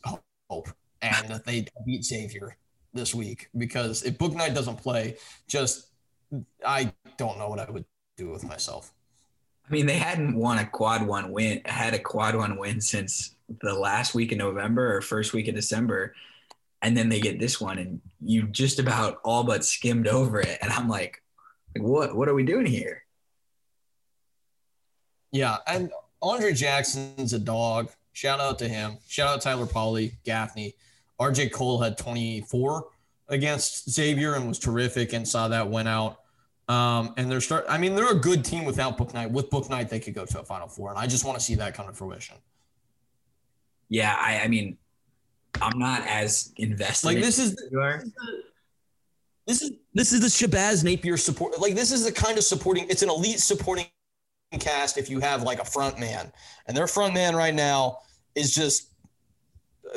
hope 0.50 0.70
and 1.02 1.28
that 1.30 1.46
they 1.46 1.68
beat 1.86 2.04
Xavier 2.06 2.58
this 2.94 3.14
week 3.14 3.50
because 3.58 4.04
if 4.04 4.18
Bouknight 4.18 4.56
doesn't 4.56 4.78
play, 4.78 5.18
just 5.48 5.88
I 6.66 6.92
don't 7.18 7.38
know 7.38 7.50
what 7.50 7.60
I 7.60 7.70
would 7.70 7.86
do 8.18 8.30
with 8.30 8.44
myself. 8.44 8.94
I 9.70 9.74
mean, 9.74 9.86
they 9.86 9.98
hadn't 9.98 10.36
won 10.36 10.58
a 10.60 10.66
quad 10.66 11.06
one 11.06 11.32
win, 11.32 11.62
had 11.66 11.94
a 11.94 12.00
quad 12.00 12.36
one 12.36 12.58
win 12.58 12.80
since 12.82 13.36
the 13.62 13.74
last 13.74 14.16
week 14.16 14.32
in 14.32 14.38
November 14.38 14.96
or 14.96 15.02
first 15.02 15.34
week 15.34 15.48
of 15.50 15.56
December. 15.56 16.16
And 16.82 16.96
then 16.96 17.10
they 17.10 17.20
get 17.20 17.40
this 17.40 17.60
one, 17.60 17.78
and 17.80 18.00
you 18.22 18.44
just 18.44 18.80
about 18.80 19.20
all 19.24 19.44
but 19.44 19.66
skimmed 19.66 20.08
over 20.08 20.40
it. 20.40 20.60
And 20.62 20.72
I'm 20.72 20.88
like, 20.88 21.22
what? 21.76 22.16
What 22.16 22.30
are 22.30 22.34
we 22.36 22.44
doing 22.44 22.66
here? 22.68 23.04
Yeah, 25.32 25.58
and 25.68 25.92
Andre 26.22 26.54
Jackson's 26.54 27.34
a 27.34 27.40
dog. 27.40 27.92
Shout 28.14 28.40
out 28.40 28.58
to 28.60 28.68
him. 28.68 28.98
Shout 29.08 29.28
out 29.28 29.42
Tyler 29.42 29.66
Polley, 29.66 30.14
Gaffney. 30.24 30.74
RJ 31.20 31.52
Cole 31.52 31.80
had 31.82 31.98
24 31.98 32.88
against 33.30 33.90
Xavier 33.90 34.36
and 34.36 34.48
was 34.48 34.60
terrific 34.60 35.14
and 35.14 35.28
saw 35.28 35.48
that 35.48 35.70
went 35.70 35.88
out. 35.88 36.20
Um, 36.70 37.14
and 37.18 37.32
they're 37.32 37.42
start. 37.42 37.66
I 37.70 37.78
mean, 37.78 37.96
they're 37.96 38.12
a 38.12 38.20
good 38.20 38.44
team 38.44 38.66
without 38.66 38.98
Bouknight. 38.98 39.32
With 39.32 39.50
Bouknight, 39.50 39.90
they 39.90 40.00
could 40.00 40.14
go 40.14 40.26
to 40.26 40.42
a 40.42 40.44
Final 40.44 40.68
Four, 40.68 40.90
and 40.90 41.00
I 41.00 41.08
just 41.08 41.24
want 41.24 41.40
to 41.40 41.44
see 41.44 41.56
that 41.56 41.74
come 41.74 41.88
to 41.88 41.94
fruition. 41.94 42.36
Yeah, 43.88 44.14
I, 44.20 44.42
I 44.42 44.48
mean, 44.50 44.78
I'm 45.62 45.80
not 45.80 46.06
as 46.06 46.52
invested. 46.58 47.08
Like 47.08 47.18
this 47.20 47.40
is 47.40 47.54
it 47.54 47.60
as 47.66 47.72
you 47.72 47.80
are. 47.80 48.04
this 49.46 49.62
is 49.62 49.72
this 49.94 50.12
is 50.12 50.20
the 50.20 50.28
Shabazz 50.28 50.84
Napier 50.84 51.16
support. 51.16 51.58
Like 51.60 51.74
this 51.74 51.94
is 51.94 52.04
the 52.04 52.12
kind 52.12 52.38
of 52.38 52.44
supporting. 52.44 52.86
It's 52.90 53.02
an 53.02 53.10
elite 53.10 53.40
supporting 53.40 53.86
cast 54.52 54.98
if 54.98 55.10
you 55.10 55.20
have 55.20 55.44
like 55.44 55.60
a 55.60 55.66
front 55.66 56.00
man, 56.00 56.32
and 56.68 56.78
their 56.78 56.88
front 56.88 57.14
man 57.14 57.36
right 57.36 57.54
now 57.54 58.00
is 58.36 58.54
just 58.54 58.92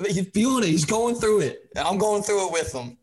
he's 0.06 0.28
feeling 0.30 0.64
it. 0.64 0.68
He's 0.68 0.84
going 0.84 1.14
through 1.14 1.40
it. 1.40 1.68
I'm 1.76 1.98
going 1.98 2.22
through 2.22 2.46
it 2.46 2.52
with 2.52 2.72
him. 2.72 2.96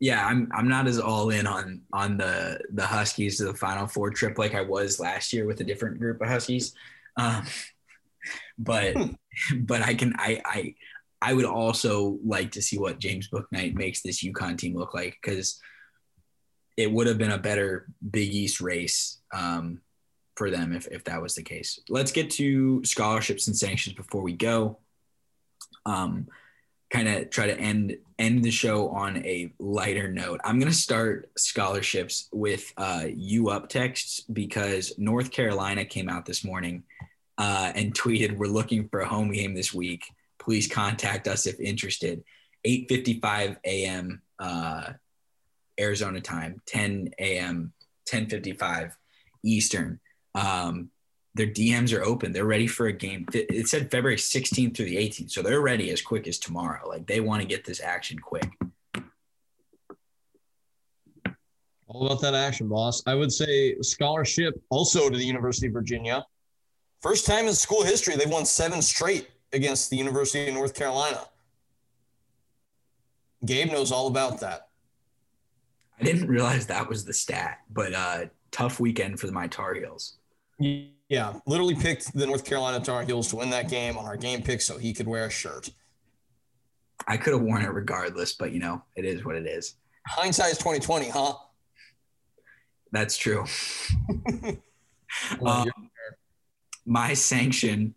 yeah, 0.00 0.26
I'm 0.26 0.50
I'm 0.52 0.68
not 0.68 0.86
as 0.86 0.98
all 0.98 1.30
in 1.30 1.46
on 1.46 1.80
on 1.92 2.18
the 2.18 2.60
the 2.72 2.86
Huskies 2.86 3.38
to 3.38 3.44
the 3.44 3.54
Final 3.54 3.86
Four 3.86 4.10
trip 4.10 4.38
like 4.38 4.54
I 4.54 4.60
was 4.60 5.00
last 5.00 5.32
year 5.32 5.46
with 5.46 5.60
a 5.60 5.64
different 5.64 5.98
group 5.98 6.20
of 6.20 6.28
Huskies, 6.28 6.74
um, 7.16 7.44
but 8.58 8.94
but 9.60 9.82
I 9.82 9.94
can 9.94 10.14
I 10.18 10.42
I 10.44 10.74
I 11.22 11.32
would 11.32 11.46
also 11.46 12.18
like 12.24 12.52
to 12.52 12.62
see 12.62 12.78
what 12.78 12.98
James 12.98 13.28
Bouknight 13.30 13.74
makes 13.74 14.02
this 14.02 14.22
UConn 14.22 14.58
team 14.58 14.76
look 14.76 14.92
like 14.92 15.16
because 15.22 15.58
it 16.76 16.92
would 16.92 17.06
have 17.06 17.18
been 17.18 17.30
a 17.30 17.38
better 17.38 17.86
Big 18.10 18.34
East 18.34 18.60
race 18.60 19.20
um, 19.32 19.80
for 20.36 20.50
them 20.50 20.72
if, 20.72 20.86
if 20.88 21.04
that 21.04 21.22
was 21.22 21.34
the 21.34 21.42
case. 21.42 21.80
Let's 21.88 22.12
get 22.12 22.30
to 22.32 22.84
scholarships 22.84 23.46
and 23.46 23.56
sanctions 23.56 23.96
before 23.96 24.22
we 24.22 24.32
go. 24.32 24.78
Um, 25.86 26.28
kind 26.90 27.08
of 27.08 27.30
try 27.30 27.46
to 27.46 27.58
end 27.58 27.96
end 28.18 28.44
the 28.44 28.50
show 28.50 28.88
on 28.90 29.16
a 29.18 29.52
lighter 29.58 30.08
note. 30.08 30.40
I'm 30.44 30.58
gonna 30.58 30.72
start 30.72 31.30
scholarships 31.36 32.28
with 32.32 32.72
uh, 32.76 33.06
you 33.12 33.50
up 33.50 33.68
texts 33.68 34.20
because 34.20 34.92
North 34.98 35.30
Carolina 35.30 35.84
came 35.84 36.08
out 36.08 36.24
this 36.24 36.44
morning 36.44 36.84
uh, 37.38 37.72
and 37.74 37.94
tweeted, 37.94 38.36
"We're 38.36 38.46
looking 38.46 38.88
for 38.88 39.00
a 39.00 39.08
home 39.08 39.32
game 39.32 39.54
this 39.54 39.74
week. 39.74 40.04
Please 40.38 40.68
contact 40.68 41.28
us 41.28 41.46
if 41.46 41.58
interested." 41.60 42.22
8:55 42.64 43.56
a.m. 43.64 44.22
Uh, 44.38 44.92
Arizona 45.78 46.20
time, 46.20 46.62
10 46.66 47.10
a.m. 47.18 47.72
10:55 48.08 48.92
Eastern. 49.42 50.00
Um, 50.34 50.90
their 51.34 51.46
DMs 51.46 51.96
are 51.96 52.02
open. 52.02 52.32
They're 52.32 52.44
ready 52.44 52.66
for 52.66 52.86
a 52.86 52.92
game. 52.92 53.26
It 53.32 53.68
said 53.68 53.90
February 53.90 54.16
16th 54.16 54.76
through 54.76 54.86
the 54.86 54.96
18th, 54.96 55.32
so 55.32 55.42
they're 55.42 55.60
ready 55.60 55.90
as 55.90 56.00
quick 56.00 56.28
as 56.28 56.38
tomorrow. 56.38 56.88
Like 56.88 57.06
they 57.06 57.20
want 57.20 57.42
to 57.42 57.48
get 57.48 57.64
this 57.64 57.80
action 57.80 58.18
quick. 58.18 58.48
All 61.88 62.06
about 62.06 62.20
that 62.22 62.34
action, 62.34 62.68
boss. 62.68 63.02
I 63.06 63.14
would 63.14 63.32
say 63.32 63.80
scholarship 63.80 64.54
also 64.70 65.10
to 65.10 65.16
the 65.16 65.24
University 65.24 65.66
of 65.66 65.72
Virginia. 65.72 66.24
First 67.00 67.26
time 67.26 67.46
in 67.46 67.54
school 67.54 67.82
history, 67.82 68.16
they've 68.16 68.30
won 68.30 68.46
seven 68.46 68.80
straight 68.80 69.28
against 69.52 69.90
the 69.90 69.96
University 69.96 70.48
of 70.48 70.54
North 70.54 70.74
Carolina. 70.74 71.20
Gabe 73.44 73.70
knows 73.70 73.92
all 73.92 74.06
about 74.06 74.40
that. 74.40 74.68
I 76.00 76.04
didn't 76.04 76.28
realize 76.28 76.66
that 76.66 76.88
was 76.88 77.04
the 77.04 77.12
stat, 77.12 77.60
but 77.70 77.92
uh, 77.92 78.24
tough 78.50 78.80
weekend 78.80 79.20
for 79.20 79.26
the 79.26 79.32
my 79.32 79.46
Tar 79.46 79.74
Heels. 79.74 80.16
Yeah, 80.58 81.34
literally 81.46 81.74
picked 81.74 82.14
the 82.14 82.26
North 82.26 82.44
Carolina 82.44 82.82
Tar 82.84 83.02
Heels 83.02 83.28
to 83.28 83.36
win 83.36 83.50
that 83.50 83.68
game 83.68 83.98
on 83.98 84.04
our 84.04 84.16
game 84.16 84.42
pick 84.42 84.60
so 84.60 84.78
he 84.78 84.92
could 84.92 85.06
wear 85.06 85.26
a 85.26 85.30
shirt. 85.30 85.70
I 87.06 87.16
could 87.16 87.34
have 87.34 87.42
worn 87.42 87.62
it 87.62 87.72
regardless, 87.72 88.32
but 88.34 88.52
you 88.52 88.60
know, 88.60 88.82
it 88.96 89.04
is 89.04 89.24
what 89.24 89.36
it 89.36 89.46
is. 89.46 89.74
Hindsight 90.06 90.52
is 90.52 90.58
2020, 90.58 91.08
huh? 91.10 91.34
That's 92.92 93.16
true. 93.16 93.44
Um, 95.46 95.70
my 96.84 97.14
sanction, 97.14 97.94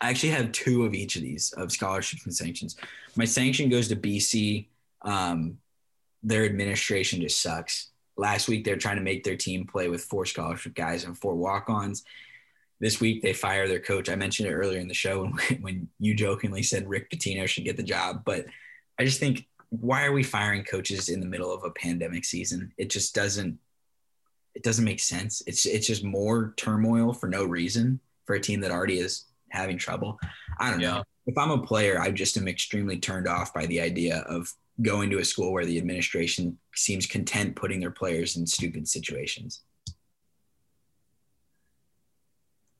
I 0.00 0.10
actually 0.10 0.30
have 0.30 0.52
two 0.52 0.84
of 0.84 0.94
each 0.94 1.16
of 1.16 1.22
these 1.22 1.52
of 1.52 1.70
scholarships 1.70 2.24
and 2.24 2.34
sanctions. 2.34 2.76
My 3.16 3.24
sanction 3.24 3.68
goes 3.68 3.88
to 3.88 3.96
BC. 3.96 4.68
Um, 5.02 5.58
their 6.22 6.44
administration 6.44 7.20
just 7.20 7.42
sucks. 7.42 7.90
Last 8.16 8.48
week 8.48 8.64
they're 8.64 8.76
trying 8.76 8.96
to 8.96 9.02
make 9.02 9.24
their 9.24 9.36
team 9.36 9.66
play 9.66 9.88
with 9.88 10.04
four 10.04 10.26
scholarship 10.26 10.74
guys 10.74 11.04
and 11.04 11.16
four 11.18 11.34
walk-ons. 11.34 12.04
This 12.80 13.00
week 13.00 13.22
they 13.22 13.32
fire 13.32 13.68
their 13.68 13.80
coach. 13.80 14.08
I 14.08 14.16
mentioned 14.16 14.48
it 14.48 14.54
earlier 14.54 14.78
in 14.78 14.88
the 14.88 14.94
show 14.94 15.24
when, 15.48 15.62
when 15.62 15.88
you 15.98 16.14
jokingly 16.14 16.62
said 16.62 16.88
Rick 16.88 17.10
Pitino 17.10 17.46
should 17.46 17.64
get 17.64 17.76
the 17.76 17.82
job, 17.82 18.22
but 18.24 18.46
I 18.98 19.04
just 19.04 19.20
think 19.20 19.46
why 19.70 20.04
are 20.04 20.12
we 20.12 20.22
firing 20.22 20.62
coaches 20.62 21.08
in 21.08 21.20
the 21.20 21.26
middle 21.26 21.52
of 21.52 21.64
a 21.64 21.70
pandemic 21.70 22.24
season? 22.24 22.72
It 22.78 22.90
just 22.90 23.14
doesn't 23.14 23.58
it 24.54 24.62
doesn't 24.62 24.84
make 24.84 25.00
sense. 25.00 25.42
It's 25.46 25.66
it's 25.66 25.86
just 25.86 26.04
more 26.04 26.54
turmoil 26.56 27.12
for 27.12 27.28
no 27.28 27.44
reason 27.44 28.00
for 28.24 28.36
a 28.36 28.40
team 28.40 28.60
that 28.60 28.70
already 28.70 28.98
is 28.98 29.24
having 29.50 29.78
trouble. 29.78 30.18
I 30.58 30.70
don't 30.70 30.80
know. 30.80 31.02
If 31.26 31.36
I'm 31.38 31.50
a 31.50 31.62
player, 31.62 32.00
I 32.00 32.10
just 32.10 32.36
am 32.36 32.48
extremely 32.48 32.98
turned 32.98 33.26
off 33.26 33.52
by 33.52 33.66
the 33.66 33.80
idea 33.80 34.18
of 34.28 34.52
going 34.82 35.10
to 35.10 35.18
a 35.18 35.24
school 35.24 35.52
where 35.52 35.64
the 35.64 35.78
administration 35.78 36.58
seems 36.74 37.06
content 37.06 37.56
putting 37.56 37.80
their 37.80 37.90
players 37.90 38.36
in 38.36 38.46
stupid 38.46 38.88
situations. 38.88 39.62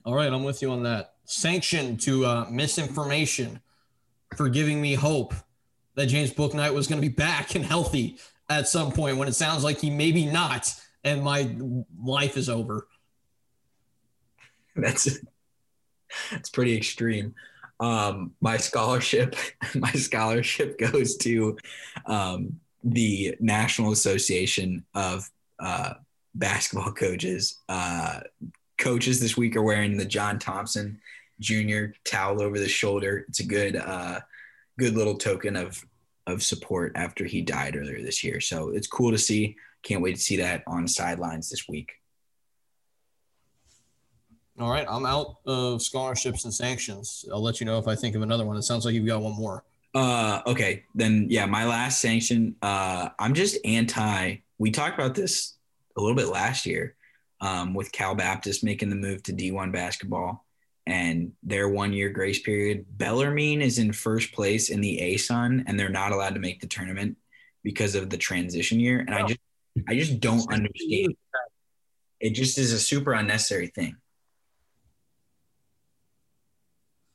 All 0.05 0.14
right, 0.14 0.32
I'm 0.32 0.45
with 0.45 0.61
you 0.61 0.70
on 0.70 0.82
that. 0.82 1.14
Sanction 1.24 1.97
to 1.99 2.26
uh, 2.26 2.47
misinformation 2.51 3.61
for 4.36 4.49
giving 4.49 4.80
me 4.80 4.95
hope 4.95 5.32
that 5.95 6.07
James 6.07 6.32
Bouknight 6.32 6.74
was 6.74 6.86
going 6.86 7.01
to 7.01 7.09
be 7.09 7.14
back 7.14 7.55
and 7.55 7.64
healthy 7.64 8.18
at 8.51 8.68
some 8.68 8.92
point 8.92 9.16
when 9.16 9.28
it 9.28 9.34
sounds 9.34 9.64
like 9.64 9.80
he 9.80 9.88
maybe 9.88 10.26
not, 10.26 10.72
and 11.05 11.22
my 11.22 11.57
life 12.03 12.36
is 12.36 12.49
over. 12.49 12.86
That's 14.76 15.18
that's 16.30 16.51
pretty 16.51 16.76
extreme. 16.76 17.34
Um, 17.81 18.33
my 18.41 18.57
scholarship, 18.57 19.37
my 19.75 19.93
scholarship 19.93 20.79
goes 20.93 21.16
to 21.18 21.59
um, 22.07 22.61
the 22.83 23.37
National 23.41 23.93
Association 23.93 24.85
of 24.95 25.29
uh, 25.59 25.95
Basketball 26.35 26.93
Coaches. 26.93 27.61
Uh, 27.68 28.20
coaches 28.79 29.20
this 29.20 29.37
week 29.37 29.57
are 29.57 29.62
wearing 29.62 29.97
the 29.97 30.05
John 30.05 30.39
Thompson 30.39 31.01
Jr. 31.41 31.87
towel 32.05 32.43
over 32.43 32.59
the 32.59 32.68
shoulder. 32.68 33.25
It's 33.29 33.41
a 33.41 33.47
good, 33.47 33.77
uh, 33.77 34.20
good 34.79 34.95
little 34.95 35.16
token 35.16 35.57
of 35.57 35.85
of 36.27 36.43
support 36.43 36.93
after 36.95 37.25
he 37.25 37.43
died 37.43 37.77
earlier 37.77 38.03
this 38.03 38.25
year. 38.25 38.41
So 38.41 38.70
it's 38.70 38.87
cool 38.87 39.11
to 39.11 39.18
see. 39.18 39.57
Can't 39.83 40.03
wait 40.03 40.16
to 40.16 40.20
see 40.20 40.37
that 40.39 40.62
on 40.66 40.89
sidelines 40.89 41.51
this 41.51 41.68
week. 41.68 41.93
All 44.61 44.71
right, 44.71 44.87
I'm 44.89 45.05
out 45.05 45.39
of 45.47 45.83
scholarships 45.83 46.45
and 46.45 46.55
sanctions. 46.55 47.25
I'll 47.33 47.43
let 47.43 47.59
you 47.59 47.67
know 47.67 47.79
if 47.79 47.89
I 47.89 47.97
think 47.97 48.15
of 48.15 48.23
another 48.23 48.47
one. 48.47 48.57
It 48.57 48.63
sounds 48.63 48.85
like 48.85 48.95
you've 48.95 49.07
got 49.07 49.21
one 49.21 49.35
more. 49.35 49.65
Uh, 49.95 50.43
okay, 50.47 50.85
then 50.95 51.27
yeah, 51.29 51.47
my 51.47 51.65
last 51.65 52.01
sanction. 52.01 52.55
Uh, 52.63 53.09
I'm 53.19 53.35
just 53.35 53.59
anti. 53.65 54.37
We 54.59 54.71
talked 54.71 54.99
about 54.99 55.15
this 55.15 55.57
a 55.97 56.01
little 56.01 56.17
bit 56.17 56.29
last 56.29 56.67
year, 56.67 56.95
um, 57.41 57.75
with 57.75 57.91
Cal 57.91 58.15
Baptist 58.15 58.63
making 58.63 58.91
the 58.91 58.97
move 58.97 59.23
to 59.25 59.33
D1 59.33 59.73
basketball 59.73 60.45
and 60.87 61.33
their 61.43 61.69
one 61.69 61.93
year 61.93 62.11
grace 62.11 62.41
period. 62.41 62.85
Bellarmine 62.97 63.61
is 63.61 63.79
in 63.79 63.93
first 63.93 64.33
place 64.33 64.71
in 64.71 64.81
the 64.81 64.99
ASUN, 65.01 65.65
and 65.67 65.79
they're 65.79 65.89
not 65.89 66.13
allowed 66.13 66.35
to 66.35 66.41
make 66.41 66.61
the 66.61 66.67
tournament 66.67 67.17
because 67.63 67.95
of 67.95 68.11
the 68.11 68.19
transition 68.19 68.79
year. 68.79 69.01
And 69.01 69.15
I 69.15 69.27
just, 69.27 69.41
I 69.89 69.95
just 69.95 70.21
don't 70.21 70.53
understand. 70.53 71.15
It 72.21 72.31
just 72.31 72.59
is 72.59 72.73
a 72.73 72.79
super 72.79 73.15
unnecessary 73.15 73.69
thing. 73.69 73.97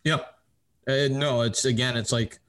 Yep. 0.03 0.25
Uh, 0.87 1.07
no, 1.11 1.41
it's 1.41 1.65
again, 1.65 1.97
it's 1.97 2.11
like 2.11 2.39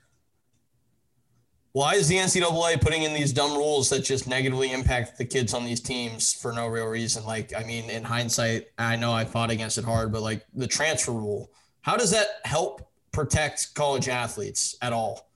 Why 1.72 1.95
is 1.95 2.08
the 2.08 2.16
NCAA 2.16 2.80
putting 2.80 3.03
in 3.04 3.14
these 3.14 3.33
dumb 3.33 3.53
rules 3.57 3.91
that 3.91 4.04
just 4.04 4.26
negatively 4.26 4.72
impact 4.72 5.18
the 5.18 5.24
kids 5.24 5.54
on 5.54 5.64
these 5.64 5.80
teams 5.80 6.33
for 6.33 6.53
no 6.53 6.66
real 6.66 6.87
reason? 6.87 7.24
Like, 7.24 7.53
I 7.57 7.62
mean, 7.62 7.88
in 7.91 8.03
hindsight, 8.03 8.66
I 8.79 8.96
know 8.96 9.12
I 9.12 9.24
fought 9.24 9.50
against 9.50 9.79
it 9.79 9.84
hard, 9.84 10.11
but 10.12 10.22
like 10.22 10.45
the 10.54 10.66
transfer 10.66 11.12
rule, 11.12 11.50
how 11.83 11.96
does 11.96 12.11
that 12.11 12.26
help 12.45 12.91
protect 13.12 13.74
college 13.74 14.08
athletes 14.08 14.76
at 14.83 14.92
all? 14.92 15.30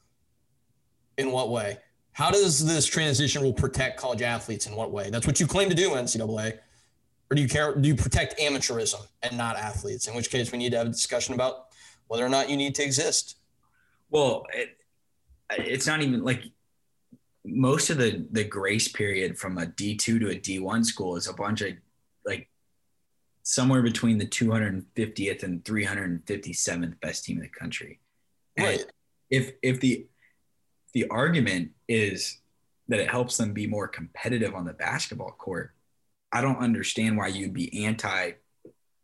In 1.19 1.31
what 1.31 1.51
way? 1.51 1.79
How 2.13 2.31
does 2.31 2.65
this 2.67 2.87
transition 2.87 3.43
rule 3.43 3.53
protect 3.53 3.99
college 3.99 4.23
athletes 4.23 4.67
in 4.67 4.75
what 4.75 4.91
way? 4.93 5.11
That's 5.11 5.27
what 5.27 5.39
you 5.39 5.47
claim 5.47 5.69
to 5.69 5.75
do, 5.75 5.91
NCAA. 5.91 6.59
Or 7.31 7.35
do 7.35 7.43
you 7.43 7.49
care? 7.49 7.75
Do 7.75 7.89
you 7.89 7.95
protect 7.95 8.39
amateurism 8.39 9.07
and 9.23 9.37
not 9.39 9.57
athletes? 9.57 10.09
In 10.09 10.15
which 10.15 10.31
case, 10.31 10.53
we 10.53 10.59
need 10.59 10.71
to 10.71 10.79
have 10.79 10.87
a 10.87 10.91
discussion 10.91 11.35
about 11.35 11.64
whether 12.09 12.25
or 12.25 12.29
not 12.29 12.51
you 12.51 12.57
need 12.57 12.75
to 12.77 12.83
exist. 12.83 13.37
Well, 14.11 14.45
it, 14.53 14.77
it's 15.51 15.87
not 15.87 16.03
even 16.03 16.25
like 16.25 16.43
most 17.45 17.91
of 17.91 17.99
the 17.99 18.27
the 18.31 18.45
grace 18.45 18.89
period 18.89 19.39
from 19.39 19.59
a 19.59 19.67
D 19.67 19.97
two 19.97 20.19
to 20.19 20.31
a 20.31 20.35
D 20.35 20.59
one 20.59 20.85
school 20.85 21.17
is 21.17 21.29
a 21.29 21.33
bunch 21.33 21.61
of 21.61 21.75
like 22.25 22.49
somewhere 23.43 23.83
between 23.83 24.19
the 24.19 24.27
250th 24.27 25.43
and 25.43 25.63
357th 25.65 27.01
best 27.01 27.25
team 27.25 27.37
in 27.37 27.43
the 27.43 27.49
country. 27.49 28.01
And 28.57 28.67
Right. 28.67 28.87
If 29.31 29.53
if 29.63 29.81
the 29.81 30.07
the 30.93 31.09
argument 31.09 31.73
is 31.89 32.39
that 32.89 33.01
it 33.01 33.11
helps 33.11 33.37
them 33.37 33.53
be 33.53 33.67
more 33.67 33.89
competitive 33.89 34.55
on 34.55 34.65
the 34.65 34.75
basketball 34.75 35.33
court, 35.33 35.75
I 36.31 36.41
don't 36.41 36.59
understand 36.59 37.17
why 37.17 37.29
you'd 37.29 37.55
be 37.55 37.85
anti 37.85 38.33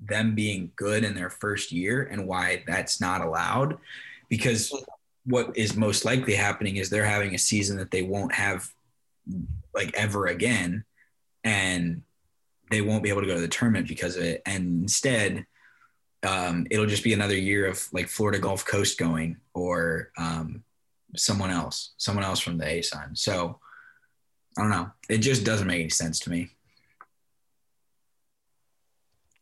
them 0.01 0.35
being 0.35 0.73
good 0.77 1.05
in 1.05 1.15
their 1.15 1.31
first 1.31 1.73
year 1.73 2.09
and 2.11 2.27
why 2.27 2.63
that's 2.67 3.01
not 3.01 3.21
allowed. 3.21 3.79
Because 4.29 4.73
what 5.25 5.57
is 5.57 5.77
most 5.77 6.05
likely 6.05 6.35
happening 6.35 6.77
is 6.77 6.89
they're 6.89 7.05
having 7.05 7.35
a 7.35 7.39
season 7.39 7.77
that 7.79 7.91
they 7.91 8.03
won't 8.03 8.33
have 8.33 8.71
like 9.75 9.93
ever 9.95 10.27
again 10.27 10.85
and 11.45 12.03
they 12.71 12.81
won't 12.81 13.03
be 13.03 13.09
able 13.09 13.21
to 13.21 13.27
go 13.27 13.35
to 13.35 13.41
the 13.41 13.49
tournament 13.49 13.89
because 13.89 14.17
of 14.17 14.23
it. 14.23 14.43
And 14.47 14.83
instead 14.83 15.47
um, 16.23 16.67
it'll 16.71 16.87
just 16.87 17.05
be 17.05 17.13
another 17.13 17.37
year 17.37 17.67
of 17.67 17.83
like 17.93 18.09
florida 18.09 18.39
gulf 18.39 18.65
coast 18.65 18.99
going 18.99 19.37
or 19.55 20.11
um, 20.19 20.63
someone 21.17 21.51
else 21.51 21.93
someone 21.97 22.25
else 22.25 22.41
from 22.41 22.59
the 22.59 22.65
asun 22.65 23.17
so 23.17 23.59
i 24.59 24.63
don't 24.63 24.71
know. 24.71 24.91
It 25.09 25.19
just 25.19 25.45
doesn't 25.45 25.67
make 25.67 25.81
any 25.81 25.91
sense 25.91 26.19
to 26.21 26.31
me 26.31 26.51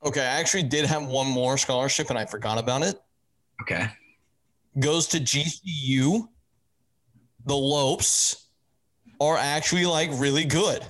Okay, 0.04 0.20
I 0.20 0.40
actually 0.40 0.62
did 0.62 0.86
have 0.86 1.06
one 1.06 1.26
more 1.26 1.58
scholarship 1.58 2.10
and 2.10 2.18
I 2.18 2.24
forgot 2.24 2.58
about 2.58 2.82
it. 2.82 3.00
okay 3.62 3.88
Goes 4.78 5.08
to 5.08 5.18
GCU. 5.18 6.28
The 7.46 7.56
Lopes 7.56 8.46
are 9.20 9.36
actually 9.36 9.86
like 9.86 10.10
really 10.14 10.44
good. 10.44 10.84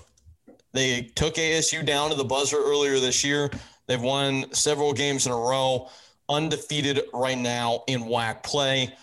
They 0.73 1.03
took 1.15 1.37
ASU 1.37 1.85
down 1.85 2.11
to 2.11 2.17
the 2.17 2.25
buzzer 2.25 2.59
earlier 2.59 2.99
this 3.01 3.25
year. 3.25 3.51
They've 3.87 4.01
won 4.01 4.53
several 4.53 4.93
games 4.93 5.27
in 5.27 5.33
a 5.33 5.37
row, 5.37 5.89
undefeated 6.29 7.01
right 7.15 7.39
now 7.39 7.85
in 7.87 8.03
WAC 8.03 8.43
play. 8.43 8.95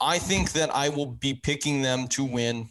I 0.00 0.18
think 0.18 0.52
that 0.52 0.74
I 0.74 0.88
will 0.88 1.06
be 1.06 1.34
picking 1.34 1.82
them 1.82 2.08
to 2.08 2.24
win 2.24 2.68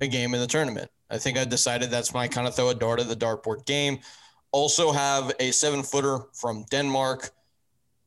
a 0.00 0.06
game 0.06 0.34
in 0.34 0.40
the 0.40 0.46
tournament. 0.46 0.90
I 1.10 1.18
think 1.18 1.38
I 1.38 1.44
decided 1.44 1.90
that's 1.90 2.12
my 2.12 2.28
kind 2.28 2.46
of 2.46 2.54
throw 2.54 2.68
a 2.68 2.74
dart 2.74 3.00
at 3.00 3.08
the 3.08 3.16
dartboard 3.16 3.64
game. 3.64 3.98
Also 4.54 4.92
have 4.92 5.34
a 5.40 5.50
seven 5.50 5.82
footer 5.82 6.20
from 6.32 6.64
Denmark. 6.70 7.32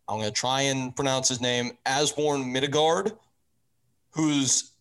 I'm 0.08 0.20
going 0.20 0.30
to 0.30 0.34
try 0.34 0.62
and 0.62 0.96
pronounce 0.96 1.28
his 1.28 1.42
name, 1.42 1.74
Asbjorn 1.86 2.46
Midtgaard, 2.46 3.18
who's 4.12 4.72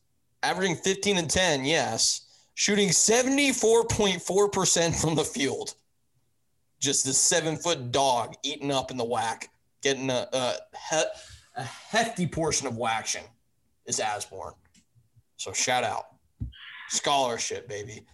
averaging 0.45 0.77
15 0.77 1.17
and 1.17 1.29
10, 1.29 1.65
yes, 1.65 2.29
shooting 2.55 2.91
74.4% 2.91 5.01
from 5.01 5.17
the 5.17 5.25
field. 5.25 5.75
Just 6.79 7.05
this 7.05 7.19
seven 7.19 7.57
foot 7.57 7.91
dog 7.91 8.35
eating 8.45 8.71
up 8.71 8.93
in 8.93 8.97
the 8.97 9.05
WAC, 9.05 9.49
getting 9.83 10.09
a, 10.09 10.29
a, 10.33 10.55
a 11.57 11.65
hefty 11.65 12.29
portion 12.29 12.69
of 12.69 12.77
whaction 12.77 13.25
is 13.87 13.99
Asbjorn. 13.99 14.53
So 15.37 15.53
shout 15.53 15.83
out. 15.83 16.05
Scholarship, 16.91 17.69
baby. 17.69 18.07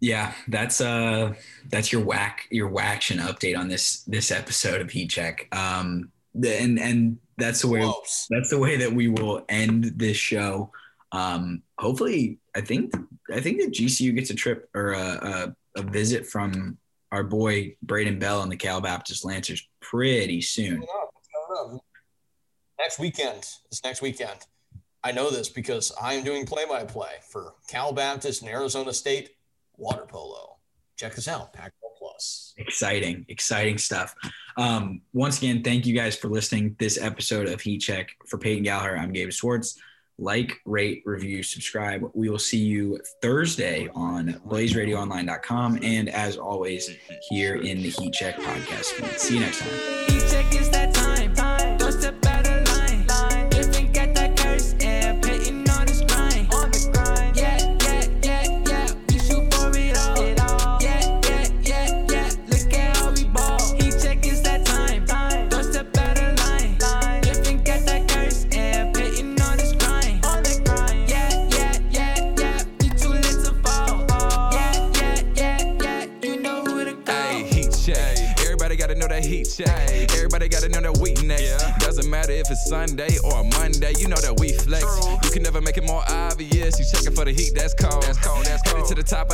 Yeah, 0.00 0.32
that's 0.48 0.80
uh 0.80 1.34
that's 1.68 1.92
your 1.92 2.02
whack 2.02 2.46
your 2.50 2.68
whaction 2.68 3.18
update 3.18 3.56
on 3.56 3.68
this 3.68 4.02
this 4.02 4.30
episode 4.30 4.80
of 4.80 4.90
Heat 4.90 5.10
Check. 5.10 5.48
Um 5.52 6.10
and 6.34 6.78
and 6.78 7.18
that's 7.38 7.62
the 7.62 7.68
way 7.68 7.90
that's 8.30 8.50
the 8.50 8.58
way 8.58 8.76
that 8.76 8.92
we 8.92 9.08
will 9.08 9.44
end 9.48 9.92
this 9.96 10.16
show. 10.16 10.70
Um 11.12 11.62
hopefully 11.78 12.38
I 12.54 12.60
think 12.60 12.94
I 13.32 13.40
think 13.40 13.60
that 13.60 13.72
GCU 13.72 14.14
gets 14.14 14.30
a 14.30 14.34
trip 14.34 14.68
or 14.74 14.92
a, 14.92 15.54
a, 15.76 15.80
a 15.80 15.82
visit 15.82 16.26
from 16.26 16.78
our 17.12 17.24
boy 17.24 17.76
Braden 17.82 18.18
Bell 18.18 18.42
and 18.42 18.52
the 18.52 18.56
Cal 18.56 18.80
Baptist 18.80 19.24
Lancers 19.24 19.66
pretty 19.80 20.40
soon. 20.40 20.74
Coming 20.74 20.88
up, 21.02 21.74
up. 21.74 21.80
Next 22.78 22.98
weekend. 22.98 23.38
It's 23.70 23.82
next 23.82 24.02
weekend. 24.02 24.38
I 25.02 25.12
know 25.12 25.30
this 25.30 25.48
because 25.48 25.92
I 26.00 26.14
am 26.14 26.24
doing 26.24 26.46
play 26.46 26.64
by 26.66 26.84
play 26.84 27.12
for 27.30 27.54
Cal 27.68 27.92
Baptist 27.92 28.42
and 28.42 28.50
Arizona 28.50 28.92
State 28.92 29.35
water 29.78 30.04
polo. 30.06 30.56
Check 30.96 31.18
us 31.18 31.28
out, 31.28 31.52
Pac 31.52 31.72
Plus. 31.98 32.54
exciting 32.58 33.24
exciting 33.28 33.78
stuff 33.78 34.14
um, 34.56 35.00
once 35.12 35.38
again 35.38 35.62
thank 35.62 35.86
you 35.86 35.94
guys 35.94 36.16
for 36.16 36.28
listening 36.28 36.76
this 36.78 36.98
episode 37.00 37.48
of 37.48 37.60
heat 37.60 37.78
check 37.78 38.10
for 38.26 38.38
peyton 38.38 38.64
gallaher 38.64 38.98
i'm 38.98 39.12
gabe 39.12 39.32
swartz 39.32 39.78
like 40.18 40.58
rate 40.64 41.02
review 41.04 41.42
subscribe 41.42 42.02
we 42.14 42.28
will 42.28 42.38
see 42.38 42.58
you 42.58 42.98
thursday 43.20 43.88
on 43.94 44.28
blazeradioonline.com 44.48 45.78
and 45.82 46.08
as 46.08 46.36
always 46.36 46.90
here 47.28 47.56
in 47.56 47.82
the 47.82 47.90
heat 47.90 48.12
check 48.12 48.36
podcast 48.36 49.18
see 49.18 49.34
you 49.34 49.40
next 49.40 49.60
time 49.60 49.68
Heat 50.08 50.24
check 50.30 50.54
is 50.54 50.68
time. 50.70 50.75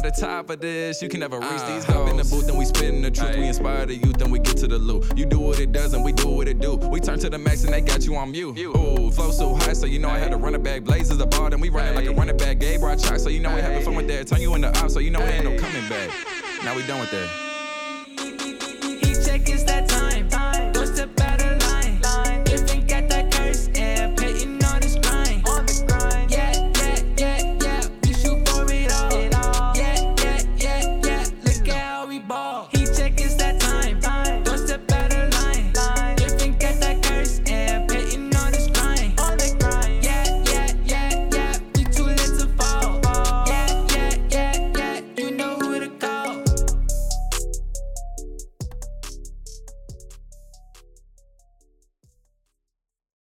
The 0.03 0.11
top 0.11 0.23
of 0.23 0.23
the 0.23 0.27
top 0.27 0.51
of 0.51 0.61
this. 0.61 1.03
You 1.03 1.09
can 1.09 1.21
never 1.21 1.39
reach 1.39 1.51
these 1.51 1.85
uh-huh. 1.85 1.93
goals. 1.93 2.11
in 2.11 2.17
the 2.17 2.25
booth 2.25 2.49
and 2.49 2.59
we 2.59 2.65
spitting 2.65 3.03
the 3.03 3.11
truth. 3.11 3.37
We 3.37 3.47
inspire 3.47 3.87
the 3.87 3.95
youth 3.95 4.21
and 4.21 4.33
we 4.33 4.39
get 4.39 4.57
to 4.59 4.67
the 4.67 4.79
loot. 4.79 5.05
You 5.17 5.27
do 5.27 5.39
what 5.39 5.61
it 5.61 5.73
does 5.73 5.95
and 5.95 6.05
we 6.05 6.13
do 6.13 6.29
what 6.29 6.49
it 6.49 6.61
do. 6.61 6.77
We 6.77 7.01
turn 7.01 7.19
to 7.21 7.31
the 7.31 7.39
max 7.39 7.65
and 7.65 7.73
they 7.73 7.81
got 7.81 8.05
you 8.05 8.17
on 8.17 8.33
mute. 8.33 8.59
Ooh, 8.59 9.11
flow 9.11 9.31
so 9.31 9.55
high, 9.55 9.73
so 9.73 9.87
you 9.87 9.99
know 9.99 10.09
I 10.09 10.19
had 10.19 10.31
to 10.31 10.37
run 10.37 10.55
it 10.55 10.63
back. 10.63 10.83
Blazes 10.83 11.19
the 11.19 11.27
ball, 11.27 11.51
then 11.51 11.61
we 11.61 11.69
running 11.69 11.95
like 11.95 12.07
a 12.07 12.13
running 12.13 12.37
back. 12.37 12.59
Gabe 12.59 12.81
brought 12.81 12.99
chalk, 12.99 13.19
so 13.19 13.29
you 13.29 13.41
know 13.41 13.55
we 13.55 13.61
having 13.61 13.83
fun 13.83 13.95
with 13.95 14.09
that. 14.09 14.27
Turn 14.27 14.41
you 14.41 14.55
into 14.55 14.69
op, 14.69 14.91
so 14.91 14.99
you 14.99 15.11
know 15.11 15.21
we 15.21 15.27
ain't 15.27 15.45
no 15.45 15.57
coming 15.57 15.89
back. 15.89 16.11
Now 16.65 16.75
we 16.75 16.87
done 16.87 17.01
with 17.01 17.11
that. 17.11 17.52